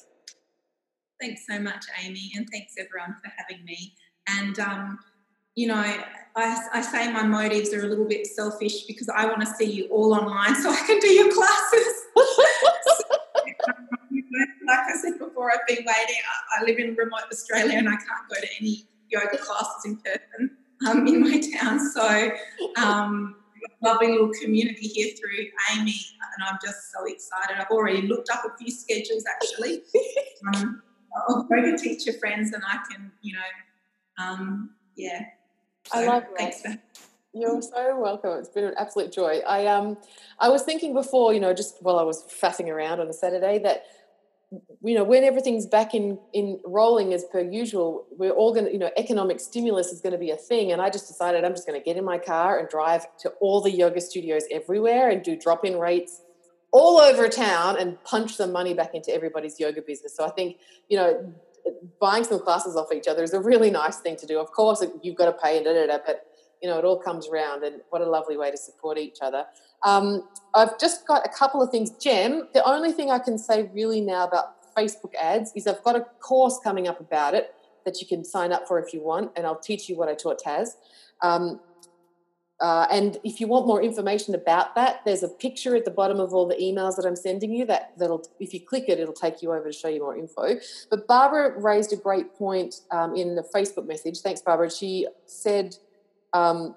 Thanks 1.20 1.46
so 1.50 1.60
much, 1.60 1.86
Amy, 2.04 2.32
and 2.36 2.48
thanks 2.52 2.74
everyone 2.78 3.16
for 3.24 3.32
having 3.38 3.66
me. 3.66 3.96
And 4.28 4.60
um, 4.60 5.00
you 5.56 5.68
know, 5.68 5.76
I, 5.76 6.68
I 6.74 6.82
say 6.82 7.12
my 7.12 7.24
motives 7.24 7.74
are 7.74 7.84
a 7.84 7.88
little 7.88 8.06
bit 8.06 8.28
selfish 8.28 8.84
because 8.84 9.10
I 9.10 9.26
want 9.26 9.42
to 9.42 9.48
see 9.48 9.66
you 9.66 9.88
all 9.88 10.14
online 10.14 10.56
so 10.56 10.70
I 10.70 10.82
can 10.86 11.00
do 11.00 11.08
your 11.08 11.34
classes. 11.34 12.04
like 14.68 14.80
I 14.80 14.98
said 15.02 15.18
before, 15.18 15.52
I've 15.52 15.66
been 15.68 15.84
waiting. 15.86 16.22
I 16.60 16.64
live 16.64 16.78
in 16.78 16.96
remote 16.96 17.24
Australia 17.32 17.78
and 17.78 17.90
I 17.90 17.96
can't 17.96 18.30
go 18.30 18.36
to 18.36 18.48
any 18.60 18.86
yoga 19.10 19.38
classes 19.38 19.86
in 19.86 19.98
person 19.98 20.58
um, 20.88 21.08
in 21.08 21.22
my 21.22 21.42
town. 21.60 21.80
So, 21.80 22.32
um, 22.78 23.36
lovely 23.82 24.12
little 24.12 24.32
community 24.42 24.88
here 24.88 25.14
through 25.16 25.46
Amy, 25.74 26.00
and 26.20 26.48
I'm 26.48 26.58
just 26.64 26.92
so 26.92 27.06
excited. 27.06 27.58
I've 27.60 27.72
already 27.72 28.04
looked 28.04 28.30
up 28.30 28.44
a 28.46 28.58
few 28.58 28.72
schedules 28.72 29.24
actually 29.28 29.84
um, 30.56 30.82
of 31.30 31.46
yoga 31.50 31.78
teacher 31.78 32.14
friends, 32.14 32.54
and 32.54 32.64
I 32.66 32.80
can, 32.90 33.12
you 33.22 33.34
know, 33.34 34.24
um, 34.24 34.72
yeah. 34.96 35.26
So, 35.86 36.00
I 36.00 36.06
love 36.06 36.24
that. 36.24 36.38
Thanks 36.38 36.62
for. 36.62 36.78
You're 37.34 37.62
so 37.62 38.00
welcome. 38.00 38.40
It's 38.40 38.50
been 38.50 38.64
an 38.66 38.74
absolute 38.78 39.12
joy. 39.12 39.42
I 39.48 39.68
um, 39.68 39.98
I 40.40 40.50
was 40.50 40.64
thinking 40.64 40.94
before, 40.94 41.34
you 41.34 41.40
know, 41.40 41.54
just 41.54 41.82
while 41.82 42.00
I 42.00 42.04
was 42.04 42.24
faffing 42.24 42.68
around 42.68 43.00
on 43.00 43.08
a 43.08 43.14
Saturday, 43.14 43.60
that 43.60 43.86
you 44.82 44.96
know 44.96 45.04
when 45.04 45.24
everything's 45.24 45.66
back 45.66 45.94
in 45.94 46.18
in 46.34 46.60
rolling 46.66 47.14
as 47.14 47.26
per 47.26 47.42
usual 47.42 48.06
we're 48.12 48.32
all 48.32 48.54
going 48.54 48.66
to 48.66 48.72
you 48.72 48.80
know 48.80 48.90
economic 48.96 49.42
stimulus 49.42 49.88
is 49.88 50.00
going 50.00 50.14
to 50.14 50.18
be 50.18 50.32
a 50.32 50.38
thing 50.38 50.72
and 50.72 50.82
i 50.82 50.90
just 50.90 51.06
decided 51.06 51.44
i'm 51.44 51.52
just 51.52 51.68
going 51.68 51.78
to 51.78 51.84
get 51.84 51.98
in 51.98 52.06
my 52.06 52.18
car 52.18 52.58
and 52.58 52.70
drive 52.70 53.06
to 53.18 53.30
all 53.42 53.60
the 53.60 53.72
yoga 53.72 54.00
studios 54.00 54.44
everywhere 54.50 55.10
and 55.10 55.22
do 55.22 55.36
drop-in 55.36 55.78
rates 55.78 56.22
all 56.72 57.00
over 57.00 57.28
town 57.28 57.80
and 57.80 58.02
punch 58.04 58.36
some 58.36 58.52
money 58.52 58.74
back 58.74 58.94
into 58.94 59.14
everybody's 59.14 59.60
yoga 59.60 59.82
business 59.82 60.16
so 60.16 60.26
i 60.26 60.30
think 60.32 60.58
you 60.90 60.98
know 60.98 61.34
buying 62.00 62.24
some 62.24 62.40
classes 62.40 62.76
off 62.76 62.92
each 62.94 63.08
other 63.08 63.24
is 63.24 63.34
a 63.34 63.40
really 63.40 63.70
nice 63.70 63.98
thing 63.98 64.16
to 64.16 64.26
do 64.26 64.40
of 64.40 64.52
course 64.52 64.84
you've 65.02 65.16
got 65.16 65.26
to 65.26 65.34
pay 65.34 65.58
and 65.58 65.66
da, 65.66 65.74
da, 65.74 65.88
da, 65.88 65.98
but 66.06 66.28
you 66.62 66.70
know, 66.70 66.78
it 66.78 66.86
all 66.86 66.98
comes 66.98 67.28
around, 67.28 67.64
and 67.64 67.82
what 67.90 68.02
a 68.02 68.10
lovely 68.10 68.38
way 68.38 68.52
to 68.52 68.58
support 68.58 68.98
each 68.98 69.20
other. 69.22 69.46
Um, 69.84 70.28
I've 70.54 70.80
just 70.80 71.06
got 71.08 71.26
a 71.26 71.30
couple 71.30 71.62
of 71.62 71.70
things. 71.70 71.92
Jem, 71.92 72.48
the 72.54 72.64
only 72.68 72.92
thing 72.92 73.12
I 73.12 73.20
can 73.20 73.38
say 73.38 73.70
really 73.74 74.02
now 74.02 74.28
about 74.28 74.74
Facebook 74.76 75.14
ads 75.16 75.52
is 75.56 75.68
I've 75.68 75.84
got 75.84 75.96
a 75.96 76.02
course 76.20 76.60
coming 76.64 76.88
up 76.88 77.00
about 77.00 77.34
it 77.34 77.54
that 77.86 78.02
you 78.02 78.08
can 78.08 78.24
sign 78.24 78.52
up 78.52 78.68
for 78.68 78.80
if 78.80 78.94
you 78.94 79.02
want, 79.02 79.32
and 79.36 79.46
I'll 79.46 79.60
teach 79.60 79.88
you 79.88 79.96
what 79.96 80.10
I 80.10 80.16
taught 80.16 80.42
Taz. 80.44 80.70
Um, 81.22 81.60
uh, 82.60 82.88
and 82.90 83.18
if 83.24 83.40
you 83.40 83.48
want 83.48 83.68
more 83.68 83.84
information 83.84 84.34
about 84.34 84.74
that, 84.74 85.02
there's 85.06 85.22
a 85.22 85.28
picture 85.28 85.76
at 85.76 85.86
the 85.86 85.92
bottom 85.92 86.20
of 86.20 86.34
all 86.34 86.48
the 86.48 86.56
emails 86.56 86.96
that 86.96 87.06
I'm 87.06 87.16
sending 87.16 87.54
you. 87.54 87.66
That 87.66 87.94
that'll, 87.98 88.26
if 88.40 88.54
you 88.54 88.60
click 88.60 88.86
it, 88.88 89.00
it'll 89.00 89.14
take 89.14 89.44
you 89.44 89.54
over 89.54 89.68
to 89.68 89.72
show 89.72 89.90
you 89.90 90.00
more 90.00 90.18
info. 90.18 90.56
But 90.90 91.08
Barbara 91.08 91.60
raised 91.60 91.94
a 91.94 91.98
great 91.98 92.36
point 92.36 92.82
um, 92.90 93.16
in 93.16 93.36
the 93.36 93.44
Facebook 93.44 93.86
message. 93.86 94.20
Thanks, 94.22 94.42
Barbara. 94.42 94.72
She 94.72 95.08
said 95.28 95.76
um, 96.34 96.76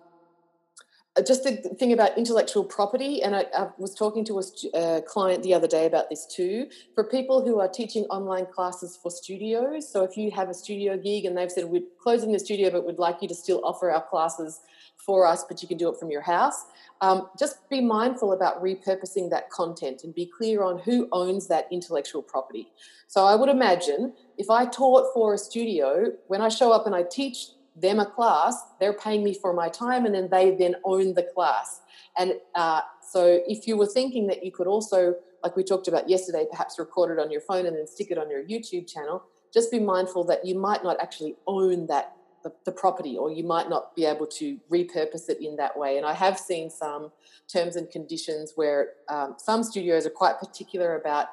uh, 1.16 1.22
just 1.22 1.44
the 1.44 1.56
thing 1.78 1.94
about 1.94 2.16
intellectual 2.18 2.62
property, 2.62 3.22
and 3.22 3.34
I, 3.34 3.46
I 3.56 3.68
was 3.78 3.94
talking 3.94 4.24
to 4.26 4.38
a 4.38 4.76
uh, 4.76 5.00
client 5.00 5.42
the 5.42 5.54
other 5.54 5.66
day 5.66 5.86
about 5.86 6.10
this 6.10 6.26
too. 6.26 6.68
For 6.94 7.04
people 7.04 7.42
who 7.42 7.58
are 7.58 7.68
teaching 7.68 8.04
online 8.04 8.46
classes 8.52 8.98
for 9.02 9.10
studios, 9.10 9.90
so 9.90 10.04
if 10.04 10.16
you 10.18 10.30
have 10.30 10.50
a 10.50 10.54
studio 10.54 10.98
gig 10.98 11.24
and 11.24 11.36
they've 11.38 11.50
said 11.50 11.64
we're 11.64 11.82
closing 12.02 12.32
the 12.32 12.38
studio, 12.38 12.70
but 12.70 12.86
we'd 12.86 12.98
like 12.98 13.22
you 13.22 13.28
to 13.28 13.34
still 13.34 13.62
offer 13.64 13.90
our 13.90 14.02
classes 14.02 14.60
for 15.10 15.26
us, 15.26 15.42
but 15.48 15.60
you 15.60 15.66
can 15.66 15.76
do 15.76 15.88
it 15.88 15.98
from 15.98 16.08
your 16.08 16.20
house. 16.20 16.66
Um, 17.00 17.28
just 17.36 17.68
be 17.68 17.80
mindful 17.80 18.32
about 18.32 18.62
repurposing 18.62 19.28
that 19.30 19.50
content 19.50 20.04
and 20.04 20.14
be 20.14 20.26
clear 20.38 20.62
on 20.62 20.78
who 20.78 21.08
owns 21.10 21.48
that 21.48 21.66
intellectual 21.72 22.22
property. 22.22 22.70
So 23.08 23.24
I 23.24 23.34
would 23.34 23.48
imagine 23.48 24.12
if 24.38 24.50
I 24.50 24.66
taught 24.66 25.12
for 25.12 25.34
a 25.34 25.38
studio, 25.38 26.12
when 26.28 26.40
I 26.40 26.48
show 26.48 26.70
up 26.70 26.86
and 26.86 26.94
I 26.94 27.02
teach 27.02 27.38
them 27.74 27.98
a 27.98 28.06
class, 28.06 28.54
they're 28.78 28.92
paying 28.92 29.24
me 29.24 29.34
for 29.34 29.52
my 29.52 29.68
time, 29.68 30.06
and 30.06 30.14
then 30.14 30.28
they 30.30 30.54
then 30.54 30.76
own 30.84 31.14
the 31.14 31.26
class. 31.34 31.80
And 32.16 32.34
uh, 32.54 32.82
so 33.12 33.40
if 33.48 33.66
you 33.66 33.76
were 33.76 33.86
thinking 33.86 34.28
that 34.28 34.44
you 34.44 34.52
could 34.52 34.68
also, 34.68 35.16
like 35.42 35.56
we 35.56 35.64
talked 35.64 35.88
about 35.88 36.08
yesterday, 36.08 36.46
perhaps 36.48 36.78
record 36.78 37.10
it 37.10 37.20
on 37.20 37.32
your 37.32 37.40
phone 37.40 37.66
and 37.66 37.74
then 37.76 37.88
stick 37.88 38.12
it 38.12 38.18
on 38.18 38.30
your 38.30 38.44
YouTube 38.44 38.86
channel, 38.86 39.24
just 39.52 39.72
be 39.72 39.80
mindful 39.80 40.22
that 40.30 40.46
you 40.46 40.56
might 40.56 40.84
not 40.84 41.00
actually 41.00 41.34
own 41.48 41.88
that 41.88 42.14
the, 42.42 42.52
the, 42.64 42.72
property 42.72 43.16
or 43.16 43.30
you 43.30 43.44
might 43.44 43.68
not 43.68 43.94
be 43.94 44.04
able 44.04 44.26
to 44.26 44.58
repurpose 44.72 45.28
it 45.28 45.38
in 45.40 45.56
that 45.56 45.76
way. 45.78 45.96
And 45.96 46.06
i 46.06 46.12
have 46.12 46.38
seen 46.38 46.70
some 46.70 47.10
terms 47.52 47.76
and 47.76 47.90
conditions 47.90 48.52
where 48.56 48.90
um, 49.08 49.34
some 49.38 49.62
studios 49.62 50.06
are 50.06 50.10
quite 50.10 50.38
particular 50.38 50.96
about 50.96 51.28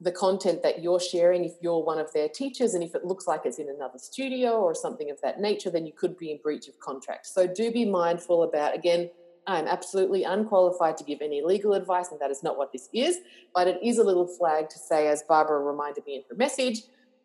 the 0.00 0.12
content 0.12 0.62
that 0.62 0.82
you're 0.82 1.00
sharing. 1.00 1.44
If 1.44 1.54
you're 1.60 1.82
one 1.82 1.98
of 1.98 2.12
their 2.12 2.28
teachers 2.28 2.74
and 2.74 2.84
if 2.84 2.94
it 2.94 3.04
looks 3.04 3.26
like 3.26 3.42
it's 3.44 3.58
in 3.58 3.68
another 3.68 3.98
studio 3.98 4.60
or 4.60 4.74
something 4.74 5.10
of 5.10 5.20
that 5.22 5.40
nature 5.40 5.70
then 5.70 5.86
you 5.86 5.92
could 5.92 6.16
be 6.16 6.30
in 6.30 6.38
breach 6.42 6.68
of 6.68 6.78
contract. 6.78 7.26
So 7.26 7.46
do 7.46 7.72
be 7.72 7.84
mindful 7.84 8.44
about 8.44 8.74
again 8.74 9.10
i'm 9.48 9.66
absolutely 9.66 10.22
unqualified 10.24 10.96
to 10.96 11.04
give 11.04 11.20
any 11.20 11.42
legal 11.42 11.72
advice 11.72 12.10
and 12.12 12.20
that 12.20 12.30
is 12.30 12.42
not 12.42 12.56
what 12.56 12.70
this 12.70 12.88
is 12.92 13.18
but 13.54 13.66
it 13.66 13.78
is 13.82 13.98
a 13.98 14.04
little 14.04 14.26
flag 14.26 14.68
to 14.68 14.78
say 14.78 15.08
as 15.08 15.22
barbara 15.28 15.58
reminded 15.58 16.04
me 16.06 16.16
in 16.16 16.22
her 16.28 16.36
message 16.36 16.82